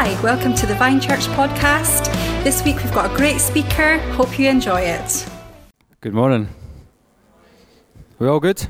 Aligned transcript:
Hi, 0.00 0.10
welcome 0.22 0.54
to 0.54 0.64
the 0.64 0.76
Vine 0.76 1.00
Church 1.00 1.26
podcast. 1.34 2.04
This 2.44 2.64
week 2.64 2.76
we've 2.76 2.94
got 2.94 3.12
a 3.12 3.16
great 3.16 3.40
speaker. 3.40 3.98
Hope 4.12 4.38
you 4.38 4.48
enjoy 4.48 4.80
it. 4.82 5.28
Good 6.00 6.14
morning. 6.14 6.46
We 8.20 8.28
all 8.28 8.38
good? 8.38 8.64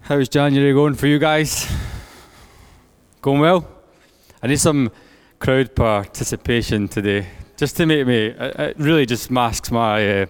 How's 0.00 0.28
January 0.28 0.74
going 0.74 0.96
for 0.96 1.06
you 1.06 1.18
guys? 1.18 1.66
Going 3.22 3.40
well? 3.40 3.66
I 4.42 4.48
need 4.48 4.60
some 4.60 4.92
crowd 5.38 5.74
participation 5.74 6.88
today, 6.88 7.26
just 7.56 7.78
to 7.78 7.86
make 7.86 8.06
me. 8.06 8.34
It 8.38 8.76
really 8.76 9.06
just 9.06 9.30
masks 9.30 9.70
my 9.70 10.24
uh, 10.24 10.26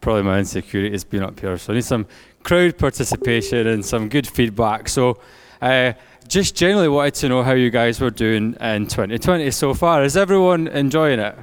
probably 0.00 0.22
my 0.22 0.38
insecurities 0.38 1.04
being 1.04 1.24
up 1.24 1.38
here. 1.38 1.58
So 1.58 1.74
I 1.74 1.76
need 1.76 1.84
some 1.84 2.06
crowd 2.42 2.78
participation 2.78 3.66
and 3.66 3.84
some 3.84 4.08
good 4.08 4.26
feedback. 4.26 4.88
So. 4.88 5.18
Uh, 5.62 5.92
just 6.26 6.56
generally 6.56 6.88
wanted 6.88 7.14
to 7.14 7.28
know 7.28 7.44
how 7.44 7.52
you 7.52 7.70
guys 7.70 8.00
were 8.00 8.10
doing 8.10 8.56
in 8.60 8.86
2020 8.88 9.48
so 9.52 9.72
far. 9.74 10.02
Is 10.02 10.16
everyone 10.16 10.66
enjoying 10.66 11.20
it? 11.20 11.38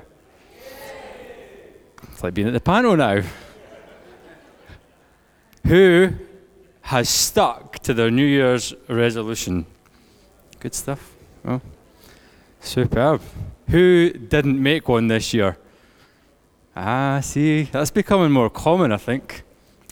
It's 2.12 2.22
like 2.22 2.34
being 2.34 2.48
at 2.48 2.54
the 2.54 2.60
panel 2.60 2.98
now. 2.98 3.22
Who 5.66 6.10
has 6.82 7.08
stuck 7.08 7.80
to 7.80 7.94
their 7.94 8.12
New 8.12 8.26
Year's 8.26 8.74
resolution? 8.90 9.66
Good 10.60 10.76
stuff. 10.76 11.14
Oh, 11.46 11.62
superb. 12.60 13.22
Who 13.70 14.10
didn't 14.10 14.62
make 14.62 14.90
one 14.90 15.08
this 15.08 15.34
year? 15.34 15.58
Ah, 16.76 17.22
see, 17.22 17.64
that's 17.64 17.92
becoming 17.92 18.32
more 18.32 18.50
common, 18.50 18.92
I 18.92 18.98
think. 18.98 19.44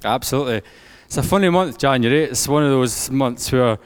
Absolutely. 0.03 0.63
It's 1.05 1.15
a 1.15 1.23
funny 1.23 1.49
month, 1.49 1.77
January. 1.77 2.25
It's 2.25 2.45
one 2.45 2.63
of 2.63 2.69
those 2.69 3.09
months 3.09 3.49
where 3.53 3.77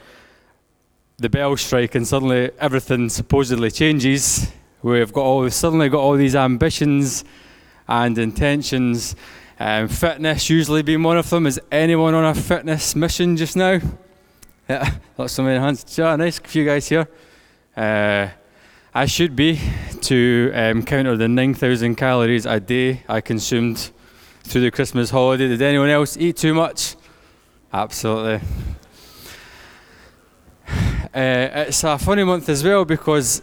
the 1.22 1.30
bell 1.30 1.56
strike 1.56 1.94
and 1.94 2.06
suddenly 2.06 2.50
everything 2.58 3.08
supposedly 3.08 3.70
changes. 3.70 4.50
We've 4.82 5.12
got 5.12 5.22
all, 5.22 5.48
suddenly 5.50 5.88
got 5.88 6.00
all 6.00 6.16
these 6.16 6.34
ambitions 6.34 7.24
and 7.88 8.18
intentions. 8.18 9.14
Um, 9.60 9.86
fitness 9.86 10.50
usually 10.50 10.82
being 10.82 11.04
one 11.04 11.16
of 11.16 11.30
them. 11.30 11.46
Is 11.46 11.60
anyone 11.70 12.14
on 12.14 12.24
a 12.24 12.34
fitness 12.34 12.96
mission 12.96 13.36
just 13.36 13.54
now? 13.56 13.80
Yeah, 14.68 14.94
lots 15.18 15.38
of 15.38 15.44
many 15.44 15.60
hands. 15.60 15.96
Yeah, 15.96 16.16
nice 16.16 16.40
few 16.40 16.64
guys 16.64 16.88
here. 16.88 17.08
Uh, 17.76 18.28
I 18.92 19.06
should 19.06 19.36
be 19.36 19.60
to 20.02 20.50
um, 20.54 20.82
counter 20.82 21.16
the 21.16 21.28
9,000 21.28 21.94
calories 21.94 22.46
a 22.46 22.58
day 22.58 23.04
I 23.08 23.20
consumed 23.20 23.92
through 24.42 24.62
the 24.62 24.72
Christmas 24.72 25.10
holiday. 25.10 25.46
Did 25.46 25.62
anyone 25.62 25.88
else 25.88 26.16
eat 26.16 26.36
too 26.36 26.52
much? 26.52 26.96
Absolutely. 27.72 28.40
Uh, 31.14 31.66
it's 31.66 31.84
a 31.84 31.98
funny 31.98 32.24
month 32.24 32.48
as 32.48 32.64
well 32.64 32.86
because 32.86 33.42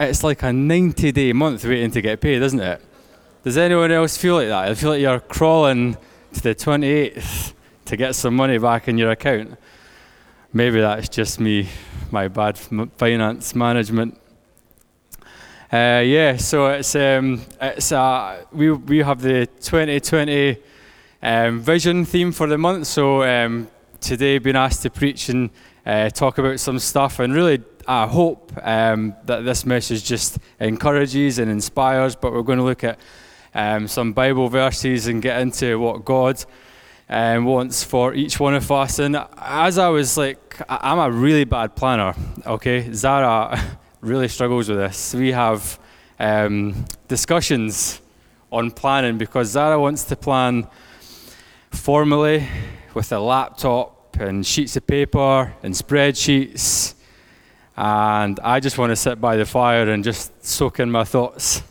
it's 0.00 0.24
like 0.24 0.42
a 0.42 0.52
90 0.52 1.12
day 1.12 1.32
month 1.32 1.64
waiting 1.64 1.92
to 1.92 2.00
get 2.02 2.20
paid, 2.20 2.42
isn't 2.42 2.58
it? 2.58 2.82
Does 3.44 3.56
anyone 3.56 3.92
else 3.92 4.16
feel 4.16 4.34
like 4.34 4.48
that? 4.48 4.68
I 4.68 4.74
feel 4.74 4.90
like 4.90 5.00
you're 5.00 5.20
crawling 5.20 5.96
to 6.32 6.42
the 6.42 6.56
28th 6.56 7.52
to 7.84 7.96
get 7.96 8.16
some 8.16 8.34
money 8.34 8.58
back 8.58 8.88
in 8.88 8.98
your 8.98 9.12
account. 9.12 9.56
Maybe 10.52 10.80
that's 10.80 11.08
just 11.08 11.38
me, 11.38 11.68
my 12.10 12.26
bad 12.26 12.58
finance 12.58 13.54
management. 13.54 14.20
Uh, 15.72 16.02
yeah, 16.04 16.36
so 16.36 16.66
it's 16.66 16.96
um, 16.96 17.42
it's 17.60 17.92
uh, 17.92 18.44
we 18.50 18.72
we 18.72 18.98
have 18.98 19.20
the 19.20 19.46
2020 19.60 20.56
um, 21.22 21.60
vision 21.60 22.04
theme 22.04 22.32
for 22.32 22.48
the 22.48 22.58
month. 22.58 22.88
So 22.88 23.22
um, 23.22 23.68
today, 24.00 24.38
been 24.38 24.56
asked 24.56 24.82
to 24.82 24.90
preach 24.90 25.28
and 25.28 25.50
uh, 25.86 26.10
talk 26.10 26.38
about 26.38 26.58
some 26.58 26.80
stuff, 26.80 27.20
and 27.20 27.32
really, 27.32 27.62
I 27.86 28.06
hope 28.06 28.52
um, 28.62 29.14
that 29.24 29.44
this 29.44 29.64
message 29.64 30.04
just 30.04 30.38
encourages 30.58 31.38
and 31.38 31.48
inspires. 31.48 32.16
But 32.16 32.32
we're 32.32 32.42
going 32.42 32.58
to 32.58 32.64
look 32.64 32.82
at 32.82 32.98
um, 33.54 33.86
some 33.86 34.12
Bible 34.12 34.48
verses 34.48 35.06
and 35.06 35.22
get 35.22 35.40
into 35.40 35.78
what 35.78 36.04
God 36.04 36.44
um, 37.08 37.44
wants 37.44 37.84
for 37.84 38.14
each 38.14 38.40
one 38.40 38.54
of 38.54 38.70
us. 38.70 38.98
And 38.98 39.16
as 39.38 39.78
I 39.78 39.88
was 39.88 40.16
like, 40.16 40.60
I'm 40.68 40.98
a 40.98 41.10
really 41.10 41.44
bad 41.44 41.76
planner. 41.76 42.14
Okay, 42.44 42.92
Zara 42.92 43.78
really 44.00 44.28
struggles 44.28 44.68
with 44.68 44.78
this. 44.78 45.14
We 45.14 45.32
have 45.32 45.78
um, 46.18 46.84
discussions 47.06 48.00
on 48.50 48.72
planning 48.72 49.18
because 49.18 49.50
Zara 49.50 49.78
wants 49.78 50.04
to 50.04 50.16
plan 50.16 50.66
formally 51.70 52.46
with 52.94 53.12
a 53.12 53.20
laptop 53.20 53.95
and 54.18 54.46
sheets 54.46 54.76
of 54.76 54.86
paper 54.86 55.54
and 55.62 55.74
spreadsheets. 55.74 56.94
And 57.76 58.40
I 58.40 58.60
just 58.60 58.78
want 58.78 58.90
to 58.90 58.96
sit 58.96 59.20
by 59.20 59.36
the 59.36 59.44
fire 59.44 59.88
and 59.90 60.02
just 60.02 60.44
soak 60.44 60.80
in 60.80 60.90
my 60.90 61.04
thoughts, 61.04 61.62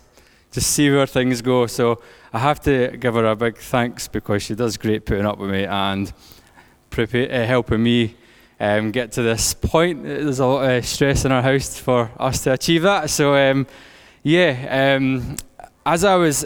just 0.52 0.72
see 0.72 0.90
where 0.92 1.08
things 1.08 1.42
go. 1.42 1.68
So 1.68 2.02
I 2.32 2.40
have 2.40 2.60
to 2.62 2.96
give 2.98 3.16
her 3.16 3.26
a 3.26 3.36
big 3.36 3.58
thanks 3.58 4.08
because 4.08 4.44
she 4.44 4.56
does 4.56 4.78
great 4.78 5.06
putting 5.06 5.26
up 5.26 5.38
with 5.40 5.50
me 5.50 5.66
and 5.66 6.12
prepare, 6.90 7.32
uh, 7.32 7.46
helping 7.46 7.82
me 7.82 8.16
um, 8.60 8.92
get 8.92 9.12
to 9.14 9.22
this 9.22 9.54
point. 9.54 10.04
There's 10.04 10.40
a 10.40 10.46
lot 10.46 10.70
of 10.70 10.86
stress 10.86 11.26
in 11.26 11.32
our 11.32 11.42
house 11.42 11.78
for 11.78 12.12
us 12.20 12.44
to 12.44 12.54
achieve 12.54 12.84
that. 12.84 13.10
So, 13.10 13.36
um, 13.36 13.68
yeah, 14.24 14.96
um, 14.98 15.38
as 15.86 16.04
I 16.04 16.16
was 16.16 16.46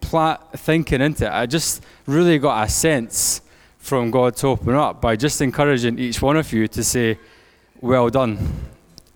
pla- 0.00 0.38
thinking 0.56 1.00
into 1.00 1.26
it, 1.26 1.32
I 1.32 1.46
just 1.46 1.82
really 2.06 2.38
got 2.38 2.66
a 2.66 2.68
sense 2.70 3.40
from 3.84 4.10
God 4.10 4.34
to 4.36 4.46
open 4.46 4.74
up 4.74 5.02
by 5.02 5.14
just 5.14 5.42
encouraging 5.42 5.98
each 5.98 6.22
one 6.22 6.38
of 6.38 6.50
you 6.54 6.66
to 6.68 6.82
say, 6.82 7.18
Well 7.82 8.08
done. 8.08 8.38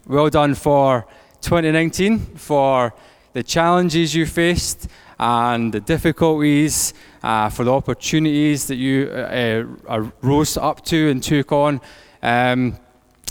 Well 0.07 0.29
done 0.29 0.55
for 0.55 1.07
2019, 1.41 2.19
for 2.37 2.95
the 3.33 3.43
challenges 3.43 4.15
you 4.15 4.27
faced 4.27 4.89
and 5.19 5.73
the 5.73 5.81
difficulties, 5.81 6.93
uh, 7.23 7.49
for 7.49 7.65
the 7.65 7.73
opportunities 7.73 8.67
that 8.67 8.77
you 8.77 9.09
uh, 9.11 9.65
uh, 9.89 10.11
rose 10.21 10.59
up 10.59 10.85
to 10.85 11.11
and 11.11 11.23
took 11.23 11.51
on. 11.51 11.81
Um, 12.23 12.79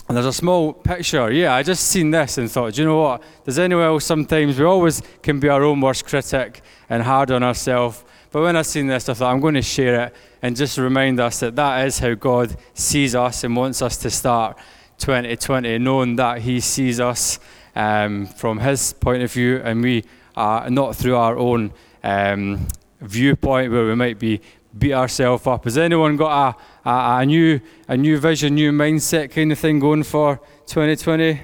and 0.07 0.15
there's 0.15 0.25
a 0.25 0.33
small 0.33 0.73
picture. 0.73 1.31
Yeah, 1.31 1.53
I 1.53 1.61
just 1.61 1.87
seen 1.87 2.09
this 2.09 2.39
and 2.39 2.49
thought, 2.49 2.73
do 2.73 2.81
you 2.81 2.87
know 2.87 2.99
what? 2.99 3.21
Does 3.45 3.59
anyone 3.59 3.85
else 3.85 4.05
sometimes, 4.05 4.57
we 4.57 4.65
always 4.65 5.03
can 5.21 5.39
be 5.39 5.49
our 5.49 5.63
own 5.63 5.81
worst 5.81 6.05
critic 6.05 6.61
and 6.89 7.03
hard 7.03 7.29
on 7.29 7.43
ourselves. 7.43 8.03
But 8.37 8.43
when 8.43 8.55
I 8.55 8.61
seen 8.61 8.85
this, 8.85 9.09
I 9.09 9.15
thought, 9.15 9.33
I'm 9.33 9.39
going 9.39 9.55
to 9.55 9.63
share 9.63 10.05
it 10.05 10.15
and 10.43 10.55
just 10.55 10.77
remind 10.77 11.19
us 11.19 11.39
that 11.39 11.55
that 11.55 11.87
is 11.87 11.97
how 11.97 12.13
God 12.13 12.55
sees 12.75 13.15
us 13.15 13.43
and 13.43 13.55
wants 13.55 13.81
us 13.81 13.97
to 13.97 14.11
start 14.11 14.59
2020, 14.99 15.79
knowing 15.79 16.17
that 16.17 16.41
He 16.43 16.59
sees 16.59 16.99
us 16.99 17.39
um, 17.75 18.27
from 18.27 18.59
His 18.59 18.93
point 18.93 19.23
of 19.23 19.31
view, 19.33 19.59
and 19.63 19.81
we 19.81 20.03
are 20.35 20.69
not 20.69 20.95
through 20.95 21.15
our 21.15 21.35
own 21.35 21.73
um, 22.03 22.67
viewpoint 23.01 23.71
where 23.71 23.87
we 23.87 23.95
might 23.95 24.19
be 24.19 24.39
beat 24.77 24.93
ourselves 24.93 25.47
up. 25.47 25.63
Has 25.63 25.79
anyone 25.79 26.15
got 26.15 26.59
a, 26.85 26.89
a, 26.91 27.21
a, 27.21 27.25
new 27.25 27.59
a 27.87 27.97
new 27.97 28.19
vision, 28.19 28.53
new 28.53 28.71
mindset 28.71 29.31
kind 29.31 29.51
of 29.51 29.57
thing 29.57 29.79
going 29.79 30.03
for 30.03 30.39
2020? 30.67 31.41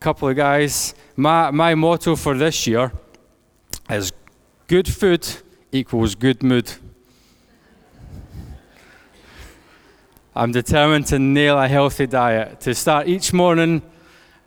Couple 0.00 0.28
of 0.28 0.36
guys. 0.36 0.94
My 1.16 1.50
my 1.50 1.74
motto 1.74 2.14
for 2.14 2.36
this 2.36 2.66
year 2.66 2.92
is 3.88 4.12
good 4.66 4.86
food 4.86 5.26
equals 5.72 6.14
good 6.14 6.42
mood. 6.42 6.70
I'm 10.34 10.52
determined 10.52 11.06
to 11.06 11.18
nail 11.18 11.58
a 11.58 11.66
healthy 11.66 12.06
diet, 12.06 12.60
to 12.60 12.74
start 12.74 13.08
each 13.08 13.32
morning 13.32 13.82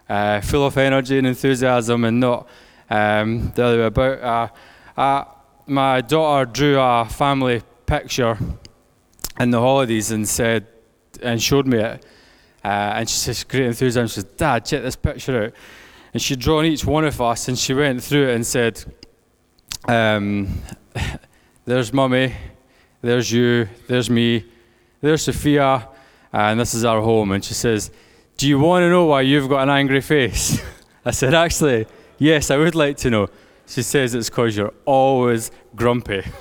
uh, 0.08 0.42
full 0.42 0.66
of 0.66 0.78
energy 0.78 1.18
and 1.18 1.28
enthusiasm 1.28 2.06
and 2.06 2.20
not 2.20 2.48
um, 2.90 3.52
the 3.56 3.64
other 3.64 3.78
way 3.80 3.86
about. 3.86 4.52
Uh, 4.98 5.00
uh, 5.00 5.26
my 5.68 6.02
daughter 6.02 6.52
drew 6.52 6.80
a 6.80 7.06
family 7.06 7.62
picture 7.86 8.38
in 9.40 9.52
the 9.52 9.60
holidays 9.60 10.12
and 10.12 10.28
said, 10.28 10.68
and 11.22 11.42
showed 11.42 11.68
me 11.68 11.80
it. 11.80 12.06
Uh, 12.64 12.68
and 12.98 13.10
she 13.10 13.18
says, 13.18 13.44
great 13.44 13.66
enthusiasm. 13.66 14.08
She 14.08 14.14
says, 14.22 14.24
Dad, 14.24 14.66
check 14.66 14.84
this 14.84 14.96
picture 14.96 15.46
out. 15.46 15.54
And 16.14 16.22
she'd 16.22 16.40
drawn 16.40 16.66
each 16.66 16.86
one 16.86 17.06
of 17.06 17.20
us 17.20 17.48
and 17.48 17.58
she 17.58 17.74
went 17.74 18.02
through 18.02 18.30
it 18.30 18.36
and 18.36 18.46
said, 18.46 18.84
um, 19.88 20.62
There's 21.66 21.92
mummy, 21.92 22.34
there's 23.02 23.32
you, 23.32 23.68
there's 23.88 24.10
me, 24.10 24.46
there's 25.02 25.24
Sophia, 25.24 25.88
and 26.34 26.60
this 26.60 26.74
is 26.74 26.84
our 26.84 27.02
home. 27.02 27.32
And 27.32 27.44
she 27.44 27.54
says, 27.54 27.92
Do 28.38 28.48
you 28.48 28.60
want 28.60 28.84
to 28.84 28.90
know 28.90 29.06
why 29.06 29.22
you've 29.22 29.48
got 29.48 29.62
an 29.64 29.70
angry 29.70 30.02
face? 30.02 30.60
I 31.06 31.12
said, 31.12 31.34
Actually, 31.34 31.86
yes, 32.18 32.50
I 32.50 32.58
would 32.58 32.76
like 32.76 32.98
to 32.98 33.10
know. 33.10 33.28
She 33.68 33.82
says 33.84 34.14
it's 34.14 34.30
because 34.30 34.58
you're 34.58 34.74
always 34.86 35.52
grumpy. 35.76 36.24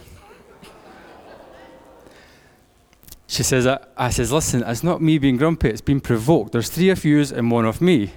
she 3.26 3.42
says, 3.42 3.66
I, 3.66 3.78
I 3.96 4.10
says, 4.10 4.30
listen, 4.32 4.62
it's 4.62 4.82
not 4.82 5.00
me 5.00 5.18
being 5.18 5.36
grumpy, 5.36 5.68
it's 5.68 5.80
being 5.80 6.00
provoked. 6.00 6.52
There's 6.52 6.68
three 6.68 6.90
of 6.90 7.04
yous 7.04 7.30
and 7.30 7.50
one 7.50 7.64
of 7.64 7.80
me. 7.80 8.12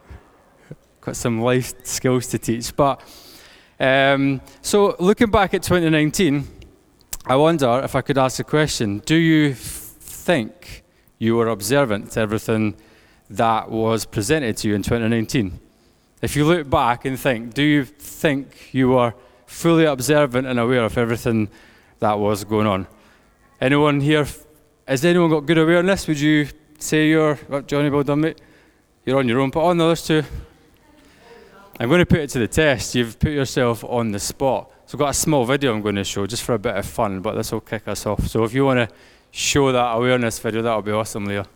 Got 1.00 1.16
some 1.16 1.40
life 1.40 1.74
skills 1.84 2.26
to 2.28 2.38
teach. 2.38 2.74
But 2.74 3.02
um, 3.78 4.40
so 4.62 4.96
looking 4.98 5.30
back 5.30 5.54
at 5.54 5.62
2019, 5.62 6.46
I 7.26 7.36
wonder 7.36 7.80
if 7.84 7.94
I 7.94 8.00
could 8.00 8.18
ask 8.18 8.38
a 8.38 8.44
question. 8.44 9.00
Do 9.04 9.16
you 9.16 9.54
think 9.54 10.84
you 11.18 11.36
were 11.36 11.48
observant 11.48 12.12
to 12.12 12.20
everything 12.20 12.76
that 13.28 13.70
was 13.70 14.06
presented 14.06 14.56
to 14.58 14.68
you 14.68 14.74
in 14.74 14.82
2019? 14.82 15.58
If 16.22 16.36
you 16.36 16.44
look 16.44 16.70
back 16.70 17.04
and 17.04 17.18
think, 17.18 17.54
do 17.54 17.62
you 17.62 17.84
think 17.84 18.72
you 18.72 18.90
were 18.90 19.14
fully 19.46 19.84
observant 19.84 20.46
and 20.46 20.58
aware 20.58 20.84
of 20.84 20.96
everything 20.96 21.48
that 21.98 22.18
was 22.18 22.44
going 22.44 22.66
on? 22.66 22.86
Anyone 23.60 24.00
here, 24.00 24.26
has 24.88 25.04
anyone 25.04 25.30
got 25.30 25.46
good 25.46 25.58
awareness? 25.58 26.06
Would 26.08 26.20
you 26.20 26.48
say 26.78 27.08
you're, 27.08 27.38
oh, 27.50 27.60
Johnny, 27.62 27.90
well 27.90 28.02
done, 28.02 28.20
mate? 28.20 28.40
You're 29.04 29.18
on 29.18 29.28
your 29.28 29.40
own, 29.40 29.50
but 29.50 29.64
on 29.64 29.76
the 29.78 29.84
others 29.84 30.06
too. 30.06 30.22
I'm 31.78 31.90
going 31.90 31.98
to 31.98 32.06
put 32.06 32.20
it 32.20 32.30
to 32.30 32.38
the 32.38 32.48
test. 32.48 32.94
You've 32.94 33.18
put 33.18 33.32
yourself 33.32 33.84
on 33.84 34.10
the 34.10 34.18
spot. 34.18 34.72
So 34.86 34.96
I've 34.96 34.98
got 34.98 35.10
a 35.10 35.14
small 35.14 35.44
video 35.44 35.74
I'm 35.74 35.82
going 35.82 35.96
to 35.96 36.04
show 36.04 36.26
just 36.26 36.42
for 36.42 36.54
a 36.54 36.58
bit 36.58 36.74
of 36.74 36.86
fun, 36.86 37.20
but 37.20 37.34
this 37.34 37.52
will 37.52 37.60
kick 37.60 37.86
us 37.86 38.06
off. 38.06 38.26
So 38.28 38.44
if 38.44 38.54
you 38.54 38.64
want 38.64 38.88
to 38.88 38.96
show 39.30 39.70
that 39.72 39.92
awareness 39.92 40.38
video, 40.38 40.62
that'll 40.62 40.80
be 40.80 40.92
awesome, 40.92 41.26
Leah. 41.26 41.46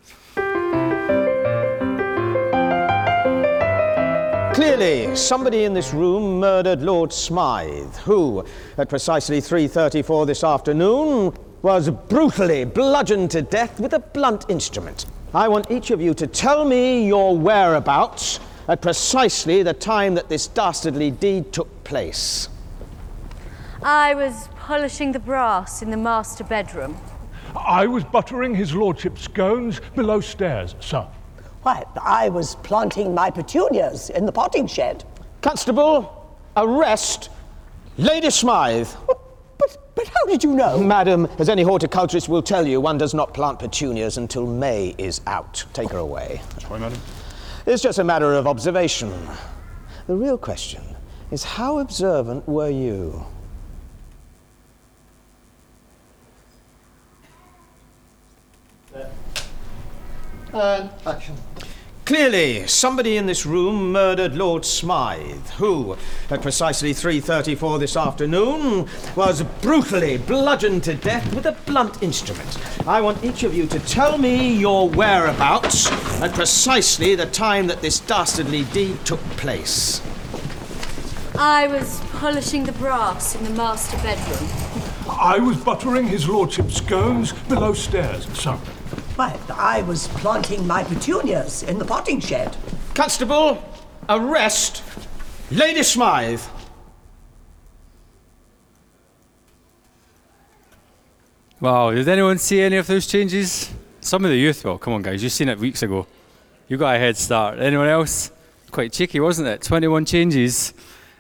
Clearly, 4.52 5.17
somebody 5.17 5.64
in 5.64 5.72
this 5.72 5.94
room 5.94 6.38
murdered 6.38 6.82
Lord 6.82 7.14
Smythe, 7.14 7.96
who, 7.99 8.44
at 8.76 8.90
precisely 8.90 9.40
3.34 9.40 10.26
this 10.26 10.44
afternoon, 10.44 11.32
was 11.62 11.88
brutally 11.88 12.66
bludgeoned 12.66 13.31
to 13.31 13.40
death 13.40 13.81
with 13.81 13.94
a 13.94 14.00
blunt 14.00 14.50
instrument. 14.50 15.06
I 15.32 15.49
want 15.49 15.70
each 15.70 15.90
of 15.90 16.02
you 16.02 16.12
to 16.14 16.26
tell 16.26 16.66
me 16.66 17.06
your 17.06 17.38
whereabouts 17.38 18.40
at 18.68 18.82
precisely 18.82 19.62
the 19.62 19.74
time 19.74 20.14
that 20.14 20.28
this 20.28 20.46
dastardly 20.46 21.10
deed 21.10 21.52
took 21.52 21.84
place. 21.84 22.48
I 23.82 24.14
was 24.14 24.48
polishing 24.56 25.12
the 25.12 25.18
brass 25.18 25.82
in 25.82 25.90
the 25.90 25.96
master 25.96 26.44
bedroom. 26.44 26.98
I 27.56 27.86
was 27.86 28.04
buttering 28.04 28.54
his 28.54 28.74
lordship's 28.74 29.22
scones 29.22 29.80
below 29.96 30.20
stairs, 30.20 30.74
sir. 30.80 31.06
Why, 31.62 31.84
I 32.00 32.28
was 32.28 32.54
planting 32.56 33.14
my 33.14 33.30
petunias 33.30 34.10
in 34.10 34.26
the 34.26 34.32
potting 34.32 34.66
shed. 34.66 35.04
Constable, 35.42 36.38
arrest 36.56 37.30
Lady 37.96 38.30
Smythe. 38.30 38.88
But, 39.06 39.94
but 39.94 40.08
how 40.08 40.24
did 40.26 40.42
you 40.42 40.54
know? 40.54 40.78
Madam, 40.78 41.28
as 41.38 41.48
any 41.48 41.62
horticulturist 41.62 42.28
will 42.28 42.42
tell 42.42 42.66
you, 42.66 42.80
one 42.80 42.96
does 42.96 43.12
not 43.12 43.34
plant 43.34 43.58
petunias 43.58 44.16
until 44.16 44.46
May 44.46 44.94
is 44.96 45.20
out. 45.26 45.64
Take 45.72 45.90
her 45.90 45.98
away. 45.98 46.40
That's 46.50 46.70
right, 46.70 46.80
madam. 46.80 46.98
It's 47.66 47.82
just 47.82 47.98
a 47.98 48.04
matter 48.04 48.34
of 48.34 48.46
observation. 48.46 49.12
The 50.06 50.14
real 50.14 50.38
question 50.38 50.82
is 51.30 51.44
how 51.44 51.78
observant 51.78 52.48
were 52.48 52.70
you? 52.70 53.24
And 60.52 60.90
action. 61.06 61.36
Clearly, 62.10 62.66
somebody 62.66 63.16
in 63.18 63.26
this 63.26 63.46
room 63.46 63.92
murdered 63.92 64.34
Lord 64.34 64.64
Smythe, 64.64 65.46
who, 65.58 65.96
at 66.28 66.42
precisely 66.42 66.92
3.34 66.92 67.78
this 67.78 67.96
afternoon, 67.96 68.88
was 69.14 69.44
brutally 69.62 70.18
bludgeoned 70.18 70.82
to 70.82 70.94
death 70.94 71.32
with 71.32 71.46
a 71.46 71.52
blunt 71.66 72.02
instrument. 72.02 72.58
I 72.84 73.00
want 73.00 73.22
each 73.22 73.44
of 73.44 73.54
you 73.54 73.68
to 73.68 73.78
tell 73.78 74.18
me 74.18 74.52
your 74.52 74.88
whereabouts 74.88 75.88
at 76.20 76.34
precisely 76.34 77.14
the 77.14 77.26
time 77.26 77.68
that 77.68 77.80
this 77.80 78.00
dastardly 78.00 78.64
deed 78.72 78.98
took 79.04 79.20
place. 79.36 80.02
I 81.38 81.68
was 81.68 82.00
polishing 82.14 82.64
the 82.64 82.72
brass 82.72 83.36
in 83.36 83.44
the 83.44 83.50
master 83.50 83.96
bedroom. 83.98 84.50
I 85.08 85.38
was 85.38 85.58
buttering 85.58 86.08
his 86.08 86.28
lordship's 86.28 86.78
scones 86.78 87.32
below 87.32 87.72
stairs, 87.72 88.26
sir. 88.36 88.58
Why, 89.20 89.38
I 89.55 89.82
was 89.82 90.08
planting 90.08 90.67
my 90.67 90.82
petunias 90.82 91.62
in 91.64 91.78
the 91.78 91.84
potting 91.84 92.20
shed. 92.20 92.56
Constable, 92.94 93.62
arrest 94.08 94.82
Lady 95.50 95.82
Smythe. 95.82 96.40
Wow, 101.61 101.90
did 101.90 102.08
anyone 102.08 102.38
see 102.38 102.62
any 102.62 102.78
of 102.78 102.87
those 102.87 103.06
changes? 103.06 103.70
Some 104.00 104.25
of 104.25 104.31
the 104.31 104.38
youth 104.38 104.64
well, 104.64 104.78
Come 104.78 104.94
on, 104.94 105.02
guys, 105.02 105.23
you've 105.23 105.32
seen 105.32 105.50
it 105.50 105.58
weeks 105.58 105.82
ago. 105.82 106.06
You 106.69 106.78
got 106.78 106.96
a 106.96 106.99
head 106.99 107.19
start. 107.19 107.58
Anyone 107.58 107.88
else? 107.88 108.32
Quite 108.70 108.90
cheeky, 108.90 109.20
wasn't 109.20 109.49
it? 109.49 109.61
21 109.61 110.06
changes, 110.06 110.73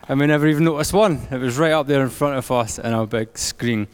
and 0.08 0.18
we 0.18 0.26
never 0.26 0.46
even 0.46 0.64
noticed 0.64 0.94
one. 0.94 1.20
It 1.30 1.36
was 1.36 1.58
right 1.58 1.72
up 1.72 1.86
there 1.86 2.00
in 2.00 2.08
front 2.08 2.38
of 2.38 2.50
us 2.50 2.78
on 2.78 2.94
our 2.94 3.06
big 3.06 3.36
screen. 3.36 3.88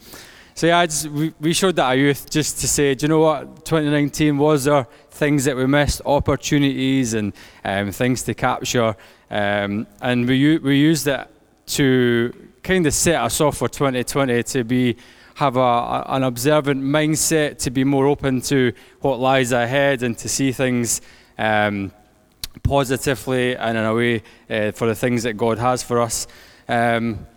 So 0.57 0.65
yeah, 0.65 0.83
just, 0.87 1.05
we, 1.09 1.35
we 1.39 1.53
showed 1.53 1.75
that 1.75 1.83
our 1.83 1.95
youth 1.95 2.31
just 2.31 2.61
to 2.61 2.67
say, 2.67 2.95
do 2.95 3.03
you 3.03 3.09
know 3.09 3.19
what? 3.19 3.63
2019 3.63 4.39
was 4.39 4.63
there 4.63 4.87
things 5.11 5.45
that 5.45 5.55
we 5.55 5.67
missed, 5.67 6.01
opportunities 6.03 7.13
and 7.13 7.31
um, 7.63 7.91
things 7.91 8.23
to 8.23 8.33
capture, 8.33 8.95
um, 9.29 9.85
and 10.01 10.27
we 10.27 10.57
we 10.57 10.79
used 10.79 11.05
it 11.07 11.27
to 11.67 12.33
kind 12.63 12.87
of 12.87 12.95
set 12.95 13.21
us 13.21 13.39
off 13.39 13.57
for 13.57 13.69
2020 13.69 14.41
to 14.41 14.63
be 14.63 14.97
have 15.35 15.57
a, 15.57 15.59
a, 15.59 16.05
an 16.07 16.23
observant 16.23 16.81
mindset, 16.83 17.59
to 17.59 17.69
be 17.69 17.83
more 17.83 18.07
open 18.07 18.41
to 18.41 18.73
what 19.01 19.19
lies 19.19 19.51
ahead, 19.51 20.01
and 20.01 20.17
to 20.17 20.27
see 20.27 20.51
things. 20.51 21.01
Um, 21.37 21.91
positively 22.63 23.55
and 23.55 23.77
in 23.77 23.83
a 23.83 23.93
way 23.93 24.23
uh, 24.49 24.71
for 24.71 24.87
the 24.87 24.95
things 24.95 25.21
that 25.21 25.33
God 25.33 25.59
has 25.59 25.83
for 25.83 26.01
us. 26.01 26.25
Um, 26.67 27.27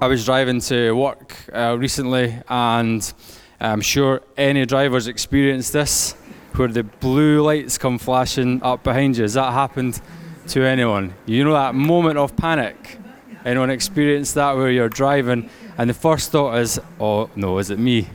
I 0.00 0.08
was 0.08 0.26
driving 0.26 0.60
to 0.60 0.92
work 0.92 1.34
uh, 1.54 1.76
recently, 1.78 2.38
and 2.48 3.12
I'm 3.58 3.80
sure 3.80 4.20
any 4.36 4.66
drivers 4.66 5.06
experienced 5.06 5.72
this, 5.72 6.12
where 6.54 6.68
the 6.68 6.82
blue 6.82 7.40
lights 7.40 7.78
come 7.78 7.98
flashing 7.98 8.62
up 8.62 8.82
behind 8.82 9.16
you. 9.16 9.22
Has 9.22 9.34
that 9.34 9.52
happened 9.52 10.00
to 10.48 10.62
anyone? 10.64 11.14
You 11.24 11.44
know 11.44 11.54
that 11.54 11.74
moment 11.74 12.18
of 12.18 12.36
panic. 12.36 12.98
Anyone 13.46 13.70
experienced 13.70 14.34
that 14.34 14.54
where 14.56 14.70
you're 14.70 14.90
driving, 14.90 15.48
and 15.78 15.88
the 15.88 15.94
first 15.94 16.30
thought 16.30 16.58
is, 16.58 16.78
"Oh 17.00 17.30
no, 17.34 17.58
is 17.58 17.70
it 17.70 17.78
me?" 17.78 18.06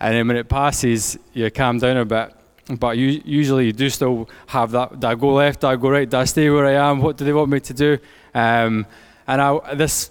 And 0.00 0.14
then 0.14 0.28
when 0.28 0.36
it 0.38 0.48
passes, 0.48 1.18
you 1.34 1.50
calm 1.50 1.78
down 1.78 1.98
a 1.98 2.04
bit. 2.04 2.32
But 2.78 2.96
you, 2.96 3.22
usually 3.24 3.66
you 3.66 3.72
do 3.72 3.88
still 3.90 4.28
have 4.46 4.70
that. 4.72 4.98
Do 4.98 5.06
I 5.06 5.14
go 5.14 5.34
left? 5.34 5.60
Do 5.60 5.68
I 5.68 5.76
go 5.76 5.90
right? 5.90 6.08
Do 6.08 6.16
I 6.16 6.24
stay 6.24 6.50
where 6.50 6.66
I 6.66 6.90
am? 6.90 7.00
What 7.00 7.16
do 7.16 7.24
they 7.24 7.32
want 7.32 7.50
me 7.50 7.60
to 7.60 7.74
do? 7.74 7.98
Um, 8.34 8.86
and 9.26 9.40
I, 9.40 9.74
this, 9.74 10.10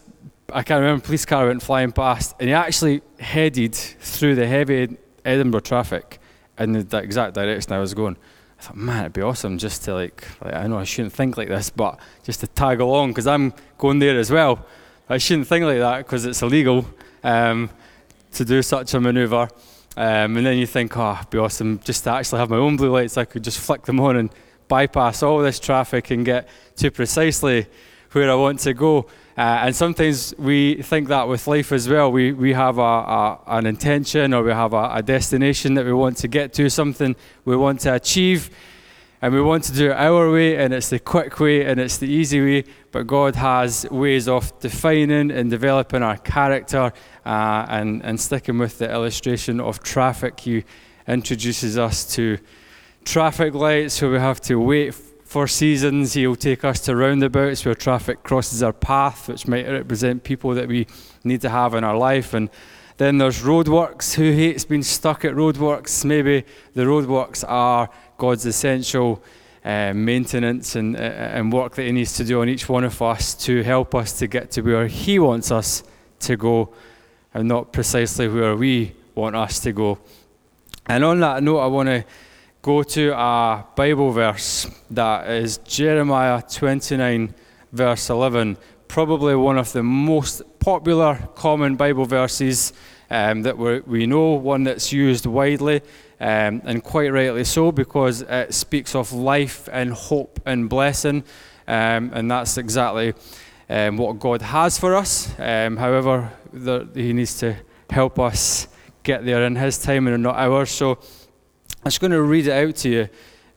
I 0.51 0.63
can't 0.63 0.81
remember, 0.81 1.03
police 1.03 1.25
car 1.25 1.47
went 1.47 1.63
flying 1.63 1.91
past, 1.91 2.35
and 2.39 2.49
he 2.49 2.53
actually 2.53 3.01
headed 3.19 3.75
through 3.75 4.35
the 4.35 4.47
heavy 4.47 4.97
Edinburgh 5.23 5.61
traffic 5.61 6.19
in 6.59 6.73
the, 6.73 6.97
exact 6.97 7.33
direction 7.33 7.73
I 7.73 7.79
was 7.79 7.93
going. 7.93 8.17
I 8.59 8.63
thought, 8.63 8.77
man, 8.77 9.01
it'd 9.01 9.13
be 9.13 9.21
awesome 9.21 9.57
just 9.57 9.83
to 9.83 9.93
like, 9.93 10.27
like 10.41 10.53
I 10.53 10.67
know 10.67 10.77
I 10.77 10.83
shouldn't 10.83 11.13
think 11.13 11.37
like 11.37 11.49
this, 11.49 11.69
but 11.69 11.99
just 12.23 12.39
to 12.41 12.47
tag 12.47 12.79
along 12.79 13.09
because 13.09 13.27
I'm 13.27 13.53
going 13.77 13.99
there 13.99 14.17
as 14.17 14.31
well. 14.31 14.65
I 15.09 15.17
shouldn't 15.17 15.47
think 15.47 15.65
like 15.65 15.79
that 15.79 15.99
because 15.99 16.25
it's 16.25 16.41
illegal 16.41 16.85
um, 17.23 17.69
to 18.33 18.45
do 18.45 18.61
such 18.61 18.93
a 18.93 18.99
manoeuvre. 18.99 19.49
Um, 19.97 20.37
and 20.37 20.45
then 20.45 20.57
you 20.57 20.65
think, 20.65 20.97
oh, 20.97 21.17
it'd 21.19 21.29
be 21.29 21.37
awesome 21.37 21.79
just 21.83 22.03
to 22.03 22.11
actually 22.11 22.39
have 22.39 22.49
my 22.49 22.57
own 22.57 22.75
blue 22.75 22.91
lights. 22.91 23.17
I 23.17 23.25
could 23.25 23.43
just 23.43 23.59
flick 23.59 23.83
them 23.83 23.99
on 23.99 24.17
and 24.17 24.29
bypass 24.67 25.23
all 25.23 25.39
this 25.39 25.59
traffic 25.59 26.11
and 26.11 26.25
get 26.25 26.47
to 26.77 26.91
precisely 26.91 27.67
where 28.15 28.31
I 28.31 28.35
want 28.35 28.59
to 28.61 28.73
go. 28.73 28.99
Uh, 29.37 29.65
and 29.65 29.75
sometimes 29.75 30.33
we 30.37 30.81
think 30.81 31.09
that 31.09 31.27
with 31.27 31.45
life 31.47 31.73
as 31.73 31.89
well. 31.89 32.09
We, 32.09 32.31
we 32.31 32.53
have 32.53 32.77
a, 32.77 32.81
a 32.81 33.39
an 33.47 33.65
intention 33.65 34.33
or 34.33 34.41
we 34.43 34.51
have 34.51 34.73
a, 34.73 34.89
a, 34.93 35.03
destination 35.03 35.73
that 35.73 35.85
we 35.85 35.91
want 35.91 36.15
to 36.17 36.29
get 36.29 36.53
to, 36.53 36.69
something 36.69 37.17
we 37.43 37.57
want 37.57 37.81
to 37.81 37.93
achieve, 37.93 38.49
and 39.21 39.33
we 39.33 39.41
want 39.41 39.65
to 39.65 39.73
do 39.73 39.91
it 39.91 39.97
our 39.97 40.31
way, 40.31 40.55
and 40.55 40.73
it's 40.73 40.89
the 40.89 40.99
quick 40.99 41.37
way 41.41 41.65
and 41.65 41.81
it's 41.81 41.97
the 41.97 42.07
easy 42.07 42.39
way. 42.39 42.63
But 42.93 43.07
God 43.07 43.35
has 43.35 43.85
ways 43.91 44.29
of 44.29 44.57
defining 44.61 45.29
and 45.31 45.49
developing 45.49 46.01
our 46.01 46.17
character 46.17 46.93
uh, 47.25 47.65
and, 47.67 48.01
and 48.05 48.19
sticking 48.19 48.57
with 48.57 48.77
the 48.77 48.89
illustration 48.89 49.59
of 49.59 49.83
traffic. 49.83 50.39
He 50.39 50.63
introduces 51.05 51.77
us 51.77 52.15
to 52.15 52.37
traffic 53.03 53.53
lights 53.53 54.01
where 54.01 54.11
we 54.11 54.19
have 54.19 54.39
to 54.41 54.55
wait 54.55 54.93
for 55.35 55.47
seasons, 55.47 56.13
He'll 56.13 56.37
take 56.37 56.63
us 56.63 56.79
to 56.79 56.95
roundabouts 56.95 57.65
where 57.65 57.75
traffic 57.75 58.23
crosses 58.23 58.63
our 58.63 58.71
path, 58.71 59.27
which 59.27 59.49
might 59.49 59.67
represent 59.67 60.23
people 60.23 60.53
that 60.53 60.69
we 60.69 60.87
need 61.25 61.41
to 61.41 61.49
have 61.49 61.73
in 61.73 61.83
our 61.83 61.97
life. 61.97 62.33
And 62.33 62.49
then 62.95 63.17
there's 63.17 63.41
roadworks. 63.41 64.13
Who 64.13 64.31
hates 64.31 64.63
being 64.63 64.81
stuck 64.81 65.25
at 65.25 65.33
roadworks? 65.33 66.05
Maybe 66.05 66.45
the 66.73 66.83
roadworks 66.83 67.43
are 67.45 67.89
God's 68.17 68.45
essential 68.45 69.21
uh, 69.65 69.91
maintenance 69.93 70.77
and, 70.77 70.95
uh, 70.95 70.99
and 70.99 71.51
work 71.51 71.75
that 71.75 71.83
He 71.83 71.91
needs 71.91 72.13
to 72.13 72.23
do 72.23 72.39
on 72.39 72.47
each 72.47 72.69
one 72.69 72.85
of 72.85 73.01
us 73.01 73.35
to 73.43 73.61
help 73.61 73.93
us 73.93 74.17
to 74.19 74.27
get 74.27 74.51
to 74.51 74.61
where 74.61 74.87
He 74.87 75.19
wants 75.19 75.51
us 75.51 75.83
to 76.19 76.37
go 76.37 76.73
and 77.33 77.49
not 77.49 77.73
precisely 77.73 78.29
where 78.29 78.55
we 78.55 78.95
want 79.15 79.35
us 79.35 79.59
to 79.59 79.73
go. 79.73 79.99
And 80.85 81.03
on 81.03 81.19
that 81.19 81.43
note, 81.43 81.59
I 81.59 81.67
want 81.67 81.89
to 81.89 82.05
go 82.65 82.81
to 82.81 83.15
a 83.15 83.63
Bible 83.75 84.09
verse 84.09 84.65
that 84.89 85.29
is 85.29 85.59
Jeremiah 85.59 86.41
29, 86.41 87.31
verse 87.71 88.09
11. 88.09 88.57
Probably 88.87 89.35
one 89.35 89.59
of 89.59 89.71
the 89.71 89.83
most 89.83 90.41
popular, 90.57 91.29
common 91.35 91.75
Bible 91.75 92.05
verses 92.05 92.73
um, 93.11 93.43
that 93.43 93.55
we 93.55 94.07
know, 94.07 94.31
one 94.31 94.63
that's 94.63 94.91
used 94.91 95.27
widely, 95.27 95.83
um, 96.19 96.59
and 96.65 96.83
quite 96.83 97.13
rightly 97.13 97.43
so, 97.43 97.71
because 97.71 98.23
it 98.23 98.51
speaks 98.51 98.95
of 98.95 99.13
life 99.13 99.69
and 99.71 99.93
hope 99.93 100.39
and 100.47 100.67
blessing, 100.67 101.23
um, 101.67 102.09
and 102.15 102.31
that's 102.31 102.57
exactly 102.57 103.13
um, 103.69 103.95
what 103.95 104.19
God 104.19 104.41
has 104.41 104.79
for 104.79 104.95
us. 104.95 105.31
Um, 105.37 105.77
however, 105.77 106.31
there, 106.51 106.87
He 106.95 107.13
needs 107.13 107.37
to 107.41 107.57
help 107.91 108.17
us 108.17 108.67
get 109.03 109.23
there 109.23 109.45
in 109.45 109.55
His 109.55 109.77
time 109.77 110.07
and 110.07 110.23
not 110.23 110.35
ours. 110.35 110.71
So 110.71 110.97
I'm 111.85 111.91
just 111.91 112.01
going 112.01 112.13
to 112.13 112.21
read 112.23 112.47
it 112.47 112.51
out 112.51 112.75
to 112.77 112.89
you. 112.89 113.09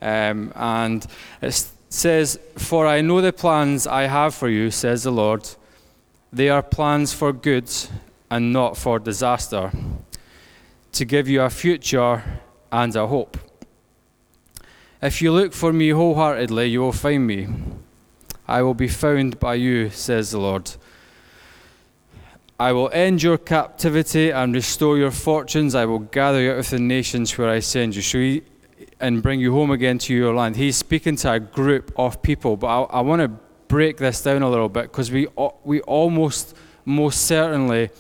Um, 0.03 0.53
and 0.55 1.07
it 1.41 1.67
says, 1.89 2.39
For 2.59 2.87
I 2.87 3.01
know 3.01 3.23
the 3.23 3.33
plans 3.33 3.87
I 3.87 4.03
have 4.03 4.35
for 4.35 4.51
you, 4.51 4.71
says 4.71 5.05
the 5.05 5.11
Lord. 5.11 5.49
They 6.31 6.51
are 6.51 6.63
plans 6.63 7.15
for 7.15 7.33
good 7.33 7.73
and 8.31 8.53
not 8.53 8.77
for 8.77 8.99
disaster, 8.99 9.73
to 10.93 11.05
give 11.07 11.27
you 11.27 11.41
a 11.41 11.49
future 11.49 12.23
and 12.71 12.95
a 12.95 13.07
hope. 13.07 13.39
If 15.01 15.23
you 15.23 15.33
look 15.33 15.55
for 15.55 15.73
me 15.73 15.89
wholeheartedly, 15.89 16.67
you 16.67 16.81
will 16.81 16.93
find 16.93 17.27
me. 17.27 17.49
I 18.47 18.61
will 18.61 18.75
be 18.75 18.89
found 18.89 19.41
by 19.41 19.55
you, 19.55 19.89
says 19.89 20.33
the 20.33 20.39
Lord. 20.39 20.71
I 22.61 22.73
will 22.73 22.91
end 22.93 23.23
your 23.23 23.39
captivity 23.39 24.31
and 24.31 24.53
restore 24.53 24.99
your 24.99 25.13
fortunes. 25.13 25.77
I 25.77 25.85
will 25.85 26.01
gather 26.01 26.41
you 26.41 26.53
out 26.53 26.59
of 26.59 26.71
the 26.71 26.81
nations 26.81 27.39
where 27.39 27.49
I 27.49 27.61
send 27.61 27.95
you. 27.95 28.03
So 28.03 28.19
he, 28.19 28.43
and 28.99 29.23
bring 29.23 29.39
you 29.39 29.53
home 29.53 29.71
again 29.71 29.99
to 29.99 30.15
your 30.15 30.35
land. 30.35 30.57
He's 30.57 30.77
speaking 30.77 31.15
to 31.17 31.35
a 31.35 31.41
group 31.41 31.93
of 31.97 32.21
people, 32.21 32.57
but 32.57 32.67
I, 32.67 32.99
I 32.99 33.01
want 33.03 33.23
to 33.23 33.29
break 33.69 33.99
this 33.99 34.23
down 34.23 34.43
a 34.43 34.51
little 34.51 34.69
bit 34.69 34.85
because 34.85 35.13
we, 35.13 35.29
we 35.63 35.81
almost, 35.83 36.57
most 36.85 37.27
certainly 37.27 37.91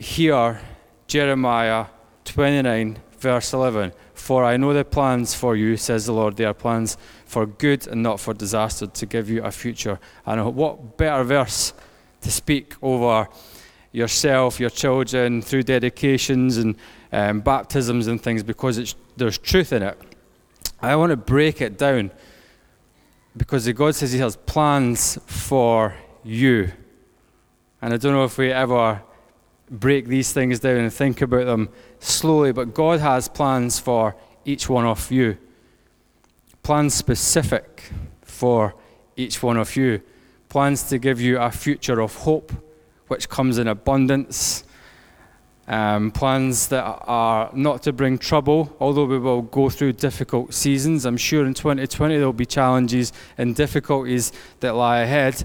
hear 0.00 0.60
Jeremiah 1.06 1.86
29, 2.24 2.98
verse 3.18 3.52
11. 3.52 3.92
For 4.14 4.44
I 4.44 4.56
know 4.56 4.74
the 4.74 4.84
plans 4.84 5.34
for 5.34 5.54
you, 5.54 5.76
says 5.76 6.06
the 6.06 6.12
Lord. 6.12 6.36
They 6.36 6.44
are 6.44 6.54
plans 6.54 6.96
for 7.24 7.46
good 7.46 7.86
and 7.86 8.02
not 8.02 8.18
for 8.18 8.34
disaster, 8.34 8.88
to 8.88 9.06
give 9.06 9.30
you 9.30 9.44
a 9.44 9.52
future. 9.52 10.00
And 10.26 10.56
what 10.56 10.96
better 10.96 11.22
verse 11.22 11.72
to 12.22 12.30
speak 12.32 12.74
over 12.82 13.28
yourself, 13.92 14.60
your 14.60 14.70
children, 14.70 15.42
through 15.42 15.64
dedications 15.64 16.56
and 16.56 16.76
um, 17.12 17.40
baptisms 17.40 18.06
and 18.06 18.20
things 18.22 18.42
because 18.42 18.94
there's 19.16 19.38
truth 19.38 19.72
in 19.72 19.82
it. 19.82 19.98
I 20.80 20.96
want 20.96 21.10
to 21.10 21.16
break 21.16 21.60
it 21.60 21.76
down 21.76 22.10
because 23.36 23.70
God 23.72 23.94
says 23.94 24.12
He 24.12 24.18
has 24.18 24.36
plans 24.36 25.18
for 25.26 25.94
you. 26.22 26.72
And 27.82 27.94
I 27.94 27.96
don't 27.96 28.12
know 28.12 28.24
if 28.24 28.38
we 28.38 28.52
ever 28.52 29.02
break 29.70 30.06
these 30.06 30.32
things 30.32 30.60
down 30.60 30.78
and 30.78 30.92
think 30.92 31.22
about 31.22 31.46
them 31.46 31.68
slowly, 31.98 32.52
but 32.52 32.74
God 32.74 33.00
has 33.00 33.28
plans 33.28 33.78
for 33.78 34.16
each 34.44 34.68
one 34.68 34.84
of 34.84 35.10
you. 35.10 35.38
Plans 36.62 36.94
specific 36.94 37.90
for 38.22 38.74
each 39.16 39.42
one 39.42 39.56
of 39.56 39.76
you. 39.76 40.02
Plans 40.48 40.82
to 40.84 40.98
give 40.98 41.20
you 41.20 41.38
a 41.38 41.50
future 41.50 42.00
of 42.00 42.14
hope 42.16 42.52
which 43.10 43.28
comes 43.28 43.58
in 43.58 43.66
abundance. 43.66 44.62
Um, 45.66 46.10
plans 46.10 46.68
that 46.68 46.82
are 46.82 47.50
not 47.52 47.82
to 47.84 47.92
bring 47.92 48.18
trouble, 48.18 48.74
although 48.80 49.04
we 49.04 49.18
will 49.18 49.42
go 49.42 49.68
through 49.68 49.92
difficult 49.94 50.54
seasons. 50.54 51.04
I'm 51.04 51.16
sure 51.16 51.46
in 51.46 51.54
2020 51.54 52.16
there 52.16 52.26
will 52.26 52.32
be 52.32 52.46
challenges 52.46 53.12
and 53.38 53.54
difficulties 53.54 54.32
that 54.60 54.74
lie 54.74 55.00
ahead. 55.00 55.44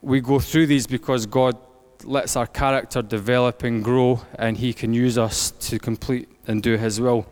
We 0.00 0.20
go 0.20 0.38
through 0.38 0.66
these 0.66 0.86
because 0.86 1.26
God 1.26 1.56
lets 2.04 2.36
our 2.36 2.46
character 2.46 3.02
develop 3.02 3.62
and 3.62 3.82
grow, 3.82 4.22
and 4.38 4.56
He 4.56 4.72
can 4.72 4.92
use 4.92 5.18
us 5.18 5.50
to 5.50 5.78
complete 5.78 6.28
and 6.46 6.62
do 6.62 6.76
His 6.76 7.00
will. 7.00 7.26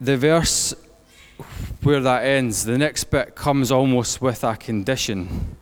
The 0.00 0.16
verse 0.16 0.74
where 1.82 2.00
that 2.00 2.24
ends, 2.24 2.64
the 2.64 2.78
next 2.78 3.04
bit 3.04 3.34
comes 3.34 3.70
almost 3.70 4.20
with 4.20 4.44
a 4.44 4.56
condition. 4.56 5.56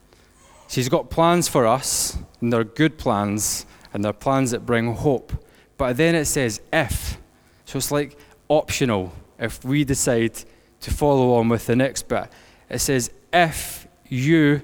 She's 0.68 0.88
got 0.88 1.10
plans 1.10 1.48
for 1.48 1.66
us, 1.66 2.16
and 2.40 2.52
they're 2.52 2.64
good 2.64 2.98
plans, 2.98 3.66
and 3.92 4.04
they're 4.04 4.12
plans 4.12 4.52
that 4.52 4.66
bring 4.66 4.94
hope. 4.94 5.32
But 5.76 5.96
then 5.96 6.14
it 6.14 6.26
says 6.26 6.60
if. 6.72 7.18
So 7.64 7.78
it's 7.78 7.90
like 7.90 8.18
optional 8.48 9.12
if 9.38 9.64
we 9.64 9.84
decide 9.84 10.44
to 10.80 10.90
follow 10.90 11.34
on 11.34 11.48
with 11.48 11.66
the 11.66 11.76
next 11.76 12.08
bit. 12.08 12.30
It 12.68 12.78
says, 12.78 13.10
if 13.32 13.88
you 14.08 14.62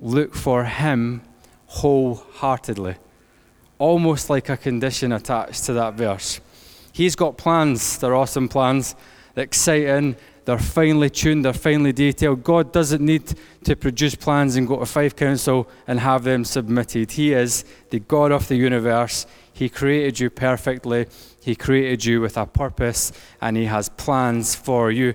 look 0.00 0.34
for 0.34 0.64
Him 0.64 1.22
wholeheartedly. 1.66 2.96
Almost 3.78 4.30
like 4.30 4.48
a 4.48 4.56
condition 4.56 5.12
attached 5.12 5.64
to 5.64 5.72
that 5.74 5.94
verse. 5.94 6.40
He's 6.92 7.16
got 7.16 7.36
plans, 7.36 7.98
they're 7.98 8.14
awesome 8.14 8.48
plans, 8.48 8.94
exciting, 9.34 10.16
they're 10.44 10.58
finely 10.58 11.08
tuned, 11.08 11.44
they're 11.44 11.52
finely 11.52 11.92
detailed. 11.92 12.44
God 12.44 12.72
doesn't 12.72 13.00
need 13.00 13.34
to 13.64 13.74
produce 13.74 14.14
plans 14.14 14.56
and 14.56 14.68
go 14.68 14.78
to 14.78 14.86
Fife 14.86 15.16
Council 15.16 15.68
and 15.86 16.00
have 16.00 16.24
them 16.24 16.44
submitted. 16.44 17.12
He 17.12 17.32
is 17.32 17.64
the 17.90 18.00
God 18.00 18.30
of 18.30 18.48
the 18.48 18.56
universe. 18.56 19.26
He 19.52 19.68
created 19.68 20.20
you 20.20 20.30
perfectly, 20.30 21.06
He 21.40 21.54
created 21.54 22.04
you 22.04 22.20
with 22.20 22.36
a 22.36 22.44
purpose, 22.44 23.12
and 23.40 23.56
He 23.56 23.64
has 23.66 23.88
plans 23.88 24.54
for 24.54 24.90
you. 24.90 25.14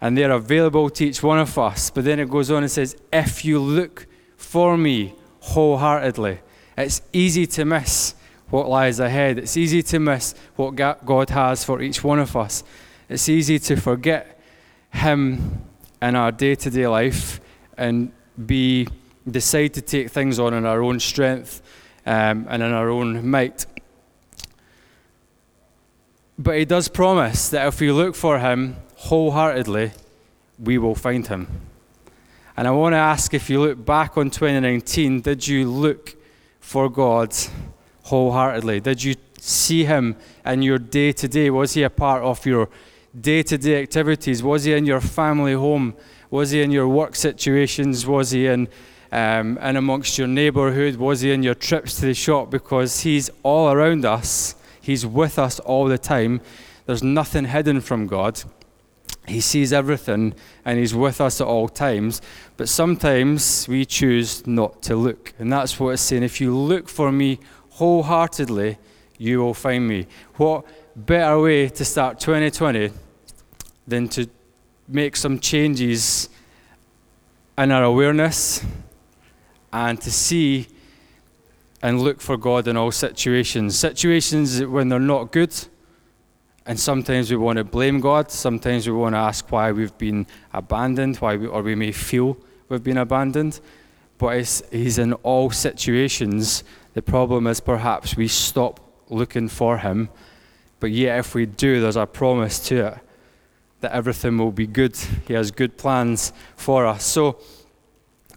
And 0.00 0.16
they're 0.16 0.30
available 0.30 0.88
to 0.90 1.04
each 1.04 1.22
one 1.22 1.38
of 1.38 1.58
us. 1.58 1.90
But 1.90 2.04
then 2.04 2.18
it 2.18 2.30
goes 2.30 2.50
on 2.50 2.62
and 2.62 2.70
says, 2.70 2.96
If 3.12 3.44
you 3.44 3.58
look 3.58 4.06
for 4.36 4.78
me 4.78 5.14
wholeheartedly, 5.40 6.38
it's 6.78 7.02
easy 7.12 7.46
to 7.48 7.66
miss 7.66 8.14
what 8.48 8.68
lies 8.68 8.98
ahead. 8.98 9.38
It's 9.38 9.58
easy 9.58 9.82
to 9.82 9.98
miss 9.98 10.34
what 10.56 10.74
God 10.74 11.28
has 11.30 11.64
for 11.64 11.82
each 11.82 12.02
one 12.02 12.18
of 12.18 12.34
us. 12.34 12.64
It's 13.10 13.28
easy 13.28 13.58
to 13.58 13.76
forget 13.76 14.39
him 14.90 15.62
in 16.02 16.16
our 16.16 16.32
day 16.32 16.54
to 16.54 16.70
day 16.70 16.86
life 16.86 17.40
and 17.76 18.12
be 18.46 18.88
decide 19.28 19.74
to 19.74 19.82
take 19.82 20.10
things 20.10 20.38
on 20.38 20.54
in 20.54 20.64
our 20.64 20.82
own 20.82 20.98
strength 20.98 21.62
um, 22.06 22.46
and 22.48 22.62
in 22.62 22.72
our 22.72 22.88
own 22.88 23.28
might. 23.28 23.66
But 26.38 26.58
he 26.58 26.64
does 26.64 26.88
promise 26.88 27.50
that 27.50 27.66
if 27.68 27.80
we 27.80 27.92
look 27.92 28.14
for 28.14 28.38
him 28.38 28.76
wholeheartedly, 28.96 29.92
we 30.58 30.78
will 30.78 30.94
find 30.94 31.26
him. 31.26 31.48
And 32.56 32.66
I 32.66 32.70
want 32.70 32.94
to 32.94 32.98
ask 32.98 33.34
if 33.34 33.48
you 33.50 33.60
look 33.60 33.84
back 33.84 34.16
on 34.16 34.30
2019, 34.30 35.20
did 35.20 35.46
you 35.46 35.70
look 35.70 36.16
for 36.60 36.90
God 36.90 37.34
wholeheartedly? 38.04 38.80
Did 38.80 39.02
you 39.02 39.14
see 39.38 39.84
him 39.84 40.16
in 40.44 40.62
your 40.62 40.78
day 40.78 41.12
to 41.12 41.28
day? 41.28 41.50
Was 41.50 41.74
he 41.74 41.82
a 41.82 41.90
part 41.90 42.22
of 42.22 42.44
your 42.44 42.68
day 43.18 43.42
to 43.42 43.58
day 43.58 43.82
activities? 43.82 44.42
Was 44.42 44.64
he 44.64 44.72
in 44.72 44.86
your 44.86 45.00
family 45.00 45.54
home? 45.54 45.94
Was 46.30 46.50
he 46.50 46.62
in 46.62 46.70
your 46.70 46.88
work 46.88 47.16
situations? 47.16 48.06
Was 48.06 48.30
he 48.30 48.46
in, 48.46 48.68
um, 49.10 49.58
in 49.58 49.76
amongst 49.76 50.18
your 50.18 50.28
neighborhood? 50.28 50.96
Was 50.96 51.22
he 51.22 51.32
in 51.32 51.42
your 51.42 51.54
trips 51.54 51.96
to 51.96 52.06
the 52.06 52.14
shop? 52.14 52.50
Because 52.50 53.00
he's 53.00 53.30
all 53.42 53.72
around 53.72 54.04
us, 54.04 54.54
he's 54.80 55.04
with 55.04 55.38
us 55.38 55.58
all 55.60 55.86
the 55.86 55.98
time. 55.98 56.40
There's 56.86 57.02
nothing 57.02 57.46
hidden 57.46 57.80
from 57.80 58.06
God. 58.06 58.42
He 59.26 59.40
sees 59.40 59.72
everything 59.72 60.34
and 60.64 60.78
he's 60.78 60.94
with 60.94 61.20
us 61.20 61.40
at 61.40 61.46
all 61.46 61.68
times. 61.68 62.20
But 62.56 62.68
sometimes 62.68 63.68
we 63.68 63.84
choose 63.84 64.46
not 64.46 64.82
to 64.82 64.96
look. 64.96 65.32
And 65.38 65.52
that's 65.52 65.78
what 65.78 65.90
it's 65.90 66.02
saying. 66.02 66.22
If 66.22 66.40
you 66.40 66.56
look 66.56 66.88
for 66.88 67.12
me 67.12 67.38
wholeheartedly, 67.70 68.78
you 69.20 69.38
will 69.40 69.52
find 69.52 69.86
me. 69.86 70.06
What 70.36 70.64
better 70.96 71.38
way 71.38 71.68
to 71.68 71.84
start 71.84 72.18
2020 72.18 72.90
than 73.86 74.08
to 74.08 74.26
make 74.88 75.14
some 75.14 75.38
changes 75.38 76.30
in 77.58 77.70
our 77.70 77.84
awareness 77.84 78.64
and 79.74 80.00
to 80.00 80.10
see 80.10 80.66
and 81.82 82.00
look 82.00 82.22
for 82.22 82.38
God 82.38 82.66
in 82.66 82.78
all 82.78 82.90
situations. 82.90 83.78
Situations 83.78 84.64
when 84.64 84.88
they're 84.88 84.98
not 84.98 85.32
good, 85.32 85.54
and 86.64 86.80
sometimes 86.80 87.30
we 87.30 87.36
want 87.36 87.58
to 87.58 87.64
blame 87.64 88.00
God, 88.00 88.30
sometimes 88.30 88.86
we 88.86 88.94
want 88.94 89.14
to 89.14 89.18
ask 89.18 89.52
why 89.52 89.70
we've 89.70 89.96
been 89.98 90.26
abandoned, 90.54 91.18
why 91.18 91.36
we, 91.36 91.46
or 91.46 91.62
we 91.62 91.74
may 91.74 91.92
feel 91.92 92.38
we've 92.70 92.82
been 92.82 92.98
abandoned. 92.98 93.60
But 94.16 94.62
He's 94.70 94.98
in 94.98 95.12
all 95.12 95.50
situations. 95.50 96.64
The 96.94 97.02
problem 97.02 97.46
is 97.46 97.60
perhaps 97.60 98.16
we 98.16 98.28
stop 98.28 98.89
looking 99.10 99.48
for 99.48 99.78
Him 99.78 100.08
but 100.80 100.90
yet, 100.90 101.18
if 101.18 101.34
we 101.34 101.44
do, 101.44 101.82
there's 101.82 101.96
a 101.96 102.06
promise 102.06 102.58
to 102.68 102.86
it 102.86 102.98
that 103.82 103.92
everything 103.92 104.38
will 104.38 104.50
be 104.50 104.66
good. 104.66 104.96
He 105.28 105.34
has 105.34 105.50
good 105.50 105.76
plans 105.76 106.32
for 106.56 106.86
us. 106.86 107.04
So, 107.04 107.38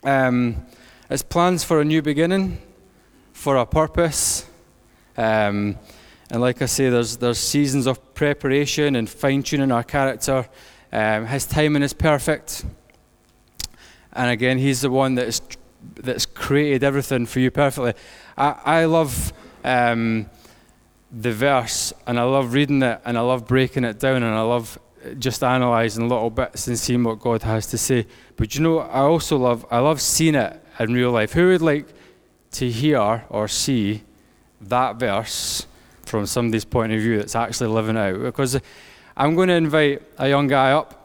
um, 0.04 0.66
it's 1.10 1.24
plans 1.24 1.64
for 1.64 1.82
a 1.82 1.86
new 1.86 2.02
beginning, 2.02 2.62
for 3.32 3.56
a 3.58 3.66
purpose. 3.66 4.46
Um, 5.18 5.78
and 6.30 6.42
like 6.42 6.62
I 6.62 6.66
say, 6.66 6.90
there's, 6.90 7.18
there's 7.18 7.40
seasons 7.40 7.88
of 7.88 8.14
preparation 8.14 8.96
and 8.96 9.10
fine 9.10 9.44
tuning 9.44 9.72
our 9.72 9.84
character. 9.84 10.48
Um, 10.92 11.26
his 11.28 11.46
timing 11.46 11.84
is 11.84 11.94
perfect. 11.94 12.66
And 14.14 14.32
again, 14.32 14.58
he's 14.58 14.82
the 14.82 14.90
one 14.90 15.16
that 15.16 15.28
is, 15.28 15.42
that's 15.96 16.26
created 16.26 16.84
everything 16.84 17.26
for 17.26 17.40
you 17.40 17.52
perfectly. 17.52 17.94
I, 18.38 18.56
I 18.66 18.86
love 18.86 19.34
um, 19.64 20.30
the 21.14 21.32
verse 21.32 21.94
and 22.08 22.20
I 22.20 22.24
love 22.24 22.54
reading 22.54 22.82
it 22.82 23.00
and 23.06 23.18
I 23.18 23.22
love 23.22 23.48
breaking 23.48 23.84
it 23.84 24.00
down 24.00 24.24
and 24.24 24.36
I 24.36 24.42
love 24.42 24.80
just 25.20 25.44
analysing 25.44 26.10
little 26.10 26.30
bits 26.30 26.68
and 26.68 26.80
seeing 26.80 27.04
what 27.04 27.20
God 27.20 27.44
has 27.44 27.68
to 27.68 27.78
say. 27.78 28.08
But 28.36 28.56
you 28.56 28.62
know, 28.62 28.80
I 28.80 29.02
also 29.02 29.38
love 29.38 29.66
I 29.70 29.80
love 29.80 30.02
seeing 30.02 30.36
it 30.36 30.60
in 30.80 30.94
real 30.94 31.12
life. 31.12 31.34
Who 31.34 31.50
would 31.50 31.62
like 31.62 31.88
to 32.52 32.70
hear 32.70 33.24
or 33.30 33.48
see 33.48 34.02
that 34.62 34.96
verse 34.96 35.68
from 36.04 36.26
somebody's 36.26 36.66
point 36.66 36.94
of 36.94 37.00
view 37.00 37.18
that's 37.18 37.36
actually 37.36 37.70
living 37.70 37.98
out? 37.98 38.20
Because 38.22 38.60
I'm 39.16 39.36
going 39.36 39.50
to 39.50 39.56
invite 39.56 40.02
a 40.18 40.28
young 40.28 40.48
guy 40.48 40.72
up. 40.72 41.00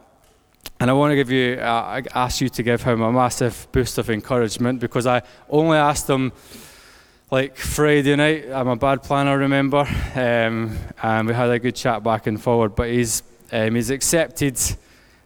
And 0.80 0.90
I 0.90 0.92
want 0.92 1.10
to 1.10 1.16
give 1.16 1.30
you, 1.30 1.54
uh, 1.54 2.02
ask 2.14 2.40
you 2.40 2.48
to 2.50 2.62
give 2.62 2.82
him 2.82 3.02
a 3.02 3.10
massive 3.10 3.66
boost 3.72 3.98
of 3.98 4.10
encouragement 4.10 4.78
because 4.80 5.08
I 5.08 5.22
only 5.50 5.76
asked 5.76 6.08
him 6.08 6.32
like 7.30 7.56
Friday 7.56 8.16
night. 8.16 8.46
I'm 8.50 8.68
a 8.68 8.76
bad 8.76 9.02
planner, 9.02 9.36
remember? 9.36 9.86
Um, 10.14 10.76
and 11.02 11.28
we 11.28 11.34
had 11.34 11.50
a 11.50 11.58
good 11.58 11.76
chat 11.76 12.02
back 12.02 12.26
and 12.26 12.42
forward. 12.42 12.74
But 12.74 12.88
he's 12.88 13.22
um, 13.52 13.74
he's 13.74 13.90
accepted 13.90 14.58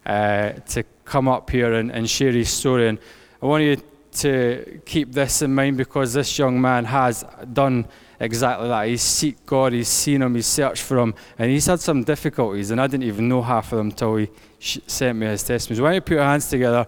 uh, 0.05 0.53
to 0.53 0.83
come 1.05 1.29
up 1.29 1.49
here 1.51 1.73
and, 1.75 1.93
and 1.93 2.09
share 2.11 2.33
his 2.33 2.51
story. 2.51 2.89
And 2.89 2.99
I 3.41 3.47
want 3.47 3.63
you 3.63 3.77
to 4.15 4.81
keep 4.85 5.13
this 5.13 5.43
in 5.43 5.55
mind 5.55 5.77
because 5.77 6.13
this 6.13 6.37
young 6.39 6.61
man 6.61 6.85
has 6.87 7.25
done 7.53 7.87
exactly 8.19 8.69
that. 8.69 8.89
He's 8.89 9.03
seek 9.03 9.47
God, 9.47 9.73
he's 9.73 9.89
seen 9.89 10.23
him, 10.23 10.35
he's 10.35 10.47
searched 10.47 10.83
for 10.83 10.99
him, 10.99 11.15
and 11.39 11.51
he's 11.51 11.67
had 11.67 11.81
some 11.81 12.05
difficulties, 12.05 12.71
and 12.71 12.81
I 12.81 12.87
didn't 12.89 13.05
even 13.05 13.29
know 13.29 13.43
half 13.43 13.73
of 13.73 13.79
them 13.79 13.89
until 13.89 14.17
he 14.17 14.29
sh- 14.59 14.79
sent 14.87 15.19
me 15.19 15.27
his 15.27 15.43
testimony. 15.43 15.79
So 15.79 15.83
why 15.83 15.89
don't 15.91 15.95
you 15.95 16.01
put 16.03 16.15
your 16.15 16.25
hands 16.25 16.49
together 16.49 16.87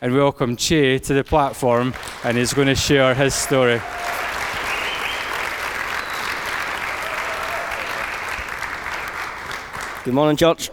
and 0.00 0.14
welcome 0.14 0.56
Che 0.56 0.98
to 0.98 1.14
the 1.14 1.24
platform, 1.24 1.94
and 2.24 2.36
he's 2.36 2.52
going 2.52 2.68
to 2.68 2.74
share 2.74 3.14
his 3.14 3.34
story. 3.34 3.80
Good 10.04 10.12
morning, 10.12 10.36
church. 10.36 10.70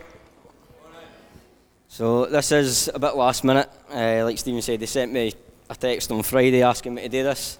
So 1.87 2.25
this 2.25 2.51
is 2.51 2.89
a 2.93 2.99
bit 2.99 3.15
last 3.15 3.45
minute. 3.45 3.69
Uh, 3.89 4.25
like 4.25 4.37
Stephen 4.37 4.61
said, 4.61 4.81
they 4.81 4.85
sent 4.85 5.13
me 5.13 5.33
a 5.69 5.75
text 5.75 6.11
on 6.11 6.21
Friday 6.21 6.61
asking 6.63 6.95
me 6.95 7.03
to 7.03 7.07
do 7.07 7.23
this. 7.23 7.57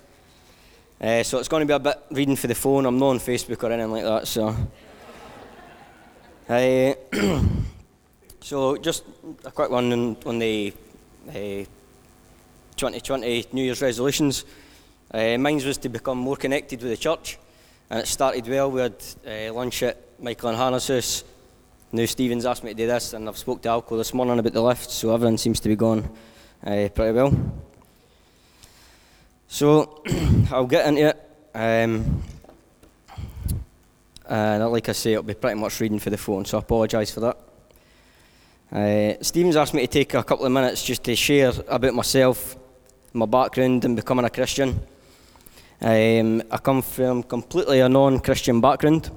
Uh, 1.00 1.24
so 1.24 1.40
it's 1.40 1.48
going 1.48 1.62
to 1.62 1.66
be 1.66 1.74
a 1.74 1.80
bit 1.80 1.98
reading 2.12 2.36
for 2.36 2.48
the 2.48 2.56
phone. 2.56 2.86
I'm 2.86 3.00
not 3.00 3.12
on 3.12 3.20
Facebook 3.20 3.64
or 3.64 3.72
anything 3.72 3.90
like 3.90 4.04
that. 4.04 4.28
So, 4.28 4.54
uh, 6.50 6.94
so 8.42 8.76
just 8.76 9.06
a 9.46 9.52
quick 9.52 9.70
one 9.70 9.94
on, 9.94 10.18
on 10.26 10.40
the 10.40 10.74
2020 12.76 13.40
uh, 13.40 13.48
New 13.54 13.64
Year's 13.64 13.82
resolutions. 13.82 14.44
Uh, 15.10 15.38
mine 15.38 15.66
was 15.66 15.78
to 15.78 15.88
become 15.88 16.18
more 16.18 16.36
connected 16.36 16.82
with 16.82 16.92
the 16.92 16.98
church, 16.98 17.38
and 17.90 18.02
it 18.02 18.08
started 18.08 18.46
well. 18.46 18.70
We 18.70 18.82
had 18.82 18.96
uh, 19.26 19.54
lunch 19.54 19.84
at 19.84 19.98
Michael 20.20 20.50
and 20.50 20.58
Hannah's 20.58 20.90
house 20.90 21.24
now 21.94 22.06
Stephen's 22.06 22.46
asked 22.46 22.64
me 22.64 22.72
to 22.72 22.78
do 22.78 22.88
this, 22.88 23.14
and 23.14 23.28
I've 23.28 23.38
spoke 23.38 23.62
to 23.64 23.70
Alco 23.70 23.98
this 23.98 24.14
morning 24.14 24.40
about 24.40 24.54
the 24.54 24.62
lift, 24.62 24.90
so 24.90 25.14
everything 25.14 25.38
seems 25.38 25.60
to 25.60 25.70
be 25.70 25.76
going 25.76 26.04
uh, 26.66 26.88
pretty 26.94 27.12
well. 27.12 27.34
So 29.48 30.02
I'll 30.52 30.68
get 30.68 30.88
into 30.88 31.10
it. 31.10 31.30
Um, 31.54 32.24
and 34.30 34.72
like 34.72 34.88
I 34.88 34.94
say, 34.94 35.12
it'll 35.12 35.24
be 35.24 35.34
pretty 35.34 35.60
much 35.60 35.80
reading 35.82 36.00
for 36.00 36.10
the 36.10 36.18
phone, 36.18 36.46
so 36.46 36.58
I 36.58 36.62
apologise 36.62 37.12
for 37.12 37.20
that. 37.20 37.38
Uh, 38.72 39.22
Stephen's 39.22 39.58
asked 39.58 39.74
me 39.74 39.82
to 39.82 39.88
take 39.88 40.14
a 40.14 40.24
couple 40.24 40.46
of 40.46 40.52
minutes 40.54 40.86
just 40.86 41.04
to 41.04 41.16
share 41.18 41.52
about 41.68 41.94
myself, 41.94 42.56
my 43.12 43.26
background 43.26 43.84
in 43.84 43.96
becoming 43.96 44.24
a 44.24 44.30
Christian. 44.30 44.80
Um, 45.82 46.42
I 46.50 46.58
come 46.58 46.82
from 46.82 47.24
completely 47.24 47.82
a 47.82 47.90
non 47.90 48.22
Christian 48.22 48.62
background. 48.62 49.12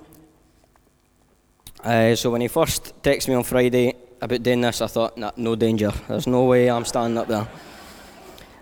Uh, 1.85 2.17
so 2.17 2.31
when 2.31 2.41
he 2.41 2.49
first 2.49 2.95
texted 3.03 3.29
me 3.29 3.35
on 3.35 3.45
Friday 3.45 3.95
about 4.19 4.43
doing 4.43 4.63
this, 4.63 4.81
I 4.81 4.87
thought, 4.87 5.19
nah, 5.19 5.33
no 5.37 5.55
danger. 5.55 5.93
There's 6.09 6.27
no 6.27 6.45
way 6.45 6.71
I'm 6.71 6.87
standing 6.87 7.19
up 7.19 7.29
there. 7.29 7.47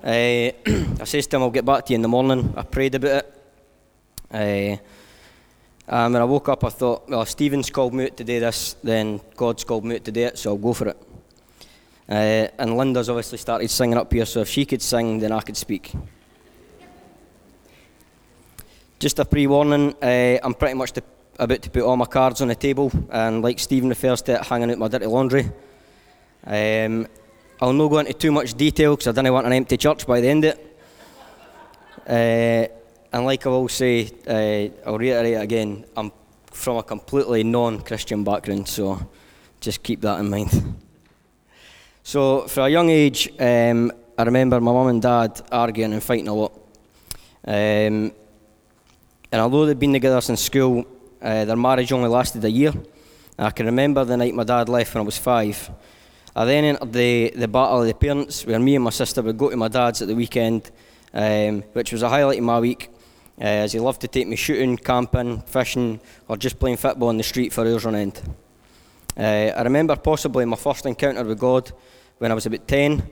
Uh, 0.02 0.50
I 1.00 1.04
says 1.04 1.28
to 1.28 1.36
him, 1.36 1.42
I'll 1.42 1.50
get 1.50 1.64
back 1.64 1.86
to 1.86 1.92
you 1.92 1.94
in 1.94 2.02
the 2.02 2.08
morning. 2.08 2.52
I 2.56 2.62
prayed 2.62 2.96
about 2.96 3.24
it. 3.24 3.42
Uh, 4.34 4.76
and 5.86 6.12
when 6.12 6.20
I 6.20 6.24
woke 6.24 6.48
up, 6.48 6.64
I 6.64 6.70
thought, 6.70 7.08
well, 7.08 7.24
Stephen's 7.24 7.70
called 7.70 7.94
me 7.94 8.06
out 8.06 8.16
to 8.16 8.24
do 8.24 8.40
this, 8.40 8.74
then 8.82 9.20
God's 9.36 9.62
called 9.62 9.84
me 9.84 9.94
out 9.94 10.04
to 10.04 10.10
do 10.10 10.22
it, 10.22 10.36
so 10.36 10.50
I'll 10.50 10.56
go 10.56 10.72
for 10.72 10.88
it. 10.88 11.00
Uh, 12.08 12.48
and 12.58 12.76
Linda's 12.76 13.08
obviously 13.08 13.38
started 13.38 13.70
singing 13.70 13.98
up 13.98 14.12
here, 14.12 14.26
so 14.26 14.40
if 14.40 14.48
she 14.48 14.66
could 14.66 14.82
sing, 14.82 15.20
then 15.20 15.30
I 15.30 15.42
could 15.42 15.56
speak. 15.56 15.92
Just 18.98 19.20
a 19.20 19.24
pre 19.24 19.46
warning, 19.46 19.94
uh, 20.02 20.38
I'm 20.42 20.54
pretty 20.54 20.74
much 20.74 20.92
the 20.92 21.04
about 21.42 21.62
to 21.62 21.70
put 21.70 21.82
all 21.82 21.96
my 21.96 22.06
cards 22.06 22.40
on 22.40 22.48
the 22.48 22.54
table, 22.54 22.92
and 23.10 23.42
like 23.42 23.58
Stephen 23.58 23.88
refers 23.88 24.22
to 24.22 24.34
it, 24.34 24.46
hanging 24.46 24.70
out 24.70 24.78
my 24.78 24.88
dirty 24.88 25.06
laundry. 25.06 25.50
Um, 26.44 27.06
I'll 27.60 27.72
not 27.72 27.88
go 27.88 27.98
into 27.98 28.12
too 28.12 28.32
much 28.32 28.54
detail 28.54 28.96
because 28.96 29.08
I 29.08 29.12
don't 29.12 29.32
want 29.32 29.46
an 29.46 29.52
empty 29.52 29.76
church 29.76 30.06
by 30.06 30.20
the 30.20 30.28
end 30.28 30.44
of 30.44 30.54
it. 30.54 30.78
Uh, 32.08 33.16
and 33.16 33.24
like 33.24 33.46
I 33.46 33.48
will 33.50 33.68
say, 33.68 34.10
uh, 34.26 34.88
I'll 34.88 34.98
reiterate 34.98 35.40
again, 35.40 35.84
I'm 35.96 36.10
from 36.46 36.78
a 36.78 36.82
completely 36.82 37.44
non 37.44 37.80
Christian 37.80 38.24
background, 38.24 38.68
so 38.68 38.98
just 39.60 39.82
keep 39.82 40.00
that 40.00 40.20
in 40.20 40.30
mind. 40.30 40.76
So, 42.04 42.48
for 42.48 42.62
a 42.62 42.68
young 42.68 42.90
age, 42.90 43.32
um, 43.38 43.92
I 44.18 44.24
remember 44.24 44.60
my 44.60 44.72
mum 44.72 44.88
and 44.88 45.00
dad 45.00 45.40
arguing 45.52 45.92
and 45.92 46.02
fighting 46.02 46.26
a 46.26 46.34
lot. 46.34 46.52
Um, 47.46 48.12
and 49.30 49.40
although 49.40 49.66
they'd 49.66 49.78
been 49.78 49.92
together 49.92 50.20
since 50.20 50.42
school, 50.42 50.84
uh, 51.22 51.44
their 51.44 51.56
marriage 51.56 51.92
only 51.92 52.08
lasted 52.08 52.44
a 52.44 52.50
year. 52.50 52.72
I 53.38 53.50
can 53.50 53.66
remember 53.66 54.04
the 54.04 54.16
night 54.16 54.34
my 54.34 54.44
dad 54.44 54.68
left 54.68 54.94
when 54.94 55.02
I 55.02 55.04
was 55.04 55.18
five. 55.18 55.70
I 56.34 56.44
then 56.44 56.64
entered 56.64 56.92
the, 56.92 57.32
the 57.36 57.48
battle 57.48 57.82
of 57.82 57.86
the 57.86 57.94
parents, 57.94 58.44
where 58.44 58.58
me 58.58 58.74
and 58.74 58.84
my 58.84 58.90
sister 58.90 59.22
would 59.22 59.38
go 59.38 59.50
to 59.50 59.56
my 59.56 59.68
dad's 59.68 60.02
at 60.02 60.08
the 60.08 60.14
weekend, 60.14 60.70
um, 61.14 61.62
which 61.74 61.92
was 61.92 62.02
a 62.02 62.08
highlight 62.08 62.38
of 62.38 62.44
my 62.44 62.58
week, 62.58 62.90
uh, 63.38 63.44
as 63.44 63.72
he 63.72 63.78
loved 63.78 64.00
to 64.00 64.08
take 64.08 64.26
me 64.26 64.36
shooting, 64.36 64.76
camping, 64.76 65.42
fishing, 65.42 66.00
or 66.28 66.36
just 66.36 66.58
playing 66.58 66.76
football 66.76 67.10
in 67.10 67.18
the 67.18 67.22
street 67.22 67.52
for 67.52 67.66
hours 67.66 67.86
on 67.86 67.94
end. 67.94 68.20
Uh, 69.16 69.52
I 69.54 69.62
remember 69.62 69.94
possibly 69.96 70.44
my 70.44 70.56
first 70.56 70.86
encounter 70.86 71.22
with 71.22 71.38
God 71.38 71.70
when 72.18 72.30
I 72.30 72.34
was 72.34 72.46
about 72.46 72.66
10. 72.66 73.02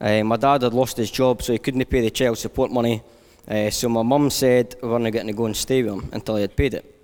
Uh, 0.00 0.22
my 0.22 0.36
dad 0.36 0.62
had 0.62 0.72
lost 0.72 0.96
his 0.96 1.10
job, 1.10 1.42
so 1.42 1.52
he 1.52 1.58
couldn't 1.58 1.84
pay 1.90 2.00
the 2.00 2.10
child 2.10 2.38
support 2.38 2.70
money. 2.70 3.02
Uh, 3.48 3.68
so 3.68 3.88
my 3.88 4.02
mum 4.02 4.30
said 4.30 4.76
we 4.80 4.88
weren't 4.88 5.12
getting 5.12 5.26
to 5.26 5.32
go 5.32 5.46
and 5.46 5.56
stay 5.56 5.82
with 5.82 5.92
him 5.92 6.08
until 6.12 6.36
he 6.36 6.42
had 6.42 6.56
paid 6.56 6.74
it. 6.74 6.99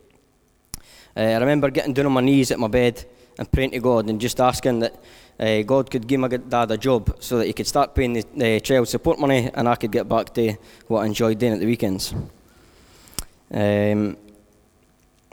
Uh, 1.17 1.21
I 1.21 1.39
remember 1.39 1.71
getting 1.71 1.95
down 1.95 2.07
on 2.07 2.13
my 2.13 2.21
knees 2.21 2.51
at 2.51 2.59
my 2.59 2.69
bed 2.69 3.05
and 3.39 3.51
praying 3.51 3.71
to 3.71 3.81
God 3.81 4.09
and 4.11 4.21
just 4.21 4.41
asking 4.41 4.81
that 4.81 4.95
uh, 5.39 5.63
God 5.63 5.91
could 5.91 6.07
give 6.07 6.21
my 6.21 6.29
dad 6.29 6.71
a 6.71 6.77
job 6.77 7.17
so 7.21 7.39
that 7.39 7.47
he 7.47 7.53
could 7.53 7.67
start 7.67 7.95
paying 7.95 8.13
the, 8.13 8.61
child 8.61 8.89
support 8.89 9.19
money 9.19 9.51
and 9.55 9.69
I 9.69 9.77
could 9.77 9.93
get 9.93 10.09
back 10.09 10.33
to 10.35 10.55
what 10.89 11.01
I 11.01 11.07
enjoyed 11.07 11.39
doing 11.39 11.55
at 11.55 11.61
the 11.61 11.67
weekends. 11.67 12.15
Um, 13.51 14.17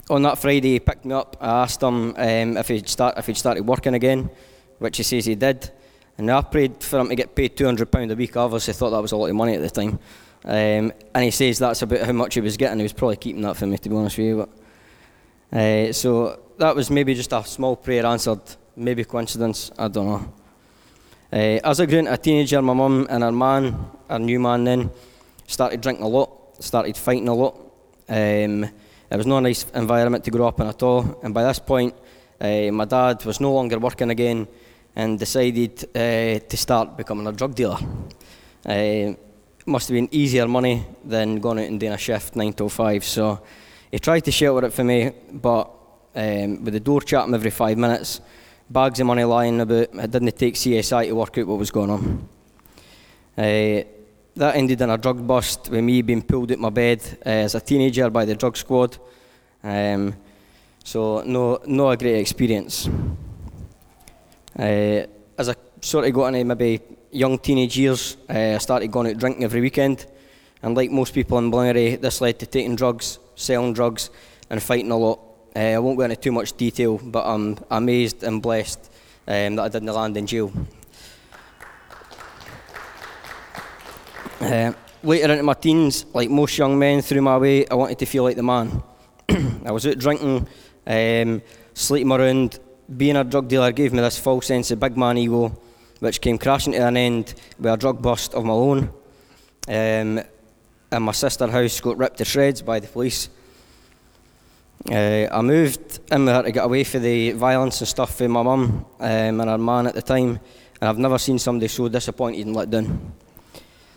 on 0.09 0.21
that 0.23 0.37
Friday, 0.37 0.73
he 0.73 0.79
picked 0.79 1.05
me 1.05 1.13
up. 1.13 1.37
I 1.39 1.63
asked 1.63 1.81
him 1.81 2.15
um, 2.15 2.57
if, 2.57 2.67
he'd 2.67 2.89
start, 2.89 3.17
if 3.17 3.25
he'd 3.27 3.37
started 3.37 3.65
working 3.65 3.93
again, 3.93 4.29
which 4.79 4.97
he 4.97 5.03
says 5.03 5.25
he 5.25 5.35
did. 5.35 5.71
And 6.17 6.29
I 6.29 6.41
prayed 6.41 6.83
for 6.83 6.99
him 6.99 7.09
to 7.09 7.15
get 7.15 7.35
paid 7.35 7.57
£200 7.57 8.11
a 8.11 8.15
week. 8.15 8.37
I 8.37 8.41
obviously 8.41 8.73
thought 8.73 8.91
that 8.91 9.01
was 9.01 9.13
a 9.13 9.17
lot 9.17 9.27
of 9.27 9.35
money 9.35 9.55
at 9.55 9.61
the 9.61 9.69
time. 9.69 9.99
Um, 10.45 10.91
and 11.15 11.23
he 11.23 11.31
says 11.31 11.57
that's 11.59 11.81
about 11.81 12.01
how 12.01 12.11
much 12.11 12.35
he 12.35 12.41
was 12.41 12.57
getting. 12.57 12.79
He 12.79 12.83
was 12.83 12.93
probably 12.93 13.15
keeping 13.15 13.41
that 13.43 13.55
for 13.55 13.65
me, 13.65 13.77
to 13.77 13.89
be 13.89 13.95
honest 13.95 14.17
with 14.17 14.27
you. 14.27 14.37
But 14.37 14.49
uh, 15.53 15.93
so 15.93 16.39
that 16.57 16.75
was 16.75 16.89
maybe 16.89 17.13
just 17.13 17.31
a 17.31 17.43
small 17.43 17.75
prayer 17.75 18.05
answered, 18.05 18.41
maybe 18.75 19.03
coincidence, 19.03 19.71
I 19.77 19.87
don't 19.87 20.07
know. 20.07 20.33
Uh, 21.31 21.59
as 21.63 21.79
I 21.79 21.85
grew 21.85 21.99
into 21.99 22.13
a 22.13 22.17
teenager, 22.17 22.61
my 22.61 22.73
mum 22.73 23.07
and 23.09 23.23
her 23.23 23.31
man, 23.31 23.75
her 24.09 24.19
new 24.19 24.39
man 24.39 24.63
then, 24.63 24.91
started 25.47 25.81
drinking 25.81 26.05
a 26.05 26.07
lot, 26.07 26.29
started 26.59 26.97
fighting 26.97 27.27
a 27.27 27.33
lot. 27.33 27.55
Um, 28.09 28.63
it 28.63 29.17
was 29.17 29.25
not 29.25 29.37
a 29.37 29.41
nice 29.41 29.65
environment 29.75 30.23
to 30.23 30.31
grow 30.31 30.47
up 30.47 30.59
in 30.59 30.67
at 30.67 30.81
all. 30.81 31.19
And 31.23 31.33
by 31.33 31.43
this 31.43 31.59
point, 31.59 31.93
uh, 32.41 32.71
my 32.71 32.85
dad 32.85 33.23
was 33.25 33.39
no 33.39 33.53
longer 33.53 33.79
working 33.79 34.09
again 34.09 34.47
and 34.95 35.19
decided 35.19 35.83
uh, 35.95 36.39
to 36.47 36.57
start 36.57 36.97
becoming 36.97 37.27
a 37.27 37.31
drug 37.31 37.55
dealer. 37.55 37.77
Uh, 38.65 39.13
must 39.65 39.87
have 39.87 39.95
been 39.95 40.09
easier 40.11 40.47
money 40.47 40.85
than 41.03 41.39
going 41.39 41.59
out 41.59 41.65
and 41.65 41.79
doing 41.79 41.93
a 41.93 41.97
shift 41.97 42.35
9 42.35 42.53
to 42.53 42.69
5. 42.69 43.03
So 43.03 43.41
he 43.93 43.99
tried 43.99 44.21
to 44.21 44.31
shelter 44.31 44.65
it 44.65 44.73
for 44.73 44.83
me, 44.83 45.11
but 45.31 45.69
um, 46.15 46.63
with 46.63 46.73
the 46.73 46.79
door 46.79 46.99
chatting 46.99 47.35
every 47.35 47.51
five 47.51 47.77
minutes, 47.77 48.21
bags 48.67 48.99
of 48.99 49.05
money 49.05 49.23
lying 49.23 49.61
about, 49.61 49.89
it 49.93 50.09
didn't 50.09 50.35
take 50.35 50.55
CSI 50.55 51.05
to 51.05 51.11
work 51.13 51.37
out 51.37 51.45
what 51.45 51.59
was 51.59 51.69
going 51.69 51.91
on. 51.91 52.27
Uh, 53.37 53.83
that 54.35 54.55
ended 54.55 54.81
in 54.81 54.89
a 54.89 54.97
drug 54.97 55.27
bust 55.27 55.69
with 55.69 55.83
me 55.83 56.01
being 56.01 56.23
pulled 56.23 56.51
out 56.51 56.57
my 56.57 56.71
bed 56.71 57.03
uh, 57.23 57.45
as 57.45 57.53
a 57.53 57.61
teenager 57.61 58.09
by 58.09 58.25
the 58.25 58.33
drug 58.33 58.57
squad. 58.57 58.97
Um, 59.63 60.15
so 60.83 61.21
no, 61.21 61.59
no 61.67 61.91
a 61.91 61.95
great 61.95 62.19
experience. 62.19 62.89
Uh, 64.57 65.05
as 65.37 65.49
I 65.49 65.55
sort 65.81 66.05
of 66.05 66.13
got 66.15 66.33
into 66.33 66.43
maybe 66.45 66.81
young 67.11 67.37
teenage 67.37 67.77
years, 67.77 68.17
uh, 68.27 68.55
I 68.55 68.57
started 68.57 68.91
going 68.91 69.11
out 69.11 69.19
drinking 69.19 69.43
every 69.43 69.61
weekend. 69.61 70.07
And 70.63 70.75
like 70.75 70.89
most 70.89 71.13
people 71.13 71.37
in 71.37 71.51
Ballingry, 71.51 72.01
this 72.01 72.21
led 72.21 72.39
to 72.39 72.47
taking 72.47 72.75
drugs, 72.75 73.19
selling 73.35 73.73
drugs, 73.73 74.09
and 74.49 74.61
fighting 74.61 74.91
a 74.91 74.97
lot. 74.97 75.19
Uh, 75.55 75.59
I 75.59 75.79
won't 75.79 75.97
go 75.97 76.03
into 76.03 76.15
too 76.15 76.31
much 76.31 76.57
detail, 76.57 76.99
but 77.03 77.25
I'm 77.25 77.57
amazed 77.69 78.23
and 78.23 78.41
blessed 78.41 78.91
um, 79.27 79.55
that 79.55 79.63
I 79.63 79.69
didn't 79.69 79.93
land 79.93 80.17
in 80.17 80.27
jail. 80.27 80.51
Uh, 84.39 84.73
later 85.03 85.31
into 85.31 85.43
my 85.43 85.53
teens, 85.53 86.05
like 86.13 86.29
most 86.29 86.57
young 86.57 86.77
men 86.77 87.01
through 87.01 87.21
my 87.21 87.37
way, 87.37 87.67
I 87.67 87.75
wanted 87.75 87.99
to 87.99 88.05
feel 88.05 88.23
like 88.23 88.35
the 88.35 88.43
man. 88.43 88.83
I 89.65 89.71
was 89.71 89.87
out 89.87 89.97
drinking, 89.97 90.47
um, 90.85 91.41
sleeping 91.73 92.11
around. 92.11 92.59
Being 92.97 93.15
a 93.15 93.23
drug 93.23 93.47
dealer 93.47 93.71
gave 93.71 93.93
me 93.93 94.01
this 94.01 94.19
false 94.19 94.47
sense 94.47 94.69
of 94.71 94.79
big 94.79 94.97
man 94.97 95.17
ego, 95.17 95.57
which 95.99 96.19
came 96.19 96.37
crashing 96.37 96.73
to 96.73 96.85
an 96.85 96.97
end 96.97 97.33
with 97.57 97.73
a 97.73 97.77
drug 97.77 98.01
bust 98.01 98.33
of 98.33 98.43
my 98.43 98.53
own. 98.53 98.89
Um, 99.67 100.21
and 100.93 101.03
my 101.03 101.11
sister's 101.11 101.49
house 101.49 101.81
got 101.81 101.97
ripped 101.97 102.17
to 102.17 102.25
shreds 102.25 102.61
by 102.61 102.79
the 102.79 102.87
police. 102.87 103.29
Uh, 104.91 105.27
I 105.31 105.41
moved 105.41 105.99
in 106.11 106.25
with 106.25 106.35
her 106.35 106.43
to 106.43 106.51
get 106.51 106.65
away 106.65 106.83
from 106.83 107.01
the 107.01 107.31
violence 107.31 107.81
and 107.81 107.87
stuff 107.87 108.19
with 108.19 108.29
my 108.29 108.43
mum 108.43 108.85
um, 108.99 109.41
and 109.41 109.49
her 109.49 109.57
man 109.57 109.87
at 109.87 109.95
the 109.95 110.03
time, 110.03 110.39
and 110.79 110.89
I've 110.89 110.99
never 110.99 111.17
seen 111.17 111.39
somebody 111.39 111.67
so 111.67 111.87
disappointed 111.87 112.45
and 112.45 112.55
let 112.55 112.69
down. 112.69 113.11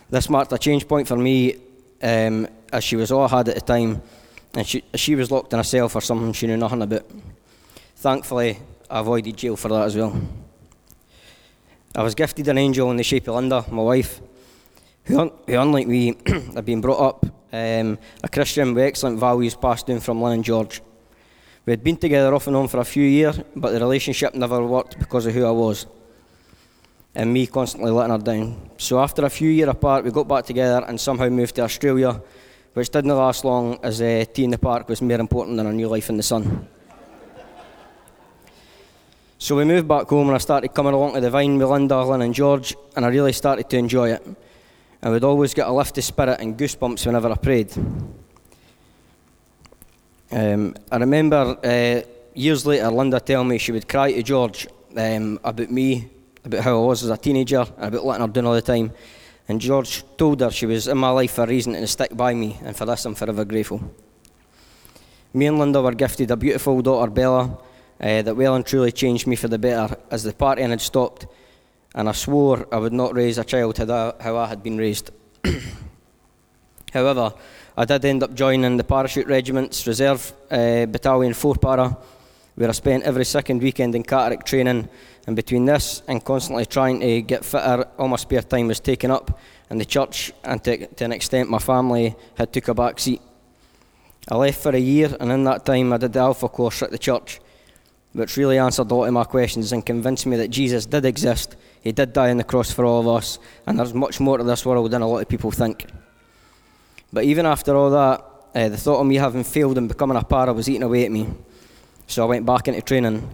This 0.09 0.31
marked 0.31 0.53
a 0.53 0.59
change 0.59 0.89
point 0.89 1.07
for 1.07 1.17
me, 1.17 1.57
um, 2.03 2.49
as 2.73 2.83
she 2.83 2.97
was 2.97 3.13
all 3.13 3.25
I 3.25 3.29
had 3.29 3.49
at 3.49 3.57
the 3.57 3.61
time, 3.61 4.01
and 4.55 4.67
she, 4.67 4.83
she 4.95 5.17
was 5.17 5.31
locked 5.31 5.53
in 5.53 5.59
a 5.59 5.65
cell 5.65 5.91
for 5.91 6.01
something 6.01 6.33
she 6.33 6.47
knew 6.47 6.57
nothing 6.57 6.81
about. 6.81 7.05
Thankfully, 7.97 8.59
I 8.89 9.01
avoided 9.01 9.37
jail 9.37 9.57
for 9.57 9.69
that 9.69 9.83
as 9.83 9.97
well. 9.97 10.19
I 11.95 12.03
was 12.03 12.15
gifted 12.15 12.49
an 12.49 12.57
angel 12.57 12.91
in 12.91 12.97
the 12.97 13.03
shape 13.03 13.29
of 13.29 13.35
Linda, 13.35 13.65
my 13.71 13.83
wife, 13.83 14.21
who, 15.07 15.19
un- 15.19 15.33
who 15.47 15.59
unlike 15.59 15.87
me, 15.87 16.17
had 16.55 16.65
been 16.65 16.81
brought 16.81 17.01
up 17.01 17.27
um, 17.53 17.99
a 18.23 18.29
Christian 18.29 18.75
with 18.75 18.85
excellent 18.85 19.19
values 19.19 19.55
passed 19.55 19.87
down 19.87 20.01
from 20.01 20.21
Lynn 20.21 20.35
and 20.35 20.45
George. 20.45 20.83
We 21.65 21.73
had 21.73 21.83
been 21.83 21.97
together 21.97 22.35
off 22.35 22.47
and 22.47 22.57
on 22.57 22.69
for 22.69 22.79
a 22.79 22.85
few 22.85 23.05
years, 23.05 23.41
but 23.57 23.73
the 23.73 23.81
relationship 23.81 24.35
never 24.35 24.65
worked 24.65 24.99
because 24.99 25.27
of 25.27 25.35
who 25.35 25.45
I 25.45 25.51
was 25.51 25.87
and 27.17 27.33
me 27.33 27.47
constantly 27.47 27.91
letting 27.91 28.13
her 28.13 28.19
down. 28.19 28.71
So 28.77 29.01
after 29.01 29.25
a 29.25 29.31
few 29.31 29.49
years 29.49 29.71
apart, 29.71 30.05
we 30.05 30.11
got 30.11 30.29
back 30.29 30.45
together 30.45 30.85
and 30.87 31.01
somehow 31.01 31.29
moved 31.29 31.55
to 31.57 31.63
Australia, 31.63 32.21
which 32.75 32.91
didn't 32.91 33.17
last 33.17 33.45
long 33.45 33.79
as 33.83 34.03
uh, 34.03 34.25
T 34.33 34.45
in 34.45 34.51
the 34.51 34.59
Park 34.59 34.89
was 34.89 35.01
more 35.01 35.19
important 35.19 35.57
than 35.57 35.67
a 35.67 35.73
new 35.73 35.89
life 35.89 36.11
in 36.11 36.19
the 36.19 36.23
sun. 36.23 36.69
So 39.39 39.57
we 39.57 39.65
moved 39.65 39.89
back 39.89 40.07
home 40.09 40.29
and 40.29 40.35
I 40.35 40.39
started 40.39 40.69
coming 40.75 40.93
along 40.93 41.15
to 41.15 41.21
the 41.21 41.31
Vine 41.31 41.59
with 41.59 41.69
Linda, 41.69 42.05
Lynn 42.05 42.23
and 42.23 42.35
George, 42.35 42.77
and 42.95 43.05
I 43.05 43.09
really 43.09 43.33
started 43.33 43.69
to 43.71 43.77
enjoy 43.79 44.11
it. 44.13 44.27
I 45.07 45.09
would 45.09 45.23
always 45.23 45.55
get 45.55 45.69
a 45.69 45.73
lift 45.73 45.97
of 45.99 46.03
spirit 46.03 46.41
and 46.41 46.59
goosebumps 46.59 47.07
whenever 47.07 47.31
I 47.31 47.37
prayed. 47.37 47.73
Um, 50.33 50.75
I 50.91 50.97
remember 50.97 51.57
uh, 51.63 52.01
years 52.35 52.67
later, 52.67 52.91
Linda 52.91 53.21
telling 53.21 53.47
me 53.47 53.59
she 53.59 53.71
would 53.71 53.89
cry 53.89 54.11
to 54.11 54.23
George 54.25 54.67
um, 54.97 55.39
about 55.45 55.71
me, 55.71 56.11
about 56.45 56.65
how 56.65 56.83
I 56.83 56.87
was 56.87 57.05
as 57.05 57.11
a 57.11 57.17
teenager, 57.17 57.65
and 57.77 57.85
about 57.85 58.05
letting 58.05 58.27
her 58.27 58.33
down 58.33 58.47
all 58.47 58.55
the 58.55 58.61
time. 58.61 58.91
And 59.47 59.61
George 59.61 60.03
told 60.17 60.41
her 60.41 60.51
she 60.51 60.67
was 60.67 60.89
in 60.89 60.99
my 60.99 61.11
life 61.11 61.35
for 61.35 61.45
a 61.45 61.47
reason 61.47 61.77
and 61.77 61.85
to 61.85 61.87
stick 61.87 62.17
by 62.17 62.35
me, 62.35 62.59
and 62.65 62.77
for 62.77 62.85
this 62.85 63.05
I'm 63.05 63.15
forever 63.15 63.45
grateful. 63.45 63.81
Me 65.33 65.47
and 65.47 65.61
Linda 65.61 65.81
were 65.83 65.95
gifted 65.95 66.33
a 66.33 66.37
beautiful 66.37 66.83
daughter, 66.83 67.13
Bella, 67.13 67.57
uh, 68.01 68.23
that 68.23 68.35
well 68.37 68.57
and 68.57 68.67
truly 68.67 68.91
changed 68.91 69.29
me 69.29 69.37
for 69.37 69.47
the 69.47 69.57
better 69.57 69.97
as 70.11 70.25
the 70.25 70.33
partying 70.33 70.71
had 70.71 70.81
stopped 70.81 71.29
and 71.97 72.09
I 72.09 72.13
swore 72.13 72.69
I 72.71 72.77
would 72.77 72.93
not 72.93 73.15
raise 73.15 73.39
a 73.39 73.45
child 73.45 73.79
how 73.79 74.37
I 74.37 74.47
had 74.47 74.63
been 74.63 74.77
raised. 74.77 75.11
However, 76.93 77.33
I 77.77 77.85
did 77.87 78.05
end 78.05 78.23
up 78.23 78.35
joining 78.35 78.77
the 78.77 78.85
Parachute 78.85 79.27
Regiment's 79.27 79.87
Reserve 79.87 80.33
uh, 80.51 80.87
Battalion 80.87 81.35
4 81.35 81.55
Para, 81.57 81.97
where 82.55 82.69
I 82.69 82.73
spent 82.73 83.05
every 83.05 83.25
second 83.25 83.63
weekend 83.63 83.95
in 83.95 84.03
Catterick 84.03 84.45
training. 84.45 84.89
And 85.27 85.35
between 85.35 85.65
this 85.65 86.03
and 86.07 86.25
constantly 86.25 86.67
trying 86.67 87.01
to 87.01 87.23
get 87.23 87.45
fitter, 87.45 87.89
all 87.99 88.09
my 88.09 88.17
spare 88.17 88.43
time 88.43 88.69
was 88.69 88.81
taken 88.81 89.11
up 89.11 89.39
in 89.71 89.79
the 89.79 89.85
church, 89.85 90.33
and 90.45 90.63
to, 90.65 90.87
to 90.87 91.05
an 91.05 91.13
extent, 91.13 91.51
my 91.51 91.59
family 91.59 92.15
had 92.37 92.53
took 92.53 92.69
a 92.69 92.75
back 92.75 93.01
seat. 93.01 93.21
I 94.29 94.37
left 94.37 94.63
for 94.63 94.75
a 94.75 94.79
year, 94.79 95.17
and 95.19 95.33
in 95.33 95.45
that 95.45 95.67
time, 95.67 95.93
I 95.93 95.97
did 95.97 96.13
the 96.13 96.21
Alpha 96.21 96.49
course 96.49 96.83
at 96.83 96.91
the 96.91 96.99
church, 96.99 97.41
which 98.17 98.37
really 98.37 98.59
answered 98.59 98.91
a 98.91 98.95
lot 98.95 99.05
of 99.05 99.13
my 99.13 99.25
questions 99.25 99.73
and 99.73 99.85
convinced 99.85 100.27
me 100.27 100.37
that 100.37 100.49
Jesus 100.49 100.87
did 100.87 101.05
exist 101.05 101.57
he 101.87 101.93
did 101.93 102.13
die 102.13 102.31
on 102.31 102.37
the 102.37 102.43
cross 102.43 102.73
for 102.73 102.85
all 102.85 102.99
of 102.99 103.07
us, 103.07 103.39
and 103.65 103.79
there's 103.79 103.95
much 103.95 104.19
more 104.19 104.39
to 104.39 104.43
this 104.43 104.67
world 104.67 104.91
than 104.91 105.03
a 105.03 105.07
lot 105.07 105.21
of 105.21 105.29
people 105.29 105.53
think. 105.53 105.87
But 107.13 107.23
even 107.23 107.47
after 107.47 107.77
all 107.77 107.91
that, 107.91 108.25
uh, 108.57 108.69
the 108.69 108.77
thought 108.77 108.99
of 108.99 109.07
me 109.07 109.15
having 109.15 109.45
failed 109.45 109.79
and 109.79 109.87
becoming 109.87 110.17
a 110.17 110.25
para 110.25 110.53
was 110.53 110.69
eating 110.69 110.83
away 110.83 111.05
at 111.05 111.13
me. 111.13 111.29
So 112.09 112.25
I 112.25 112.27
went 112.27 112.45
back 112.45 112.67
into 112.67 112.83
training. 112.83 113.33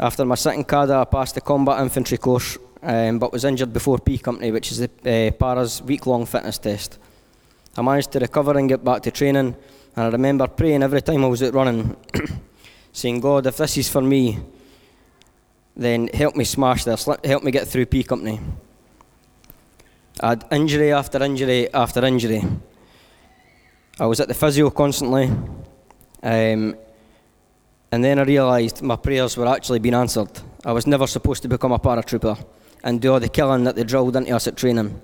After 0.00 0.24
my 0.24 0.36
second 0.36 0.66
CADA, 0.66 0.94
I 0.94 1.04
passed 1.04 1.34
the 1.34 1.42
combat 1.42 1.82
infantry 1.82 2.16
course, 2.16 2.56
um, 2.82 3.18
but 3.18 3.34
was 3.34 3.44
injured 3.44 3.74
before 3.74 3.98
P 3.98 4.16
Company, 4.16 4.50
which 4.50 4.72
is 4.72 4.78
the 4.78 5.28
uh, 5.28 5.30
para's 5.32 5.82
week 5.82 6.06
long 6.06 6.24
fitness 6.24 6.56
test. 6.56 6.98
I 7.76 7.82
managed 7.82 8.12
to 8.12 8.18
recover 8.18 8.56
and 8.56 8.66
get 8.66 8.82
back 8.82 9.02
to 9.02 9.10
training, 9.10 9.54
and 9.94 10.06
I 10.06 10.08
remember 10.08 10.46
praying 10.48 10.82
every 10.82 11.02
time 11.02 11.22
I 11.22 11.28
was 11.28 11.42
out 11.42 11.52
running, 11.52 11.94
saying, 12.92 13.20
God, 13.20 13.46
if 13.46 13.56
this 13.56 13.76
is 13.76 13.88
for 13.88 14.02
me, 14.02 14.38
then 15.76 16.08
help 16.08 16.34
me 16.34 16.44
smash 16.44 16.84
this, 16.84 17.08
help 17.24 17.42
me 17.42 17.50
get 17.50 17.68
through 17.68 17.86
P 17.86 18.02
Company. 18.02 18.40
I 20.20 20.30
had 20.30 20.44
injury 20.50 20.92
after 20.92 21.22
injury 21.22 21.72
after 21.72 22.04
injury. 22.04 22.42
I 24.00 24.06
was 24.06 24.20
at 24.20 24.28
the 24.28 24.34
physio 24.34 24.70
constantly, 24.70 25.26
um, 26.22 26.76
and 27.92 28.04
then 28.04 28.18
I 28.18 28.22
realised 28.22 28.82
my 28.82 28.96
prayers 28.96 29.36
were 29.36 29.46
actually 29.46 29.78
being 29.78 29.94
answered. 29.94 30.30
I 30.64 30.72
was 30.72 30.86
never 30.86 31.06
supposed 31.06 31.42
to 31.42 31.48
become 31.48 31.72
a 31.72 31.78
paratrooper 31.78 32.44
and 32.82 33.00
do 33.00 33.12
all 33.12 33.20
the 33.20 33.28
killing 33.28 33.64
that 33.64 33.76
they 33.76 33.84
drilled 33.84 34.16
into 34.16 34.34
us 34.34 34.46
at 34.46 34.56
training. 34.56 35.00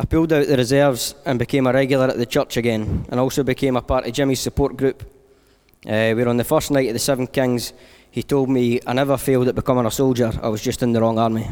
I 0.00 0.04
pulled 0.04 0.32
out 0.32 0.46
the 0.46 0.56
reserves 0.56 1.14
and 1.24 1.38
became 1.38 1.66
a 1.66 1.72
regular 1.72 2.08
at 2.08 2.18
the 2.18 2.26
church 2.26 2.56
again, 2.56 3.06
and 3.10 3.20
also 3.20 3.44
became 3.44 3.76
a 3.76 3.82
part 3.82 4.06
of 4.06 4.12
Jimmy's 4.12 4.40
support 4.40 4.76
group. 4.76 5.04
Uh, 5.84 6.14
we 6.14 6.22
were 6.22 6.28
on 6.28 6.36
the 6.36 6.44
first 6.44 6.70
night 6.70 6.86
of 6.86 6.92
the 6.92 6.98
Seven 6.98 7.26
Kings 7.26 7.72
he 8.12 8.22
told 8.22 8.50
me 8.50 8.78
I 8.86 8.92
never 8.92 9.16
failed 9.16 9.48
at 9.48 9.54
becoming 9.54 9.86
a 9.86 9.90
soldier, 9.90 10.30
I 10.42 10.48
was 10.48 10.62
just 10.62 10.82
in 10.82 10.92
the 10.92 11.00
wrong 11.00 11.18
army. 11.18 11.48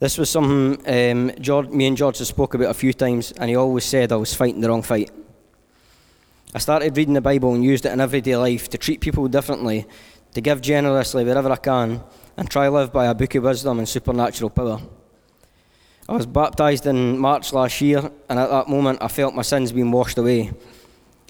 This 0.00 0.18
was 0.18 0.28
something 0.28 0.78
um, 0.86 1.32
George, 1.40 1.68
me 1.68 1.86
and 1.86 1.96
George 1.96 2.18
have 2.18 2.26
spoke 2.26 2.54
about 2.54 2.70
a 2.70 2.74
few 2.74 2.92
times, 2.92 3.32
and 3.32 3.48
he 3.48 3.54
always 3.54 3.84
said 3.84 4.10
I 4.10 4.16
was 4.16 4.34
fighting 4.34 4.60
the 4.60 4.68
wrong 4.68 4.82
fight. 4.82 5.12
I 6.52 6.58
started 6.58 6.96
reading 6.96 7.14
the 7.14 7.20
Bible 7.20 7.54
and 7.54 7.64
used 7.64 7.86
it 7.86 7.92
in 7.92 8.00
everyday 8.00 8.36
life 8.36 8.68
to 8.70 8.78
treat 8.78 9.00
people 9.00 9.28
differently, 9.28 9.86
to 10.34 10.40
give 10.40 10.60
generously 10.60 11.24
wherever 11.24 11.52
I 11.52 11.56
can, 11.56 12.02
and 12.36 12.50
try 12.50 12.66
live 12.66 12.92
by 12.92 13.06
a 13.06 13.14
book 13.14 13.36
of 13.36 13.44
wisdom 13.44 13.78
and 13.78 13.88
supernatural 13.88 14.50
power. 14.50 14.80
I 16.08 16.12
was 16.14 16.26
baptised 16.26 16.86
in 16.86 17.16
March 17.16 17.52
last 17.52 17.80
year, 17.80 18.10
and 18.28 18.38
at 18.40 18.50
that 18.50 18.68
moment 18.68 18.98
I 19.00 19.08
felt 19.08 19.36
my 19.36 19.42
sins 19.42 19.70
being 19.70 19.92
washed 19.92 20.18
away. 20.18 20.50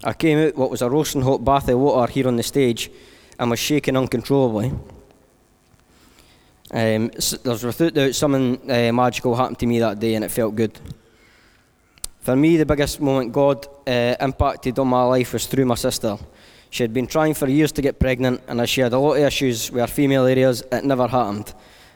I 0.05 0.13
came 0.13 0.39
out 0.39 0.57
what 0.57 0.71
was 0.71 0.83
a 0.83 0.89
roasting 0.89 1.23
hot 1.23 1.45
bath 1.45 1.69
of 1.69 1.79
water 1.79 2.13
here 2.13 2.29
on 2.29 2.37
the 2.37 2.43
stage, 2.43 2.91
and 3.39 3.51
was 3.51 3.59
shaking 3.59 3.97
uncontrollably. 3.97 4.73
Um, 6.71 7.11
there's 7.43 7.65
without 7.65 7.95
doubt 7.95 8.15
something 8.15 8.71
uh, 8.71 8.93
magical 8.93 9.35
happened 9.35 9.59
to 9.59 9.67
me 9.67 9.81
that 9.81 9.99
day, 9.99 10.15
and 10.15 10.25
it 10.25 10.31
felt 10.31 10.55
good. 10.55 10.79
For 12.21 12.37
me, 12.37 12.57
the 12.57 12.67
biggest 12.67 13.01
moment 13.01 13.33
God 13.33 13.67
uh, 13.87 14.15
impacted 14.21 14.79
on 14.79 14.87
my 14.87 15.03
life 15.03 15.33
was 15.33 15.47
through 15.47 15.65
my 15.65 15.75
sister. 15.75 16.17
She 16.71 16.83
had 16.83 16.93
been 16.93 17.07
trying 17.07 17.35
for 17.35 17.49
years 17.49 17.73
to 17.73 17.83
get 17.83 17.99
pregnant, 17.99 18.43
and 18.47 18.61
as 18.61 18.71
she 18.71 18.83
had 18.83 18.93
a 18.93 18.99
lot 18.99 19.15
of 19.15 19.23
issues 19.23 19.71
with 19.73 19.81
her 19.81 19.87
female 19.87 20.27
areas, 20.27 20.63
it 20.71 20.85
never 20.85 21.09
happened, 21.09 21.55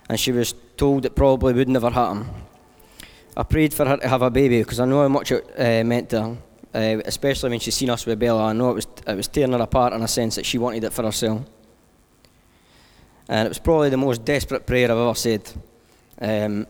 and 0.09 0.19
she 0.19 0.33
was 0.33 0.55
told 0.77 1.05
it 1.05 1.15
probably 1.15 1.53
would 1.53 1.69
never 1.69 1.91
happen. 1.91 2.29
I 3.37 3.45
prayed 3.45 3.73
for 3.73 3.85
her 3.87 3.97
to 3.99 4.09
have 4.09 4.23
a 4.23 4.31
baby 4.31 4.61
because 4.61 4.81
I 4.81 4.87
know 4.87 5.03
how 5.03 5.09
much 5.09 5.31
it 5.31 5.45
uh, 5.57 5.85
meant 5.85 6.11
to 6.11 6.23
her 6.23 6.37
uh, 6.75 6.99
especially 7.05 7.51
when 7.51 7.61
she's 7.61 7.75
seen 7.75 7.91
us 7.91 8.07
with 8.07 8.19
Bella. 8.19 8.45
I 8.45 8.53
know 8.53 8.71
it 8.71 8.75
was, 8.75 8.87
it 9.07 9.17
was 9.17 9.29
tearing 9.29 9.53
her 9.53 9.61
apart 9.61 9.93
in 9.93 10.03
a 10.03 10.09
sense 10.09 10.37
that 10.37 10.47
she 10.47 10.59
wanted 10.59 10.85
it 10.85 10.93
for 10.93 11.03
herself. 11.03 11.43
And 13.29 13.47
it 13.47 13.49
was 13.49 13.59
probably 13.59 13.91
the 13.91 13.97
most 13.97 14.25
desperate 14.25 14.67
prayer 14.67 14.91
I've 14.91 14.99
ever 14.99 15.15
said. 15.15 15.51
Um, 16.21 16.67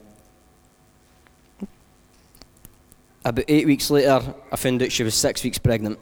about 3.24 3.44
eight 3.48 3.66
weeks 3.66 3.90
later, 3.90 4.34
I 4.50 4.56
found 4.56 4.82
out 4.82 4.90
she 4.90 5.04
was 5.04 5.14
six 5.14 5.44
weeks 5.44 5.58
pregnant. 5.58 5.98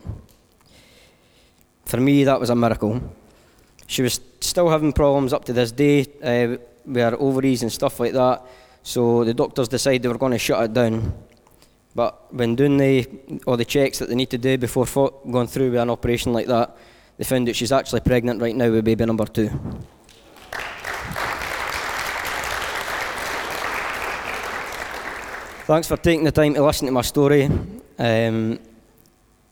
For 1.85 1.99
me, 1.99 2.25
that 2.25 2.41
was 2.41 2.51
a 2.51 2.57
miracle. 2.57 3.03
She 3.87 4.03
was 4.03 4.21
still 4.41 4.71
having 4.71 4.93
problems 4.93 5.33
up 5.33 5.45
to 5.47 5.53
this 5.53 5.73
day 5.73 6.07
uh, 6.23 6.57
with 6.87 7.03
her 7.03 7.17
ovaries 7.19 7.63
and 7.63 7.71
stuff 7.73 8.01
like 8.01 8.13
that. 8.13 8.43
So 8.83 9.25
the 9.25 9.35
doctors 9.35 9.69
decided 9.69 10.03
they 10.03 10.09
were 10.09 10.19
going 10.19 10.33
to 10.33 10.39
shut 10.39 10.63
it 10.65 10.73
down. 10.73 11.13
But 11.95 12.33
when 12.33 12.55
doing 12.55 12.77
the, 12.77 13.07
all 13.47 13.57
the 13.57 13.65
checks 13.65 13.99
that 13.99 14.09
they 14.09 14.15
need 14.15 14.31
to 14.31 14.39
do 14.39 14.57
before 14.57 14.87
fo- 14.87 15.21
going 15.31 15.49
through 15.49 15.73
with 15.73 15.81
an 15.81 15.91
operation 15.91 16.33
like 16.33 16.47
that, 16.47 16.77
they 17.19 17.25
found 17.25 17.49
that 17.49 17.57
she's 17.57 17.73
actually 17.73 18.01
pregnant 18.01 18.41
right 18.41 18.55
now 18.55 18.71
with 18.71 18.85
baby 18.85 19.05
number 19.05 19.27
two. 19.27 19.51
Thanks 25.67 25.87
for 25.87 25.97
taking 25.97 26.25
the 26.25 26.33
time 26.33 26.55
to 26.55 26.65
listen 26.65 26.87
to 26.87 26.93
my 26.93 27.03
story. 27.03 27.49
Um, 27.99 28.59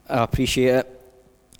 I 0.09 0.22
appreciate 0.24 0.74
it. 0.74 1.01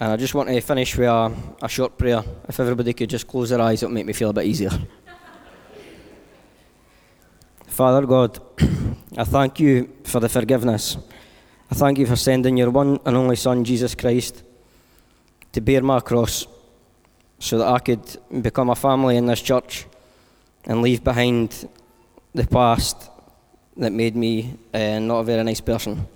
And 0.01 0.13
I 0.13 0.17
just 0.17 0.35
want 0.35 0.49
to 0.49 0.61
finish 0.61 0.97
with 0.97 1.09
a, 1.09 1.33
a 1.61 1.69
short 1.69 1.99
prayer. 1.99 2.23
If 2.49 2.59
everybody 2.61 2.93
could 2.93 3.11
just 3.11 3.27
close 3.27 3.51
their 3.51 3.61
eyes, 3.61 3.83
it 3.83 3.87
would 3.87 3.95
make 3.95 4.07
me 4.07 4.13
feel 4.13 4.31
a 4.31 4.33
bit 4.33 4.47
easier. 4.47 4.71
Father 7.67 8.07
God, 8.07 8.41
I 9.19 9.25
thank 9.25 9.59
you 9.59 9.93
for 10.05 10.21
the 10.21 10.29
forgiveness. 10.29 10.97
I 11.73 11.75
thank 11.75 11.99
you 11.99 12.07
for 12.07 12.15
sending 12.15 12.57
your 12.57 12.71
one 12.71 13.01
and 13.05 13.17
only 13.17 13.35
Son, 13.35 13.65
Jesus 13.65 13.97
Christ, 13.97 14.45
to 15.51 15.61
bear 15.61 15.83
my 15.83 15.99
cross 15.99 16.47
so 17.41 17.59
that 17.59 17.67
I 17.67 17.81
could 17.81 18.17
become 18.43 18.71
a 18.71 18.77
family 18.77 19.17
in 19.17 19.27
this 19.27 19.43
church 19.43 19.87
and 20.67 20.83
leave 20.83 21.03
behind 21.03 21.69
the 22.33 22.47
past 22.47 23.11
that 23.77 23.91
made 23.91 24.15
me 24.15 24.55
uh, 24.73 25.01
not 25.01 25.19
a 25.19 25.25
very 25.25 25.43
nice 25.43 25.63
person. 25.63 26.07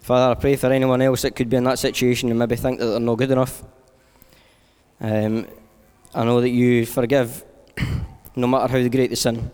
Father, 0.00 0.32
I 0.32 0.34
pray 0.34 0.56
for 0.56 0.72
anyone 0.72 1.00
else 1.00 1.22
that 1.22 1.36
could 1.36 1.48
be 1.48 1.58
in 1.58 1.64
that 1.64 1.78
situation 1.78 2.28
and 2.28 2.40
maybe 2.40 2.56
think 2.56 2.80
that 2.80 2.86
they're 2.86 2.98
not 2.98 3.18
good 3.18 3.30
enough. 3.30 3.62
Um, 5.00 5.46
I 6.12 6.24
know 6.24 6.40
that 6.40 6.50
you 6.50 6.86
forgive 6.86 7.44
no 8.34 8.48
matter 8.48 8.66
how 8.66 8.88
great 8.88 9.10
the 9.10 9.16
sin. 9.16 9.52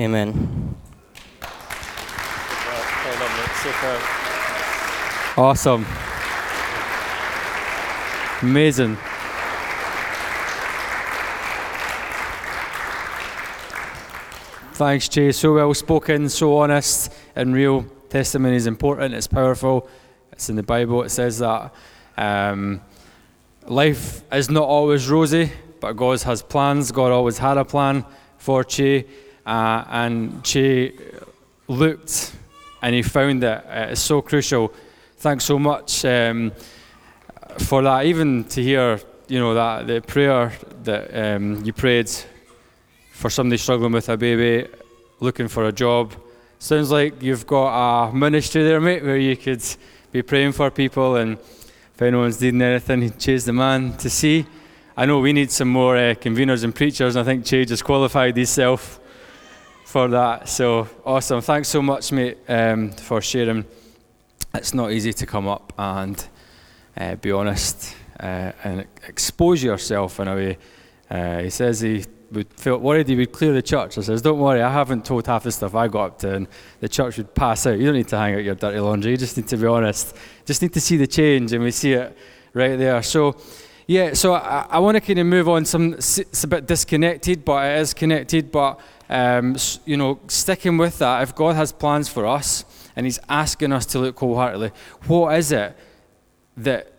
Amen. 0.00 0.74
Awesome. 5.36 5.86
Amazing. 8.42 8.96
Thanks, 14.72 15.08
Jay. 15.08 15.30
So 15.30 15.54
well 15.54 15.72
spoken, 15.74 16.28
so 16.28 16.58
honest 16.58 17.12
and 17.36 17.54
real. 17.54 17.84
Testimony 18.08 18.56
is 18.56 18.66
important, 18.66 19.14
it's 19.14 19.28
powerful. 19.28 19.88
It's 20.32 20.50
in 20.50 20.56
the 20.56 20.64
Bible, 20.64 21.04
it 21.04 21.10
says 21.10 21.38
that. 21.38 21.72
Um, 22.16 22.80
life 23.66 24.24
is 24.32 24.50
not 24.50 24.64
always 24.64 25.08
rosy, 25.08 25.52
but 25.80 25.92
God 25.92 26.20
has 26.22 26.42
plans. 26.42 26.90
God 26.90 27.12
always 27.12 27.38
had 27.38 27.58
a 27.58 27.64
plan 27.64 28.04
for 28.36 28.64
Che. 28.64 29.06
Uh, 29.46 29.84
and 29.88 30.42
Che 30.44 30.92
looked 31.68 32.34
and 32.84 32.94
he 32.94 33.02
found 33.02 33.42
that 33.42 33.64
uh, 33.66 33.92
it's 33.92 34.02
so 34.02 34.20
crucial. 34.20 34.70
Thanks 35.16 35.44
so 35.44 35.58
much 35.58 36.04
um, 36.04 36.52
for 37.58 37.82
that. 37.82 38.04
Even 38.04 38.44
to 38.44 38.62
hear, 38.62 39.00
you 39.26 39.38
know, 39.38 39.54
that 39.54 39.86
the 39.86 40.02
prayer 40.02 40.52
that 40.82 41.36
um, 41.36 41.64
you 41.64 41.72
prayed 41.72 42.10
for 43.10 43.30
somebody 43.30 43.56
struggling 43.56 43.92
with 43.92 44.10
a 44.10 44.18
baby, 44.18 44.68
looking 45.20 45.48
for 45.48 45.64
a 45.64 45.72
job. 45.72 46.12
Sounds 46.58 46.90
like 46.90 47.22
you've 47.22 47.46
got 47.46 48.08
a 48.08 48.12
ministry 48.12 48.62
there, 48.64 48.82
mate, 48.82 49.02
where 49.02 49.16
you 49.16 49.34
could 49.34 49.64
be 50.12 50.20
praying 50.20 50.52
for 50.52 50.70
people, 50.70 51.16
and 51.16 51.38
if 51.38 52.02
anyone's 52.02 52.38
needing 52.38 52.60
anything, 52.60 53.16
Che's 53.16 53.46
the 53.46 53.52
man 53.54 53.96
to 53.96 54.10
see. 54.10 54.44
I 54.94 55.06
know 55.06 55.20
we 55.20 55.32
need 55.32 55.50
some 55.50 55.68
more 55.68 55.96
uh, 55.96 56.14
conveners 56.14 56.64
and 56.64 56.74
preachers, 56.74 57.16
and 57.16 57.26
I 57.26 57.32
think 57.32 57.46
Che 57.46 57.64
just 57.64 57.82
qualified 57.82 58.36
himself 58.36 59.00
for 59.94 60.08
that. 60.08 60.48
So 60.48 60.88
awesome. 61.06 61.40
Thanks 61.40 61.68
so 61.68 61.80
much, 61.80 62.10
mate, 62.10 62.38
um, 62.48 62.90
for 62.90 63.22
sharing. 63.22 63.64
It's 64.52 64.74
not 64.74 64.90
easy 64.90 65.12
to 65.12 65.24
come 65.24 65.46
up 65.46 65.72
and 65.78 66.16
uh, 66.96 67.14
be 67.14 67.30
honest 67.30 67.94
uh, 68.18 68.50
and 68.64 68.86
expose 69.06 69.62
yourself 69.62 70.18
in 70.18 70.26
a 70.26 70.34
way. 70.34 70.58
Uh, 71.08 71.42
he 71.42 71.48
says 71.50 71.80
he 71.80 72.04
would 72.32 72.52
felt 72.54 72.82
worried 72.82 73.06
he 73.06 73.14
would 73.14 73.30
clear 73.30 73.52
the 73.52 73.62
church. 73.62 73.96
I 73.96 74.00
says, 74.00 74.20
Don't 74.20 74.40
worry, 74.40 74.62
I 74.62 74.72
haven't 74.72 75.04
told 75.04 75.28
half 75.28 75.44
the 75.44 75.52
stuff 75.52 75.76
I 75.76 75.86
got 75.86 76.04
up 76.04 76.18
to, 76.18 76.34
and 76.34 76.48
the 76.80 76.88
church 76.88 77.16
would 77.18 77.32
pass 77.32 77.64
out. 77.64 77.78
You 77.78 77.84
don't 77.84 77.94
need 77.94 78.08
to 78.08 78.18
hang 78.18 78.34
out 78.34 78.42
your 78.42 78.56
dirty 78.56 78.80
laundry, 78.80 79.12
you 79.12 79.16
just 79.16 79.36
need 79.36 79.46
to 79.46 79.56
be 79.56 79.66
honest. 79.66 80.16
Just 80.44 80.60
need 80.60 80.72
to 80.72 80.80
see 80.80 80.96
the 80.96 81.06
change, 81.06 81.52
and 81.52 81.62
we 81.62 81.70
see 81.70 81.92
it 81.92 82.18
right 82.52 82.76
there. 82.76 83.00
So, 83.04 83.36
yeah, 83.86 84.14
so 84.14 84.34
I, 84.34 84.66
I 84.70 84.78
want 84.80 84.96
to 84.96 85.00
kind 85.00 85.20
of 85.20 85.26
move 85.26 85.48
on. 85.48 85.64
Some 85.64 85.92
It's 85.92 86.42
a 86.42 86.48
bit 86.48 86.66
disconnected, 86.66 87.44
but 87.44 87.64
it 87.64 87.78
is 87.78 87.94
connected. 87.94 88.50
But, 88.50 88.80
um, 89.14 89.56
you 89.84 89.96
know, 89.96 90.18
sticking 90.26 90.76
with 90.76 90.98
that, 90.98 91.22
if 91.22 91.34
God 91.34 91.54
has 91.54 91.70
plans 91.70 92.08
for 92.08 92.26
us 92.26 92.64
and 92.96 93.06
He's 93.06 93.20
asking 93.28 93.72
us 93.72 93.86
to 93.86 94.00
look 94.00 94.18
wholeheartedly, 94.18 94.72
what 95.06 95.38
is 95.38 95.52
it 95.52 95.76
that 96.56 96.90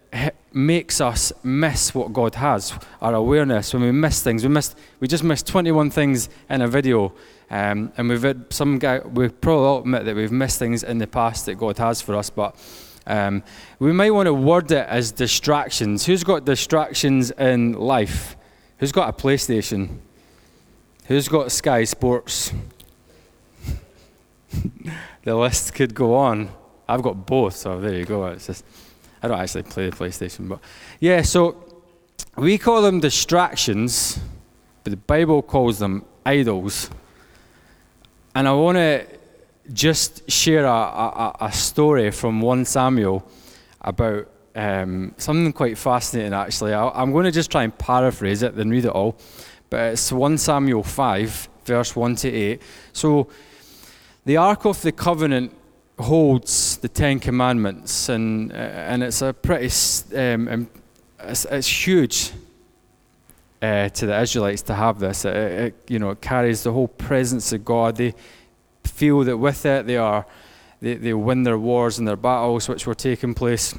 makes 0.53 1.01
us 1.01 1.33
miss 1.43 1.93
what 1.93 2.13
God 2.13 2.35
has, 2.35 2.73
our 3.01 3.13
awareness. 3.13 3.73
When 3.73 3.83
we 3.83 3.91
miss 3.91 4.23
things, 4.23 4.43
we 4.43 4.49
missed, 4.49 4.77
we 5.01 5.07
just 5.09 5.23
missed 5.23 5.45
21 5.47 5.91
things 5.91 6.29
in 6.49 6.61
a 6.61 6.67
video, 6.69 7.13
um, 7.49 7.91
and 7.97 8.07
we've 8.07 8.23
had 8.23 8.51
some 8.53 8.79
guy. 8.79 8.99
We 8.99 9.27
probably 9.27 9.81
admit 9.81 10.05
that 10.05 10.15
we've 10.15 10.31
missed 10.31 10.57
things 10.57 10.83
in 10.83 10.99
the 10.99 11.07
past 11.07 11.45
that 11.47 11.55
God 11.55 11.77
has 11.79 12.01
for 12.01 12.15
us, 12.15 12.29
but 12.29 12.55
um, 13.05 13.43
we 13.79 13.91
might 13.91 14.11
want 14.11 14.27
to 14.27 14.33
word 14.33 14.71
it 14.71 14.87
as 14.87 15.11
distractions. 15.11 16.05
Who's 16.05 16.23
got 16.23 16.45
distractions 16.45 17.31
in 17.31 17.73
life? 17.73 18.37
Who's 18.77 18.93
got 18.93 19.09
a 19.09 19.13
PlayStation? 19.13 19.99
Who's 21.07 21.27
got 21.27 21.51
Sky 21.51 21.83
Sports? 21.83 22.51
the 25.23 25.35
list 25.35 25.75
could 25.75 25.93
go 25.93 26.15
on. 26.15 26.49
I've 26.87 27.03
got 27.03 27.27
both, 27.27 27.55
so 27.55 27.79
there 27.79 27.93
you 27.93 28.05
go. 28.05 28.25
It's 28.25 28.47
just 28.47 28.65
I 29.21 29.27
don't 29.27 29.39
actually 29.39 29.63
play 29.63 29.87
the 29.89 29.95
PlayStation, 29.95 30.49
but 30.49 30.59
yeah, 30.99 31.21
so 31.21 31.63
we 32.35 32.57
call 32.57 32.81
them 32.81 32.99
distractions, 33.01 34.19
but 34.83 34.89
the 34.91 34.97
Bible 34.97 35.43
calls 35.43 35.77
them 35.77 36.05
idols. 36.25 36.89
And 38.33 38.47
I 38.47 38.53
want 38.53 38.77
to 38.77 39.05
just 39.71 40.29
share 40.29 40.65
a, 40.65 40.69
a, 40.69 41.35
a, 41.41 41.51
story 41.51 42.11
from 42.11 42.41
1 42.41 42.65
Samuel 42.65 43.27
about 43.81 44.27
um, 44.55 45.13
something 45.17 45.53
quite 45.53 45.77
fascinating, 45.77 46.33
actually. 46.33 46.73
I, 46.73 46.89
I'm 46.89 47.11
going 47.11 47.25
to 47.25 47.31
just 47.31 47.49
try 47.49 47.63
and 47.63 47.75
paraphrase 47.77 48.43
it, 48.43 48.55
then 48.55 48.69
read 48.69 48.85
it 48.85 48.91
all. 48.91 49.17
But 49.75 49.91
it's 49.91 50.09
1 50.09 50.37
Samuel 50.37 50.83
5, 50.83 51.49
verse 51.65 51.97
1 51.97 52.15
to 52.15 52.31
8. 52.31 52.61
So 52.93 53.27
the 54.23 54.37
Ark 54.37 54.63
of 54.65 54.81
the 54.81 54.93
Covenant 54.93 55.51
holds 55.99 56.77
the 56.77 56.87
Ten 56.87 57.19
Commandments, 57.19 58.07
and 58.07 58.53
uh, 58.53 58.55
and 58.55 59.03
it's 59.03 59.21
a 59.21 59.33
pretty 59.33 59.65
um, 60.15 60.69
it's, 61.19 61.43
it's, 61.43 61.67
huge 61.67 62.31
uh, 63.61 63.89
to 63.89 64.05
the 64.05 64.17
Israelites 64.17 64.61
to 64.61 64.75
have 64.75 64.99
this. 64.99 65.25
It, 65.25 65.35
it, 65.35 65.75
you 65.89 65.99
know, 65.99 66.11
it 66.11 66.21
carries 66.21 66.63
the 66.63 66.71
whole 66.71 66.87
presence 66.87 67.51
of 67.51 67.65
God. 67.65 67.97
They 67.97 68.13
feel 68.85 69.25
that 69.25 69.35
with 69.35 69.65
it 69.65 69.87
they 69.87 69.97
are 69.97 70.25
they, 70.79 70.93
they 70.93 71.13
win 71.13 71.43
their 71.43 71.59
wars 71.59 71.99
and 71.99 72.07
their 72.07 72.15
battles 72.15 72.69
which 72.69 72.87
were 72.87 72.95
taking 72.95 73.33
place, 73.33 73.75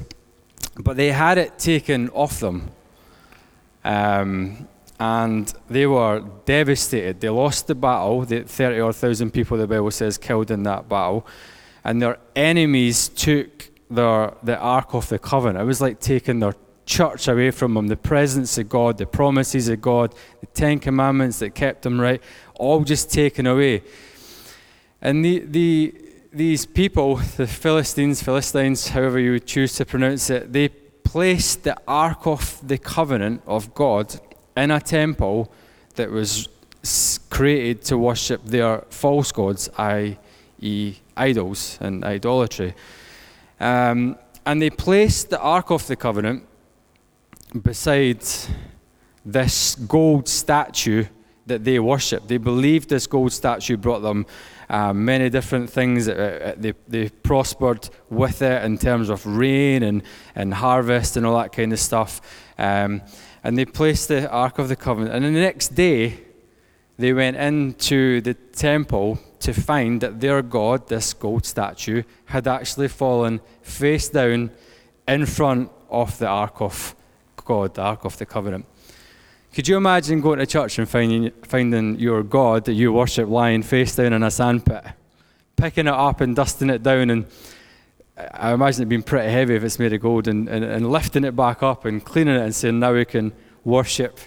but 0.77 0.95
they 0.95 1.11
had 1.11 1.39
it 1.39 1.57
taken 1.57 2.09
off 2.09 2.39
them. 2.39 2.69
Um, 3.83 4.67
and 4.99 5.53
they 5.69 5.85
were 5.85 6.23
devastated. 6.45 7.19
They 7.19 7.29
lost 7.29 7.67
the 7.67 7.75
battle. 7.75 8.25
The 8.25 8.43
30 8.43 8.79
or 8.79 8.85
1,000 8.85 9.31
people, 9.31 9.57
the 9.57 9.67
Bible 9.67 9.91
says, 9.91 10.17
killed 10.17 10.49
in 10.51 10.63
that 10.63 10.89
battle 10.89 11.25
and 11.87 12.01
their 12.01 12.19
enemies 12.35 13.07
took 13.07 13.69
their, 13.89 14.33
the 14.43 14.57
Ark 14.57 14.93
of 14.93 15.07
the 15.07 15.17
Covenant. 15.17 15.63
It 15.63 15.65
was 15.65 15.79
like 15.79 16.01
taking 16.01 16.39
their 16.39 16.53
church 16.85 17.29
away 17.29 17.49
from 17.51 17.75
them, 17.75 17.87
the 17.87 17.95
presence 17.95 18.57
of 18.57 18.67
God, 18.67 18.97
the 18.97 19.05
promises 19.05 19.69
of 19.69 19.79
God, 19.79 20.13
the 20.41 20.47
Ten 20.47 20.79
Commandments 20.79 21.39
that 21.39 21.55
kept 21.55 21.83
them 21.83 21.99
right, 21.99 22.21
all 22.55 22.83
just 22.83 23.09
taken 23.09 23.47
away. 23.47 23.83
And 25.01 25.23
the, 25.23 25.39
the, 25.39 25.95
these 26.33 26.65
people, 26.65 27.15
the 27.37 27.47
Philistines, 27.47 28.21
Philistines, 28.21 28.89
however 28.89 29.17
you 29.17 29.39
choose 29.39 29.73
to 29.75 29.85
pronounce 29.85 30.29
it, 30.29 30.51
they 30.51 30.67
placed 30.67 31.63
the 31.63 31.77
Ark 31.87 32.27
of 32.27 32.59
the 32.67 32.77
Covenant 32.77 33.43
of 33.47 33.73
God 33.73 34.19
in 34.57 34.71
a 34.71 34.81
temple 34.81 35.51
that 35.95 36.11
was 36.11 36.49
created 37.29 37.83
to 37.83 37.97
worship 37.97 38.43
their 38.45 38.83
false 38.89 39.31
gods, 39.31 39.69
i.e., 39.77 40.95
idols 41.15 41.77
and 41.79 42.03
idolatry. 42.03 42.73
Um, 43.59 44.17
and 44.45 44.61
they 44.61 44.69
placed 44.69 45.29
the 45.29 45.39
Ark 45.39 45.71
of 45.71 45.85
the 45.87 45.95
Covenant 45.95 46.45
beside 47.61 48.23
this 49.25 49.75
gold 49.75 50.27
statue 50.27 51.05
that 51.45 51.63
they 51.63 51.79
worshipped. 51.79 52.27
They 52.27 52.37
believed 52.37 52.89
this 52.89 53.07
gold 53.07 53.31
statue 53.31 53.77
brought 53.77 53.99
them 53.99 54.25
uh, 54.69 54.93
many 54.93 55.29
different 55.29 55.69
things. 55.69 56.07
Uh, 56.07 56.53
they, 56.57 56.73
they 56.87 57.09
prospered 57.09 57.89
with 58.09 58.41
it 58.41 58.63
in 58.63 58.77
terms 58.77 59.09
of 59.09 59.25
rain 59.25 59.83
and, 59.83 60.03
and 60.35 60.53
harvest 60.53 61.17
and 61.17 61.25
all 61.25 61.37
that 61.37 61.51
kind 61.51 61.73
of 61.73 61.79
stuff. 61.79 62.21
Um, 62.57 63.01
and 63.43 63.57
they 63.57 63.65
placed 63.65 64.07
the 64.07 64.29
Ark 64.29 64.59
of 64.59 64.67
the 64.67 64.75
Covenant. 64.75 65.15
And 65.15 65.23
the 65.23 65.39
next 65.39 65.75
day, 65.75 66.19
they 66.97 67.13
went 67.13 67.37
into 67.37 68.21
the 68.21 68.33
temple 68.33 69.19
to 69.39 69.53
find 69.53 70.01
that 70.01 70.19
their 70.19 70.41
god, 70.41 70.87
this 70.87 71.13
gold 71.13 71.45
statue, 71.45 72.03
had 72.25 72.47
actually 72.47 72.87
fallen 72.87 73.39
face 73.61 74.09
down 74.09 74.51
in 75.07 75.25
front 75.25 75.71
of 75.89 76.17
the 76.17 76.27
Ark 76.27 76.59
of 76.61 76.95
God, 77.45 77.75
the 77.75 77.81
Ark 77.81 78.03
of 78.03 78.17
the 78.17 78.25
Covenant. 78.25 78.65
Could 79.57 79.67
you 79.67 79.77
imagine 79.77 80.21
going 80.21 80.37
to 80.37 80.45
church 80.45 80.77
and 80.77 80.87
finding, 80.87 81.31
finding 81.41 81.97
your 81.97 82.21
God 82.21 82.65
that 82.65 82.73
you 82.73 82.93
worship 82.93 83.27
lying 83.27 83.63
face 83.63 83.95
down 83.95 84.13
in 84.13 84.21
a 84.21 84.29
sandpit, 84.29 84.83
picking 85.55 85.87
it 85.87 85.93
up 85.95 86.21
and 86.21 86.35
dusting 86.35 86.69
it 86.69 86.83
down? 86.83 87.09
And 87.09 87.25
I 88.15 88.53
imagine 88.53 88.83
it 88.83 88.89
being 88.89 89.01
pretty 89.01 89.31
heavy 89.31 89.55
if 89.55 89.63
it's 89.63 89.79
made 89.79 89.93
of 89.93 90.01
gold, 90.01 90.27
and, 90.27 90.47
and, 90.47 90.63
and 90.63 90.91
lifting 90.91 91.23
it 91.23 91.35
back 91.35 91.63
up 91.63 91.85
and 91.85 92.05
cleaning 92.05 92.35
it 92.35 92.43
and 92.43 92.53
saying, 92.53 92.79
Now 92.79 92.93
we 92.93 93.03
can 93.03 93.33
worship 93.63 94.19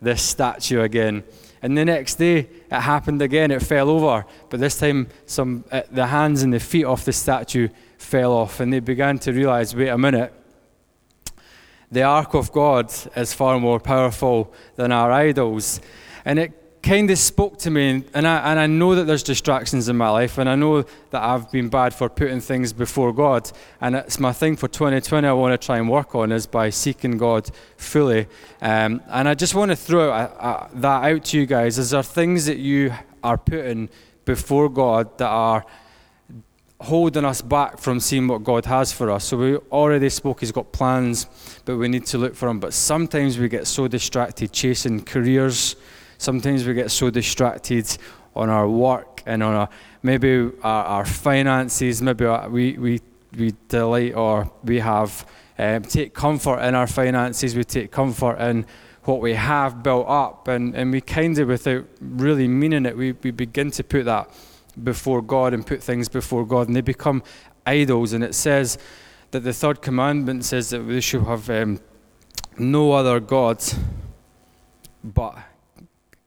this 0.00 0.20
statue 0.20 0.80
again. 0.80 1.22
And 1.62 1.78
the 1.78 1.84
next 1.84 2.16
day, 2.16 2.38
it 2.38 2.80
happened 2.80 3.22
again. 3.22 3.52
It 3.52 3.62
fell 3.62 3.88
over, 3.88 4.26
but 4.50 4.58
this 4.58 4.80
time, 4.80 5.06
some 5.26 5.62
uh, 5.70 5.82
the 5.92 6.08
hands 6.08 6.42
and 6.42 6.52
the 6.52 6.58
feet 6.58 6.86
off 6.86 7.04
the 7.04 7.12
statue 7.12 7.68
fell 7.98 8.32
off, 8.32 8.58
and 8.58 8.72
they 8.72 8.80
began 8.80 9.20
to 9.20 9.32
realize, 9.32 9.76
wait 9.76 9.90
a 9.90 9.96
minute, 9.96 10.34
the 11.92 12.02
ark 12.02 12.34
of 12.34 12.50
God 12.50 12.92
is 13.14 13.32
far 13.32 13.60
more 13.60 13.78
powerful 13.78 14.52
than 14.76 14.90
our 14.90 15.12
idols, 15.12 15.80
and 16.24 16.38
it 16.38 16.52
kind 16.82 17.10
of 17.10 17.18
spoke 17.18 17.58
to 17.58 17.70
me, 17.70 18.02
and 18.12 18.26
I, 18.26 18.50
and 18.50 18.58
I 18.58 18.66
know 18.66 18.94
that 18.96 19.04
there's 19.04 19.22
distractions 19.22 19.88
in 19.88 19.96
my 19.96 20.08
life, 20.08 20.38
and 20.38 20.48
I 20.48 20.56
know 20.56 20.82
that 20.82 21.22
I've 21.22 21.50
been 21.52 21.68
bad 21.68 21.94
for 21.94 22.08
putting 22.08 22.40
things 22.40 22.72
before 22.72 23.12
God, 23.12 23.50
and 23.80 23.94
it's 23.94 24.18
my 24.18 24.32
thing 24.32 24.56
for 24.56 24.68
2020 24.68 25.28
I 25.28 25.32
want 25.32 25.52
to 25.60 25.64
try 25.64 25.78
and 25.78 25.88
work 25.88 26.14
on 26.14 26.32
is 26.32 26.46
by 26.46 26.70
seeking 26.70 27.18
God 27.18 27.48
fully. 27.76 28.26
Um, 28.60 29.00
and 29.08 29.28
I 29.28 29.34
just 29.34 29.54
want 29.54 29.70
to 29.70 29.76
throw 29.76 30.08
that 30.08 30.84
out 30.84 31.24
to 31.26 31.38
you 31.38 31.46
guys. 31.46 31.78
Is 31.78 31.90
there 31.90 32.02
things 32.02 32.46
that 32.46 32.58
you 32.58 32.92
are 33.22 33.38
putting 33.38 33.88
before 34.24 34.68
God 34.68 35.18
that 35.18 35.28
are 35.28 35.64
holding 36.82 37.24
us 37.24 37.42
back 37.42 37.78
from 37.78 38.00
seeing 38.00 38.28
what 38.28 38.44
God 38.44 38.66
has 38.66 38.92
for 38.92 39.10
us. 39.10 39.24
So 39.24 39.36
we 39.36 39.56
already 39.70 40.08
spoke, 40.08 40.40
He's 40.40 40.52
got 40.52 40.72
plans, 40.72 41.26
but 41.64 41.76
we 41.76 41.88
need 41.88 42.06
to 42.06 42.18
look 42.18 42.34
for 42.34 42.48
Him. 42.48 42.60
But 42.60 42.74
sometimes 42.74 43.38
we 43.38 43.48
get 43.48 43.66
so 43.66 43.88
distracted 43.88 44.52
chasing 44.52 45.04
careers, 45.04 45.76
Sometimes 46.22 46.64
we 46.64 46.72
get 46.72 46.92
so 46.92 47.10
distracted 47.10 47.98
on 48.36 48.48
our 48.48 48.68
work 48.68 49.24
and 49.26 49.42
on 49.42 49.54
our, 49.56 49.68
maybe 50.04 50.52
our, 50.62 50.84
our 50.84 51.04
finances, 51.04 52.00
maybe 52.00 52.24
we, 52.48 52.78
we, 52.78 53.00
we 53.36 53.52
delight 53.66 54.14
or 54.14 54.48
we 54.62 54.78
have, 54.78 55.26
um, 55.58 55.82
take 55.82 56.14
comfort 56.14 56.60
in 56.60 56.76
our 56.76 56.86
finances, 56.86 57.56
we 57.56 57.64
take 57.64 57.90
comfort 57.90 58.36
in 58.36 58.64
what 59.02 59.20
we 59.20 59.34
have 59.34 59.82
built 59.82 60.06
up, 60.08 60.46
and, 60.46 60.76
and 60.76 60.92
we 60.92 61.00
kind 61.00 61.36
of, 61.40 61.48
without 61.48 61.84
really 62.00 62.46
meaning 62.46 62.86
it, 62.86 62.96
we, 62.96 63.10
we 63.10 63.32
begin 63.32 63.72
to 63.72 63.82
put 63.82 64.04
that 64.04 64.30
before 64.82 65.22
God 65.22 65.54
and 65.54 65.66
put 65.66 65.82
things 65.82 66.08
before 66.08 66.46
God, 66.46 66.68
and 66.68 66.76
they 66.76 66.80
become 66.80 67.22
idols. 67.66 68.12
And 68.12 68.22
it 68.22 68.34
says 68.34 68.78
that 69.30 69.40
the 69.40 69.52
third 69.52 69.82
commandment 69.82 70.44
says 70.44 70.70
that 70.70 70.84
we 70.84 71.00
should 71.00 71.24
have 71.24 71.48
um, 71.50 71.80
no 72.58 72.92
other 72.92 73.20
gods 73.20 73.76
but 75.04 75.36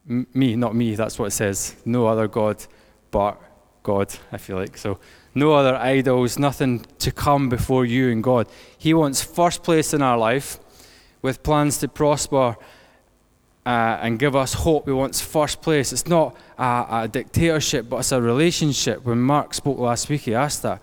me, 0.08 0.55
not 0.55 0.75
me, 0.75 0.95
that's 0.95 1.17
what 1.17 1.27
it 1.27 1.31
says. 1.31 1.75
No 1.86 2.08
other 2.08 2.27
God 2.27 2.65
but 3.12 3.41
God, 3.84 4.13
I 4.31 4.38
feel 4.38 4.58
like. 4.58 4.77
So, 4.77 4.99
no 5.34 5.53
other 5.53 5.75
idols, 5.75 6.39
nothing 6.39 6.86
to 6.99 7.12
come 7.12 7.49
before 7.49 7.86
you 7.86 8.10
and 8.10 8.23
God. 8.23 8.47
He 8.77 8.93
wants 8.93 9.21
first 9.21 9.63
place 9.63 9.93
in 9.93 10.01
our 10.01 10.17
life 10.17 10.60
with 11.21 11.43
plans 11.43 11.77
to 11.79 11.88
prosper 11.88 12.55
uh, 13.65 13.99
and 14.01 14.19
give 14.19 14.36
us 14.36 14.54
hope. 14.54 14.86
He 14.86 14.91
wants 14.91 15.21
first 15.21 15.62
place. 15.62 15.91
It's 15.91 16.08
not 16.08 16.36
a, 16.58 16.86
a, 16.89 17.08
dictatorship, 17.12 17.89
but 17.89 17.97
it's 17.97 18.12
a 18.12 18.21
relationship. 18.21 19.04
When 19.04 19.19
Mark 19.19 19.54
spoke 19.54 19.80
last 19.80 20.10
week, 20.10 20.21
he 20.21 20.36
asked 20.36 20.63
that. 20.63 20.82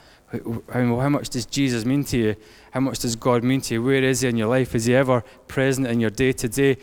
How, 0.73 1.09
much 1.11 1.29
does 1.29 1.45
Jesus 1.45 1.85
mean 1.85 2.05
to 2.05 2.17
you? 2.17 2.37
How 2.71 2.81
much 2.81 3.01
does 3.01 3.17
God 3.17 3.45
mean 3.45 3.61
to 3.63 3.75
you? 3.75 3.83
Where 3.83 4.03
is 4.03 4.23
He 4.23 4.29
in 4.29 4.37
your 4.39 4.49
life? 4.49 4.75
Is 4.75 4.87
He 4.87 4.95
ever 4.95 5.23
present 5.47 5.87
in 5.87 6.01
your 6.01 6.09
day 6.09 6.33
to 6.33 6.49
day? 6.49 6.79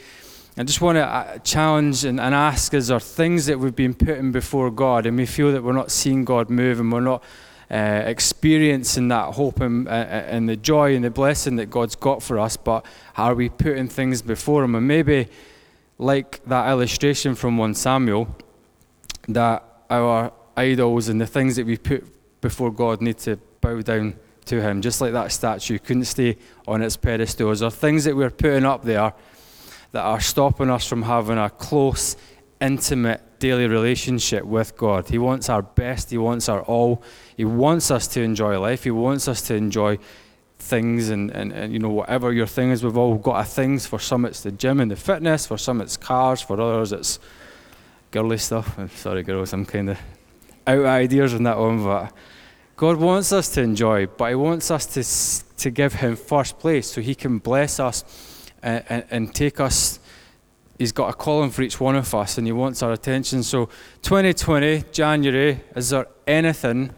I 0.55 0.63
just 0.63 0.81
want 0.81 0.97
to 0.97 1.03
uh, 1.03 1.37
challenge 1.39 2.05
and, 2.05 2.19
and 2.19 2.35
ask 2.35 2.73
is 2.73 2.89
there 2.89 2.99
things 2.99 3.45
that 3.47 3.57
we've 3.57 3.75
been 3.75 3.93
putting 3.93 4.31
before 4.31 4.69
God 4.69 5.05
and 5.05 5.17
we 5.17 5.25
feel 5.25 5.51
that 5.51 5.63
we're 5.63 5.73
not 5.73 5.89
seeing 5.89 6.25
God 6.25 6.49
move 6.49 6.79
and 6.79 6.91
we're 6.91 6.99
not 6.99 7.23
uh, 7.71 8.03
experiencing 8.05 9.07
that 9.07 9.33
hope 9.35 9.61
and, 9.61 9.87
uh, 9.87 9.91
uh, 9.91 9.93
and 9.93 10.49
the 10.49 10.57
joy 10.57 10.95
and 10.95 11.05
the 11.05 11.09
blessing 11.09 11.55
that 11.55 11.69
God's 11.69 11.95
got 11.95 12.21
for 12.21 12.39
us, 12.39 12.57
but 12.57 12.85
are 13.15 13.35
we 13.35 13.49
putting 13.49 13.87
things 13.87 14.21
before 14.21 14.63
Him? 14.63 14.75
And 14.75 14.87
maybe, 14.87 15.27
like 15.99 16.41
that 16.45 16.69
illustration 16.69 17.35
from 17.35 17.57
1 17.57 17.75
Samuel, 17.75 18.35
that 19.27 19.63
our 19.89 20.31
idols 20.57 21.09
and 21.09 21.21
the 21.21 21.27
things 21.27 21.57
that 21.57 21.65
we 21.65 21.77
put 21.77 22.03
before 22.41 22.71
God 22.71 23.01
need 23.01 23.17
to 23.19 23.35
bow 23.61 23.81
down 23.81 24.15
to 24.45 24.61
Him, 24.61 24.81
just 24.81 25.01
like 25.01 25.11
that 25.11 25.31
statue 25.31 25.77
couldn't 25.77 26.05
stay 26.05 26.37
on 26.67 26.81
its 26.81 26.97
pedestal. 26.97 27.49
Or 27.49 27.69
things 27.69 28.05
that 28.05 28.15
we're 28.15 28.31
putting 28.31 28.65
up 28.65 28.83
there 28.83 29.13
that 29.91 30.01
are 30.01 30.21
stopping 30.21 30.69
us 30.69 30.87
from 30.87 31.03
having 31.03 31.37
a 31.37 31.49
close, 31.49 32.15
intimate, 32.61 33.21
daily 33.39 33.67
relationship 33.67 34.43
with 34.45 34.77
God. 34.77 35.09
He 35.09 35.17
wants 35.17 35.49
our 35.49 35.61
best, 35.61 36.11
He 36.11 36.17
wants 36.17 36.47
our 36.47 36.61
all. 36.61 37.03
He 37.35 37.45
wants 37.45 37.91
us 37.91 38.07
to 38.09 38.21
enjoy 38.21 38.59
life, 38.59 38.85
He 38.85 38.91
wants 38.91 39.27
us 39.27 39.41
to 39.43 39.55
enjoy 39.55 39.97
things 40.59 41.09
and, 41.09 41.31
and, 41.31 41.51
and 41.51 41.73
you 41.73 41.79
know 41.79 41.89
whatever 41.89 42.31
your 42.31 42.45
thing 42.45 42.69
is 42.69 42.83
we've 42.83 42.97
all 42.97 43.15
got 43.15 43.35
our 43.35 43.45
things 43.45 43.87
for 43.87 43.97
some 43.97 44.25
it's 44.25 44.43
the 44.43 44.51
gym 44.51 44.79
and 44.79 44.91
the 44.91 44.95
fitness 44.95 45.47
for 45.47 45.57
some 45.57 45.81
it's 45.81 45.97
cars 45.97 46.41
for 46.41 46.59
others 46.59 46.91
it's 46.91 47.17
girly 48.11 48.37
stuff 48.37 48.77
I'm 48.77 48.89
sorry 48.89 49.23
girls 49.23 49.53
I'm 49.53 49.65
kind 49.65 49.91
of 49.91 49.99
out 50.67 50.79
of 50.79 50.85
ideas 50.85 51.33
on 51.33 51.43
that 51.43 51.57
one 51.57 51.83
but 51.83 52.13
God 52.75 52.97
wants 52.97 53.31
us 53.31 53.49
to 53.53 53.61
enjoy 53.61 54.05
but 54.05 54.29
he 54.29 54.35
wants 54.35 54.69
us 54.69 54.85
to, 54.85 55.57
to 55.63 55.71
give 55.71 55.95
him 55.95 56.15
first 56.15 56.59
place 56.59 56.91
so 56.91 57.01
he 57.01 57.15
can 57.15 57.39
bless 57.39 57.79
us 57.79 58.03
and, 58.61 58.83
and, 58.89 59.05
and 59.09 59.35
take 59.35 59.59
us. 59.59 59.99
He's 60.77 60.91
got 60.91 61.09
a 61.09 61.13
calling 61.13 61.49
for 61.51 61.61
each 61.61 61.79
one 61.79 61.95
of 61.95 62.13
us 62.15 62.37
and 62.37 62.47
He 62.47 62.53
wants 62.53 62.81
our 62.81 62.91
attention. 62.91 63.43
So, 63.43 63.65
2020, 64.01 64.83
January, 64.91 65.61
is 65.75 65.89
there 65.89 66.07
anything 66.25 66.93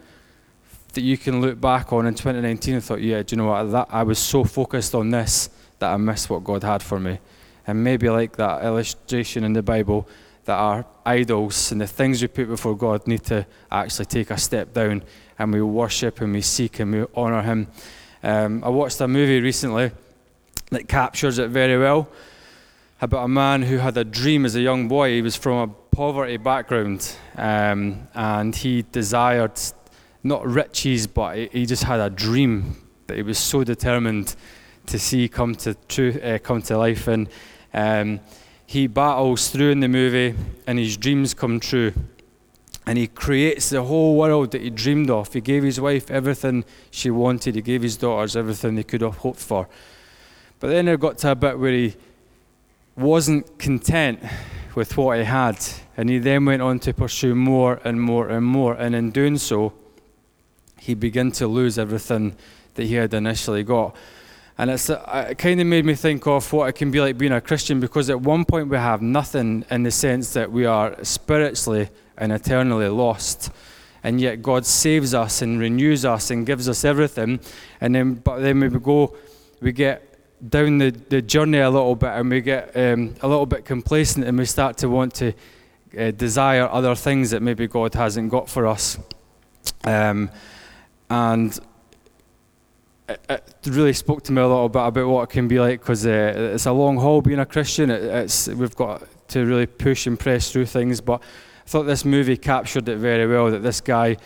that 0.92 1.00
you 1.02 1.16
can 1.16 1.40
look 1.40 1.60
back 1.60 1.92
on 1.92 2.06
in 2.06 2.14
2019 2.14 2.74
and 2.74 2.84
thought, 2.84 3.00
yeah, 3.00 3.22
do 3.22 3.34
you 3.34 3.42
know 3.42 3.48
what? 3.48 3.64
That, 3.70 3.88
I 3.90 4.02
was 4.02 4.18
so 4.18 4.44
focused 4.44 4.94
on 4.94 5.10
this 5.10 5.50
that 5.78 5.92
I 5.92 5.96
missed 5.96 6.30
what 6.30 6.44
God 6.44 6.62
had 6.62 6.82
for 6.82 7.00
me. 7.00 7.18
And 7.66 7.82
maybe 7.82 8.08
like 8.08 8.36
that 8.36 8.64
illustration 8.64 9.44
in 9.44 9.52
the 9.52 9.62
Bible, 9.62 10.08
that 10.44 10.56
our 10.56 10.84
idols 11.06 11.72
and 11.72 11.80
the 11.80 11.86
things 11.86 12.20
we 12.20 12.28
put 12.28 12.48
before 12.48 12.76
God 12.76 13.06
need 13.06 13.22
to 13.24 13.46
actually 13.70 14.06
take 14.06 14.30
a 14.30 14.38
step 14.38 14.72
down 14.72 15.02
and 15.38 15.52
we 15.52 15.62
worship 15.62 16.20
and 16.20 16.32
we 16.32 16.42
seek 16.42 16.80
and 16.80 16.92
we 16.92 17.04
honour 17.16 17.42
Him. 17.42 17.68
Um, 18.22 18.62
I 18.64 18.68
watched 18.68 19.00
a 19.00 19.08
movie 19.08 19.40
recently 19.40 19.92
that 20.70 20.88
captures 20.88 21.38
it 21.38 21.50
very 21.50 21.78
well 21.78 22.08
about 23.00 23.24
a 23.24 23.28
man 23.28 23.62
who 23.62 23.78
had 23.78 23.96
a 23.96 24.04
dream 24.04 24.44
as 24.44 24.54
a 24.54 24.60
young 24.60 24.88
boy. 24.88 25.10
He 25.10 25.22
was 25.22 25.36
from 25.36 25.58
a 25.58 25.66
poverty 25.94 26.36
background 26.36 27.16
um, 27.36 28.08
and 28.14 28.54
he 28.54 28.84
desired 28.92 29.60
not 30.22 30.46
riches, 30.46 31.06
but 31.06 31.36
he 31.36 31.66
just 31.66 31.84
had 31.84 32.00
a 32.00 32.10
dream 32.10 32.76
that 33.06 33.16
he 33.16 33.22
was 33.22 33.38
so 33.38 33.64
determined 33.64 34.36
to 34.86 34.98
see 34.98 35.28
come 35.28 35.54
to 35.54 35.74
uh, 36.22 36.38
come 36.38 36.62
to 36.62 36.78
life. 36.78 37.08
And 37.08 37.28
um, 37.74 38.20
he 38.66 38.86
battles 38.86 39.50
through 39.50 39.70
in 39.70 39.80
the 39.80 39.88
movie, 39.88 40.34
and 40.66 40.78
his 40.78 40.96
dreams 40.96 41.34
come 41.34 41.60
true. 41.60 41.92
And 42.84 42.98
he 42.98 43.06
creates 43.06 43.70
the 43.70 43.84
whole 43.84 44.16
world 44.16 44.50
that 44.52 44.62
he 44.62 44.70
dreamed 44.70 45.08
of. 45.08 45.32
He 45.32 45.40
gave 45.40 45.62
his 45.62 45.80
wife 45.80 46.10
everything 46.10 46.64
she 46.90 47.10
wanted. 47.10 47.54
He 47.54 47.62
gave 47.62 47.82
his 47.82 47.96
daughters 47.96 48.34
everything 48.34 48.74
they 48.74 48.82
could 48.82 49.02
have 49.02 49.18
hoped 49.18 49.38
for. 49.38 49.68
But 50.58 50.68
then 50.68 50.88
it 50.88 50.98
got 50.98 51.18
to 51.18 51.30
a 51.30 51.34
bit 51.36 51.58
where 51.58 51.72
he 51.72 51.94
wasn't 52.96 53.58
content 53.58 54.20
with 54.74 54.96
what 54.96 55.18
he 55.18 55.24
had, 55.24 55.58
and 55.96 56.08
he 56.08 56.18
then 56.18 56.44
went 56.44 56.62
on 56.62 56.78
to 56.80 56.92
pursue 56.92 57.34
more 57.34 57.80
and 57.84 58.00
more 58.00 58.28
and 58.28 58.44
more. 58.44 58.74
And 58.74 58.94
in 58.94 59.10
doing 59.10 59.38
so, 59.38 59.74
he 60.82 60.94
began 60.94 61.30
to 61.30 61.46
lose 61.46 61.78
everything 61.78 62.34
that 62.74 62.84
he 62.84 62.94
had 62.94 63.14
initially 63.14 63.62
got. 63.62 63.94
And 64.58 64.68
it's, 64.68 64.90
uh, 64.90 65.28
it 65.30 65.38
kind 65.38 65.60
of 65.60 65.66
made 65.68 65.84
me 65.84 65.94
think 65.94 66.26
of 66.26 66.52
what 66.52 66.68
it 66.68 66.72
can 66.72 66.90
be 66.90 67.00
like 67.00 67.16
being 67.16 67.32
a 67.32 67.40
Christian 67.40 67.78
because 67.78 68.10
at 68.10 68.20
one 68.20 68.44
point 68.44 68.68
we 68.68 68.76
have 68.76 69.00
nothing 69.00 69.64
in 69.70 69.84
the 69.84 69.92
sense 69.92 70.32
that 70.32 70.50
we 70.50 70.66
are 70.66 70.96
spiritually 71.04 71.88
and 72.18 72.32
eternally 72.32 72.88
lost. 72.88 73.50
And 74.02 74.20
yet 74.20 74.42
God 74.42 74.66
saves 74.66 75.14
us 75.14 75.40
and 75.40 75.60
renews 75.60 76.04
us 76.04 76.32
and 76.32 76.44
gives 76.44 76.68
us 76.68 76.84
everything. 76.84 77.38
And 77.80 77.94
then, 77.94 78.14
but 78.14 78.40
then 78.40 78.58
we 78.58 78.68
go, 78.68 79.16
we 79.60 79.70
get 79.70 80.02
down 80.50 80.78
the, 80.78 80.90
the 80.90 81.22
journey 81.22 81.58
a 81.58 81.70
little 81.70 81.94
bit 81.94 82.10
and 82.10 82.28
we 82.28 82.40
get 82.40 82.76
um, 82.76 83.14
a 83.22 83.28
little 83.28 83.46
bit 83.46 83.64
complacent 83.64 84.26
and 84.26 84.36
we 84.36 84.46
start 84.46 84.78
to 84.78 84.88
want 84.88 85.14
to 85.14 85.32
uh, 85.96 86.10
desire 86.10 86.68
other 86.68 86.96
things 86.96 87.30
that 87.30 87.40
maybe 87.40 87.68
God 87.68 87.94
hasn't 87.94 88.30
got 88.30 88.48
for 88.48 88.66
us. 88.66 88.98
Um, 89.84 90.28
and 91.12 91.60
it, 93.06 93.20
it, 93.28 93.66
really 93.66 93.92
spoke 93.92 94.22
to 94.22 94.32
me 94.32 94.40
a 94.40 94.48
little 94.48 94.70
bit 94.70 94.80
about 94.80 95.06
what 95.06 95.24
it 95.24 95.30
can 95.30 95.46
be 95.46 95.60
like 95.60 95.80
because 95.80 96.06
uh, 96.06 96.52
it's 96.54 96.64
a 96.64 96.72
long 96.72 96.96
haul 96.96 97.20
being 97.20 97.38
a 97.38 97.44
Christian. 97.44 97.90
It, 97.90 98.02
it's, 98.02 98.48
we've 98.48 98.74
got 98.74 99.06
to 99.28 99.44
really 99.44 99.66
push 99.66 100.06
and 100.06 100.18
press 100.18 100.50
through 100.50 100.64
things. 100.66 101.02
But 101.02 101.20
I 101.20 101.68
thought 101.68 101.82
this 101.82 102.06
movie 102.06 102.38
captured 102.38 102.88
it 102.88 102.96
very 102.96 103.26
well 103.26 103.50
that 103.50 103.58
this 103.58 103.82
guy 103.82 104.16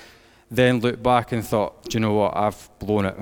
then 0.49 0.79
looked 0.79 1.03
back 1.03 1.33
and 1.33 1.45
thought, 1.45 1.89
do 1.89 1.97
you 1.97 2.01
know 2.01 2.15
what, 2.15 2.37
I've 2.37 2.71
blown 2.79 3.07
it. 3.07 3.17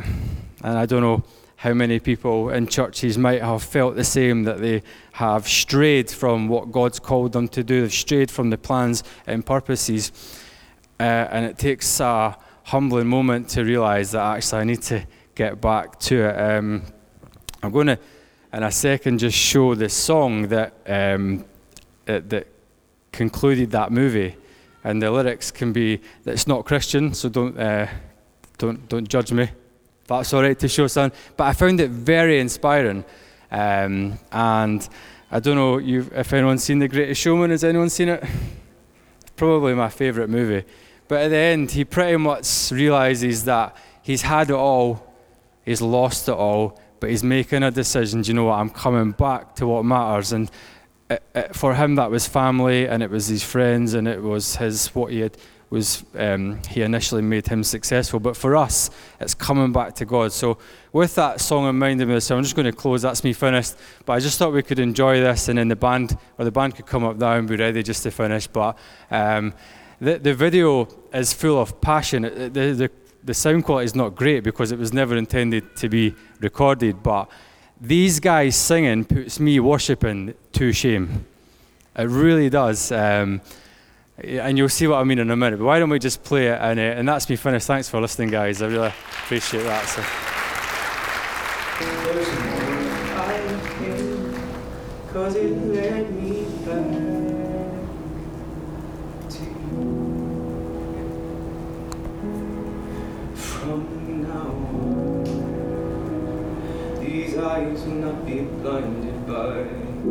And 0.62 0.76
I 0.76 0.84
don't 0.84 1.00
know 1.00 1.22
how 1.56 1.72
many 1.72 2.00
people 2.00 2.50
in 2.50 2.66
churches 2.66 3.16
might 3.16 3.40
have 3.40 3.62
felt 3.62 3.96
the 3.96 4.04
same 4.04 4.42
that 4.42 4.60
they 4.60 4.82
have 5.12 5.48
strayed 5.48 6.10
from 6.10 6.48
what 6.48 6.70
God's 6.70 7.00
called 7.00 7.32
them 7.32 7.48
to 7.48 7.64
do, 7.64 7.80
they've 7.80 7.90
strayed 7.90 8.30
from 8.30 8.50
the 8.50 8.58
plans 8.58 9.02
and 9.26 9.46
purposes. 9.46 10.12
Uh, 11.00 11.02
and 11.02 11.46
it 11.46 11.56
takes 11.56 11.98
a 12.00 12.36
humbling 12.64 13.06
moment 13.06 13.48
to 13.50 13.64
realize 13.64 14.10
that 14.12 14.22
actually 14.22 14.60
I 14.60 14.64
need 14.64 14.82
to 14.82 15.06
get 15.34 15.60
back 15.60 15.98
to 16.00 16.28
it. 16.28 16.38
Um, 16.38 16.82
I'm 17.62 17.70
going 17.70 17.86
to, 17.86 17.98
in 18.52 18.62
a 18.62 18.70
second, 18.70 19.18
just 19.18 19.36
show 19.36 19.74
the 19.74 19.88
song 19.88 20.48
that, 20.48 20.74
um, 20.86 21.44
that, 22.04 22.28
that 22.30 22.48
concluded 23.12 23.70
that 23.70 23.92
movie. 23.92 24.36
And 24.82 25.00
the 25.00 25.10
lyrics 25.10 25.50
can 25.50 25.72
be, 25.72 26.00
it's 26.26 26.46
not 26.46 26.64
Christian, 26.64 27.14
so 27.14 27.28
don't, 27.28 27.58
uh, 27.58 27.86
don't, 28.58 28.86
don't 28.88 29.08
judge 29.08 29.32
me 29.32 29.48
that's 30.06 30.32
all 30.32 30.42
right 30.42 30.58
to 30.58 30.68
show 30.68 30.86
son. 30.86 31.12
But 31.36 31.44
I 31.44 31.52
found 31.52 31.80
it 31.80 31.90
very 31.90 32.40
inspiring. 32.40 33.04
Um, 33.50 34.18
and 34.32 34.86
I 35.30 35.40
don't 35.40 35.56
know 35.56 35.78
if 35.80 36.32
anyone's 36.32 36.64
seen 36.64 36.78
The 36.78 36.88
Greatest 36.88 37.20
Showman. 37.20 37.50
Has 37.50 37.64
anyone 37.64 37.90
seen 37.90 38.10
it? 38.10 38.24
Probably 39.36 39.74
my 39.74 39.88
favourite 39.88 40.28
movie. 40.28 40.64
But 41.08 41.22
at 41.22 41.28
the 41.28 41.36
end, 41.36 41.70
he 41.72 41.84
pretty 41.84 42.16
much 42.16 42.70
realizes 42.72 43.44
that 43.44 43.76
he's 44.02 44.22
had 44.22 44.50
it 44.50 44.56
all, 44.56 45.12
he's 45.64 45.80
lost 45.80 46.28
it 46.28 46.34
all, 46.34 46.80
but 47.00 47.10
he's 47.10 47.22
making 47.22 47.62
a 47.62 47.70
decision. 47.70 48.22
Do 48.22 48.28
you 48.28 48.34
know 48.34 48.44
what? 48.44 48.58
I'm 48.58 48.70
coming 48.70 49.12
back 49.12 49.54
to 49.56 49.66
what 49.66 49.84
matters. 49.84 50.32
And 50.32 50.50
it, 51.10 51.22
it, 51.34 51.54
for 51.54 51.74
him, 51.74 51.96
that 51.96 52.10
was 52.10 52.26
family, 52.26 52.86
and 52.88 53.02
it 53.02 53.10
was 53.10 53.26
his 53.26 53.44
friends, 53.44 53.94
and 53.94 54.08
it 54.08 54.22
was 54.22 54.56
his 54.56 54.94
what 54.94 55.12
he 55.12 55.20
had 55.20 55.36
was 55.74 56.04
um, 56.14 56.60
he 56.68 56.82
initially 56.82 57.20
made 57.20 57.48
him 57.48 57.64
successful. 57.64 58.20
But 58.20 58.36
for 58.36 58.56
us, 58.56 58.90
it's 59.20 59.34
coming 59.34 59.72
back 59.72 59.94
to 59.96 60.04
God. 60.04 60.32
So 60.32 60.58
with 60.92 61.14
that 61.16 61.40
song 61.40 61.68
in 61.68 61.76
mind, 61.76 62.00
I'm 62.00 62.08
just 62.08 62.54
going 62.54 62.66
to 62.66 62.72
close. 62.72 63.02
That's 63.02 63.24
me 63.24 63.32
finished. 63.32 63.74
But 64.06 64.14
I 64.14 64.20
just 64.20 64.38
thought 64.38 64.52
we 64.52 64.62
could 64.62 64.78
enjoy 64.78 65.20
this, 65.20 65.48
and 65.48 65.58
then 65.58 65.68
the 65.68 65.76
band 65.76 66.16
or 66.38 66.44
the 66.44 66.52
band 66.52 66.76
could 66.76 66.86
come 66.86 67.04
up 67.04 67.16
now 67.16 67.32
and 67.32 67.48
be 67.48 67.56
ready 67.56 67.82
just 67.82 68.04
to 68.04 68.10
finish. 68.10 68.46
But 68.46 68.78
um, 69.10 69.52
the 70.04 70.18
the 70.18 70.34
video 70.34 70.88
is 71.12 71.32
full 71.32 71.60
of 71.60 71.80
passion. 71.80 72.22
The, 72.22 72.48
the 72.50 72.90
the 73.24 73.34
sound 73.34 73.64
quality 73.64 73.86
is 73.86 73.94
not 73.94 74.14
great 74.14 74.44
because 74.44 74.70
it 74.70 74.78
was 74.78 74.92
never 74.92 75.16
intended 75.16 75.74
to 75.76 75.88
be 75.88 76.14
recorded. 76.40 77.02
But 77.02 77.30
these 77.80 78.20
guys 78.20 78.54
singing 78.56 79.04
puts 79.04 79.40
me 79.40 79.58
worshiping 79.60 80.34
to 80.52 80.72
shame. 80.72 81.26
It 81.96 82.08
really 82.08 82.50
does. 82.50 82.92
Um, 82.92 83.40
and 84.22 84.56
you'll 84.56 84.68
see 84.68 84.86
what 84.86 84.98
I 84.98 85.04
mean 85.04 85.18
in 85.18 85.30
a 85.30 85.36
minute. 85.36 85.58
But 85.58 85.64
why 85.64 85.78
don't 85.78 85.90
we 85.90 85.98
just 85.98 86.22
play 86.22 86.48
it? 86.48 86.58
And, 86.60 86.78
uh, 86.78 86.82
and 86.82 87.08
that's 87.08 87.28
me 87.28 87.36
finished. 87.36 87.66
Thanks 87.66 87.88
for 87.88 88.00
listening, 88.00 88.30
guys. 88.30 88.62
I 88.62 88.66
really 88.66 88.92
appreciate 89.24 89.64
that. 89.64 89.86
So. 89.88 90.02
Cause 95.12 95.36
eyes 107.38 107.82
will 107.82 107.94
not 107.94 108.24
be 108.26 108.40
blinded 108.40 109.26
by 109.26 109.64
the 110.04 110.10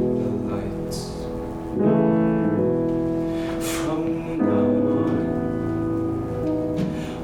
lights. 0.50 1.00
From 3.78 4.38
now 4.38 4.68
on, 5.00 5.16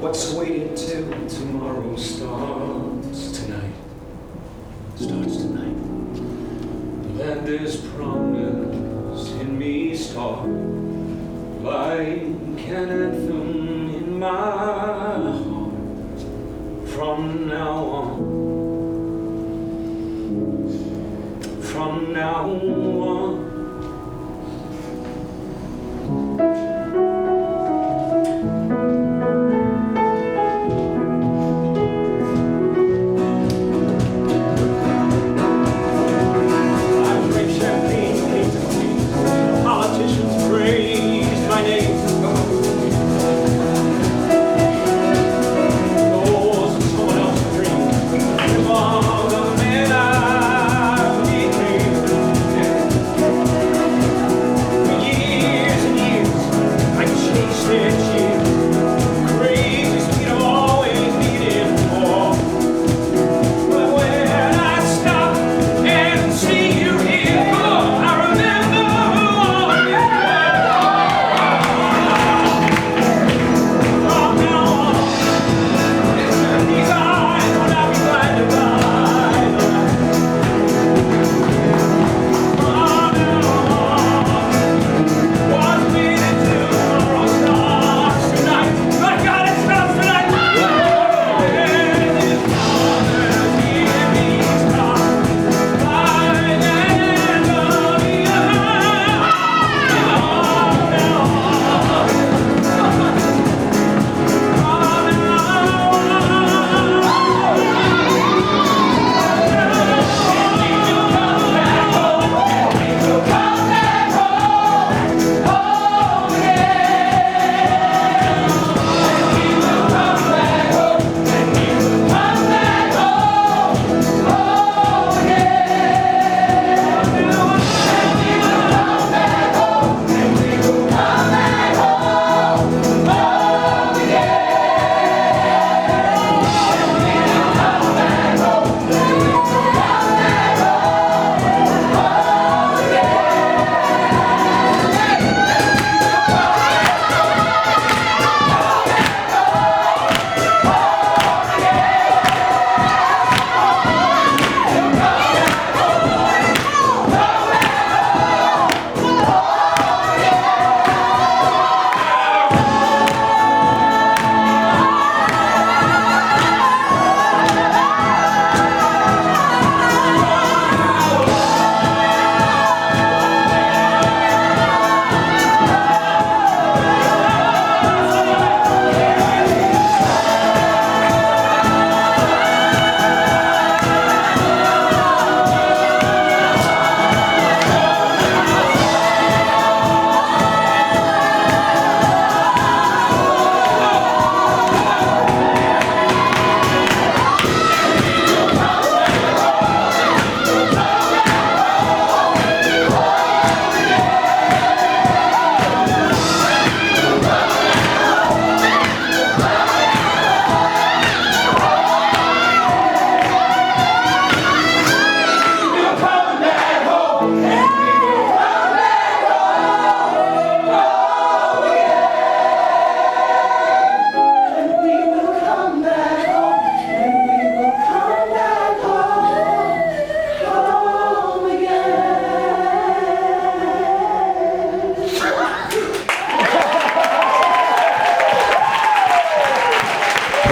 what's 0.01 0.33
waiting 0.33 0.73
till 0.75 1.27
tomorrow 1.27 1.95
starts 1.95 3.31
tonight? 3.39 3.73
Starts 4.95 5.37
tonight. 5.37 5.77
And 7.21 7.45
there's 7.45 7.77
promise 7.77 9.31
in 9.41 9.57
me 9.57 9.95
start 9.95 10.47
like 11.61 12.07
an 12.07 12.57
anthem 12.59 13.89
in 13.95 14.19
my 14.19 14.27
heart 14.27 15.69
from 16.89 17.47
now 17.47 17.85
on. 17.85 18.28
From 21.79 22.11
now 22.11 22.43
on. 22.43 22.98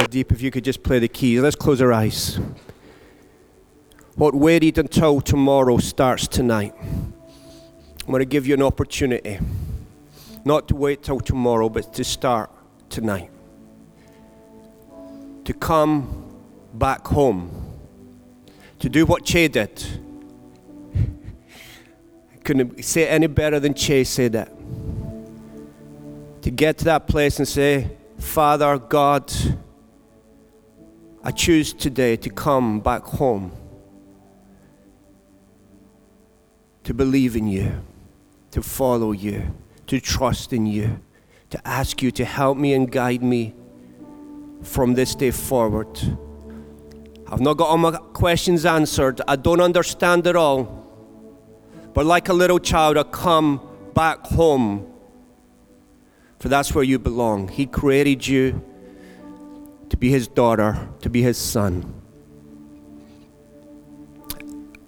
Deep, 0.10 0.32
if 0.32 0.42
you 0.42 0.52
could 0.52 0.64
just 0.64 0.84
play 0.84 1.00
the 1.00 1.08
keys. 1.08 1.42
Let's 1.42 1.56
close 1.56 1.82
our 1.82 1.92
eyes. 1.92 2.40
What 4.16 4.34
waited 4.34 4.78
until 4.78 5.22
tomorrow 5.22 5.78
starts 5.78 6.28
tonight. 6.28 6.74
I'm 6.80 8.08
going 8.08 8.20
to 8.20 8.26
give 8.26 8.48
you 8.48 8.54
an 8.54 8.64
opportunity 8.64 9.40
not 10.46 10.68
to 10.70 10.76
wait 10.76 11.04
till 11.04 11.20
tomorrow, 11.20 11.68
but 11.68 11.94
to 11.94 12.04
start 12.04 12.50
tonight. 12.90 13.30
To 15.44 15.54
come 15.54 16.34
back 16.74 17.06
home. 17.06 17.52
To 18.80 18.90
do 18.90 19.06
what 19.06 19.26
Che 19.26 19.50
did. 19.50 19.84
I 20.96 22.38
couldn't 22.44 22.84
say 22.84 23.04
it 23.04 23.08
any 23.08 23.28
better 23.28 23.60
than 23.60 23.74
Che 23.74 24.06
said 24.06 24.36
it. 24.36 24.50
To 26.44 26.50
get 26.50 26.78
to 26.78 26.86
that 26.86 27.08
place 27.08 27.40
and 27.40 27.48
say, 27.48 27.98
Father 28.18 28.78
God, 28.78 29.32
I 31.28 31.32
choose 31.32 31.74
today 31.74 32.16
to 32.16 32.30
come 32.30 32.80
back 32.80 33.04
home. 33.04 33.52
To 36.86 36.94
believe 36.94 37.36
in 37.36 37.50
you, 37.50 37.84
to 38.52 38.62
follow 38.62 39.12
you, 39.12 39.54
to 39.88 40.00
trust 40.00 40.54
in 40.54 40.66
you, 40.66 41.02
to 41.50 41.68
ask 41.68 42.02
you 42.02 42.12
to 42.12 42.24
help 42.24 42.58
me 42.58 42.74
and 42.74 42.90
guide 42.90 43.22
me 43.24 43.54
from 44.64 44.94
this 44.94 45.16
day 45.16 45.32
forward. 45.32 46.00
I've 47.28 47.42
not 47.42 47.58
got 47.58 47.68
all 47.68 47.78
my 47.78 47.92
questions 47.92 48.66
answered. 48.66 49.20
I 49.28 49.36
don't 49.36 49.60
understand 49.60 50.28
it 50.28 50.38
all. 50.38 50.64
But 51.94 52.06
like 52.06 52.30
a 52.30 52.34
little 52.34 52.60
child, 52.60 52.98
I 52.98 53.04
come 53.04 53.60
back 53.94 54.20
home. 54.28 54.90
For 56.40 56.48
that's 56.48 56.74
where 56.74 56.86
you 56.86 56.98
belong. 57.00 57.50
He 57.50 57.66
created 57.66 58.26
you 58.26 58.64
to 59.90 59.98
be 59.98 60.10
his 60.10 60.28
daughter, 60.28 60.90
to 61.02 61.10
be 61.10 61.22
his 61.22 61.38
son. 61.38 61.94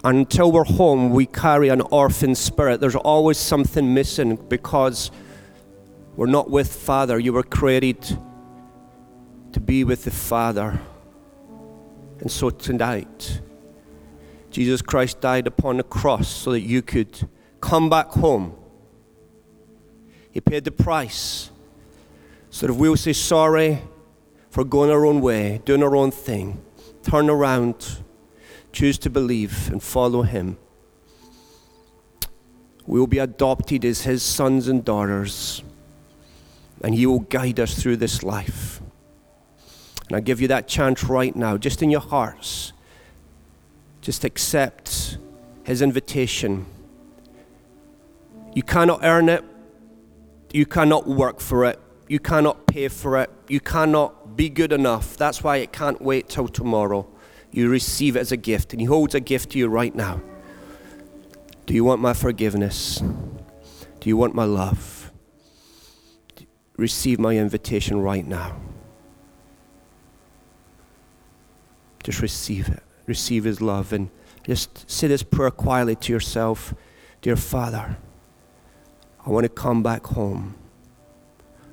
Until 0.02 0.50
we're 0.50 0.64
home, 0.64 1.10
we 1.10 1.26
carry 1.26 1.68
an 1.68 1.82
orphan 1.82 2.34
spirit. 2.34 2.80
There's 2.80 2.96
always 2.96 3.38
something 3.38 3.92
missing 3.92 4.36
because 4.36 5.10
we're 6.16 6.26
not 6.26 6.50
with 6.50 6.72
Father. 6.72 7.18
You 7.18 7.32
were 7.32 7.42
created 7.42 8.00
to 9.52 9.60
be 9.60 9.84
with 9.84 10.04
the 10.04 10.10
Father. 10.10 10.80
And 12.20 12.30
so 12.30 12.50
tonight, 12.50 13.40
Jesus 14.50 14.82
Christ 14.82 15.20
died 15.20 15.46
upon 15.46 15.76
the 15.76 15.82
cross 15.82 16.28
so 16.28 16.52
that 16.52 16.60
you 16.60 16.82
could 16.82 17.28
come 17.60 17.90
back 17.90 18.08
home. 18.08 18.56
He 20.30 20.40
paid 20.40 20.64
the 20.64 20.70
price 20.70 21.50
so 22.50 22.66
that 22.66 22.72
if 22.72 22.78
we'll 22.78 22.96
say 22.96 23.12
sorry 23.12 23.82
for 24.50 24.64
going 24.64 24.90
our 24.90 25.06
own 25.06 25.20
way, 25.20 25.62
doing 25.64 25.82
our 25.82 25.94
own 25.94 26.10
thing, 26.10 26.60
turn 27.02 27.30
around, 27.30 28.02
choose 28.72 28.98
to 28.98 29.08
believe 29.08 29.70
and 29.70 29.82
follow 29.82 30.22
Him, 30.22 30.58
we 32.86 32.98
will 32.98 33.06
be 33.06 33.18
adopted 33.18 33.84
as 33.84 34.02
His 34.02 34.22
sons 34.22 34.66
and 34.66 34.84
daughters, 34.84 35.62
and 36.82 36.94
He 36.94 37.06
will 37.06 37.20
guide 37.20 37.60
us 37.60 37.80
through 37.80 37.98
this 37.98 38.24
life. 38.24 38.80
And 40.08 40.16
I 40.16 40.20
give 40.20 40.40
you 40.40 40.48
that 40.48 40.66
chance 40.66 41.04
right 41.04 41.34
now, 41.36 41.56
just 41.56 41.82
in 41.82 41.90
your 41.90 42.00
hearts. 42.00 42.72
Just 44.00 44.24
accept 44.24 45.18
His 45.62 45.80
invitation. 45.80 46.66
You 48.52 48.64
cannot 48.64 49.04
earn 49.04 49.28
it, 49.28 49.44
you 50.52 50.66
cannot 50.66 51.06
work 51.06 51.38
for 51.38 51.64
it, 51.66 51.78
you 52.08 52.18
cannot 52.18 52.66
pay 52.66 52.88
for 52.88 53.16
it, 53.18 53.30
you 53.46 53.60
cannot 53.60 54.19
be 54.40 54.48
good 54.48 54.72
enough. 54.72 55.18
That's 55.18 55.44
why 55.44 55.58
it 55.58 55.70
can't 55.70 56.00
wait 56.00 56.30
till 56.30 56.48
tomorrow. 56.48 57.06
You 57.50 57.68
receive 57.68 58.16
it 58.16 58.20
as 58.20 58.32
a 58.32 58.38
gift, 58.38 58.72
and 58.72 58.80
He 58.80 58.86
holds 58.86 59.14
a 59.14 59.20
gift 59.20 59.50
to 59.50 59.58
you 59.58 59.68
right 59.68 59.94
now. 59.94 60.22
Do 61.66 61.74
you 61.74 61.84
want 61.84 62.00
my 62.00 62.14
forgiveness? 62.14 63.02
Do 64.00 64.08
you 64.08 64.16
want 64.16 64.34
my 64.34 64.44
love? 64.44 65.12
Receive 66.78 67.18
my 67.18 67.36
invitation 67.36 68.00
right 68.00 68.26
now. 68.26 68.58
Just 72.02 72.22
receive 72.22 72.70
it. 72.70 72.82
Receive 73.04 73.44
His 73.44 73.60
love. 73.60 73.92
And 73.92 74.08
just 74.42 74.90
say 74.90 75.08
this 75.08 75.22
prayer 75.22 75.50
quietly 75.50 75.96
to 75.96 76.14
yourself 76.14 76.72
Dear 77.20 77.36
Father, 77.36 77.98
I 79.26 79.28
want 79.28 79.44
to 79.44 79.50
come 79.50 79.82
back 79.82 80.06
home. 80.06 80.54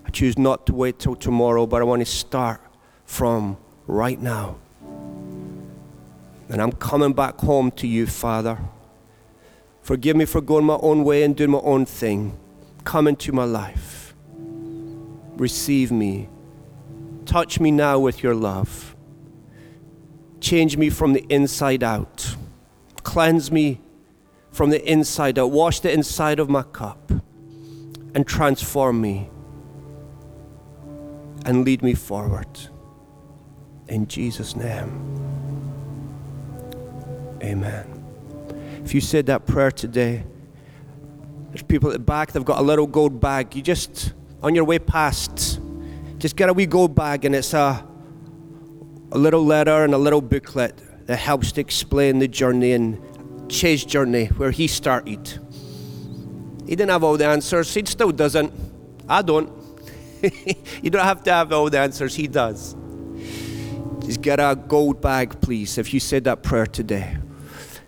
I 0.08 0.10
choose 0.10 0.38
not 0.38 0.66
to 0.68 0.74
wait 0.74 1.00
till 1.00 1.18
tomorrow, 1.18 1.68
but 1.68 1.82
I 1.82 1.86
want 1.86 2.00
to 2.00 2.06
start 2.06 2.62
from 3.04 3.58
right 3.88 4.20
now. 4.20 4.56
And 6.48 6.62
I'm 6.62 6.72
coming 6.72 7.12
back 7.12 7.38
home 7.40 7.72
to 7.72 7.88
you, 7.88 8.08
Father. 8.08 8.58
Forgive 9.82 10.16
me 10.16 10.24
for 10.24 10.40
going 10.40 10.64
my 10.64 10.78
own 10.82 11.04
way 11.04 11.24
and 11.24 11.36
doing 11.36 11.52
my 11.52 11.60
own 11.60 11.86
thing. 11.86 12.40
Come 12.86 13.06
into 13.10 13.34
my 13.34 13.44
life. 13.44 14.16
Receive 15.36 15.92
me. 15.92 16.30
Touch 17.26 17.60
me 17.60 17.70
now 17.70 18.00
with 18.00 18.24
your 18.24 18.34
love. 18.34 18.96
Change 20.40 20.78
me 20.78 20.90
from 20.90 21.12
the 21.12 21.26
inside 21.28 21.84
out. 21.84 22.38
Cleanse 23.04 23.52
me 23.52 23.82
from 24.52 24.70
the 24.70 24.90
inside 24.90 25.38
out. 25.38 25.52
Wash 25.52 25.82
the 25.82 25.92
inside 25.92 26.40
of 26.40 26.50
my 26.50 26.64
cup 26.64 27.12
and 28.16 28.26
transform 28.26 29.02
me 29.02 29.30
and 31.48 31.66
lead 31.66 31.82
me 31.82 31.96
forward. 31.96 32.48
In 33.88 34.08
Jesus' 34.08 34.56
name. 34.56 34.92
Amen. 37.42 38.04
If 38.84 38.94
you 38.94 39.02
said 39.02 39.26
that 39.26 39.48
prayer 39.48 39.72
today, 39.72 40.24
there's 41.50 41.64
people 41.64 41.90
at 41.90 41.94
the 41.94 42.00
back, 42.00 42.34
they've 42.34 42.46
got 42.46 42.60
a 42.60 42.64
little 42.64 42.86
gold 42.86 43.20
bag. 43.20 43.56
You 43.56 43.64
just, 43.64 44.14
on 44.44 44.54
your 44.54 44.66
way 44.66 44.78
past, 44.78 45.60
just 46.20 46.36
get 46.36 46.50
a 46.50 46.54
wee 46.54 46.68
gold 46.68 46.94
bag 46.94 47.26
and 47.26 47.34
it's 47.34 47.54
a 47.54 47.84
a 49.12 49.18
little 49.18 49.46
letter 49.46 49.84
and 49.84 49.94
a 49.94 49.98
little 49.98 50.22
booklet 50.22 50.78
that 51.08 51.18
helps 51.18 51.54
to 51.54 51.62
explain 51.62 52.20
the 52.20 52.28
journey 52.28 52.74
and 52.74 53.02
Che's 53.50 53.86
journey, 53.86 54.26
where 54.26 54.52
he 54.52 54.68
started. 54.68 55.40
He 56.66 56.76
didn't 56.76 56.90
have 56.90 57.04
all 57.04 57.16
the 57.16 57.26
answers, 57.26 57.74
he 57.74 57.86
still 57.86 58.12
doesn't. 58.12 58.54
I 59.08 59.22
don't. 59.22 59.57
you 60.82 60.90
don't 60.90 61.04
have 61.04 61.24
to 61.24 61.32
have 61.32 61.52
all 61.52 61.70
the 61.70 61.80
answers, 61.80 62.16
he 62.16 62.28
does. 62.28 62.76
Just 64.00 64.22
get 64.22 64.40
a 64.40 64.56
gold 64.56 65.02
bag, 65.02 65.40
please, 65.42 65.78
if 65.78 65.94
you 65.94 66.00
said 66.00 66.24
that 66.26 66.44
prayer 66.44 66.66
today. 66.66 67.18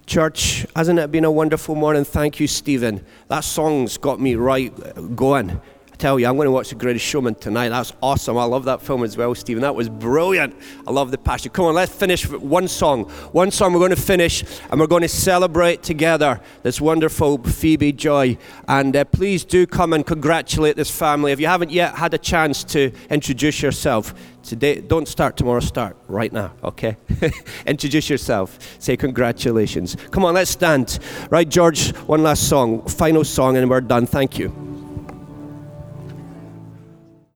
Church, 0.06 0.66
hasn't 0.76 0.98
it 1.00 1.12
been 1.12 1.24
a 1.24 1.32
wonderful 1.32 1.76
morning? 1.76 2.04
Thank 2.04 2.40
you, 2.40 2.48
Stephen. 2.48 3.06
That 3.28 3.42
song's 3.42 3.98
got 3.98 4.20
me 4.20 4.36
right 4.36 4.74
uh, 4.84 5.02
going 5.02 5.62
tell 6.00 6.18
you, 6.18 6.28
I'm 6.28 6.38
going 6.38 6.46
to 6.46 6.52
watch 6.52 6.70
The 6.70 6.76
Greatest 6.76 7.06
Showman 7.06 7.36
tonight. 7.36 7.70
That's 7.70 7.92
awesome. 8.02 8.38
I 8.38 8.46
love 8.46 8.64
that 8.66 8.82
film 8.82 9.04
as 9.04 9.18
well, 9.18 9.36
Stephen. 9.36 9.62
That 9.62 9.76
was 9.76 9.90
brilliant. 9.90 10.56
I 10.88 10.92
love 10.92 11.12
the 11.12 11.18
passion. 11.18 11.52
Come 11.52 11.66
on, 11.66 11.76
let's 11.76 11.94
finish 11.94 12.26
with 12.26 12.42
one 12.42 12.70
song. 12.70 13.04
One 13.34 13.52
song 13.52 13.74
we're 13.74 13.80
going 13.80 13.90
to 13.92 13.98
finish, 13.98 14.44
and 14.72 14.80
we're 14.80 14.88
going 14.88 15.02
to 15.02 15.10
celebrate 15.10 15.84
together 15.84 16.40
this 16.64 16.80
wonderful 16.80 17.38
Phoebe 17.44 17.92
Joy. 17.92 18.38
And 18.68 18.96
uh, 18.96 19.04
please 19.06 19.44
do 19.44 19.68
come 19.68 19.92
and 19.92 20.06
congratulate 20.06 20.78
this 20.78 20.90
family. 20.90 21.34
If 21.34 21.40
you 21.42 21.48
haven't 21.48 21.72
yet 21.72 21.96
had 21.96 22.14
a 22.14 22.18
chance 22.18 22.64
to 22.66 22.94
introduce 23.10 23.62
yourself, 23.62 24.14
today, 24.42 24.80
don't 24.80 25.08
start 25.08 25.36
tomorrow, 25.36 25.60
start 25.60 25.98
right 26.08 26.32
now, 26.32 26.54
okay? 26.64 26.96
introduce 27.66 28.10
yourself. 28.10 28.58
Say 28.80 28.96
congratulations. 28.96 29.98
Come 30.12 30.24
on, 30.24 30.34
let's 30.34 30.52
stand. 30.52 31.00
Right, 31.30 31.48
George, 31.48 31.94
one 32.08 32.24
last 32.24 32.48
song, 32.48 32.88
final 32.88 33.26
song, 33.26 33.58
and 33.58 33.70
we're 33.70 33.82
done. 33.82 34.06
Thank 34.06 34.40
you. 34.40 34.69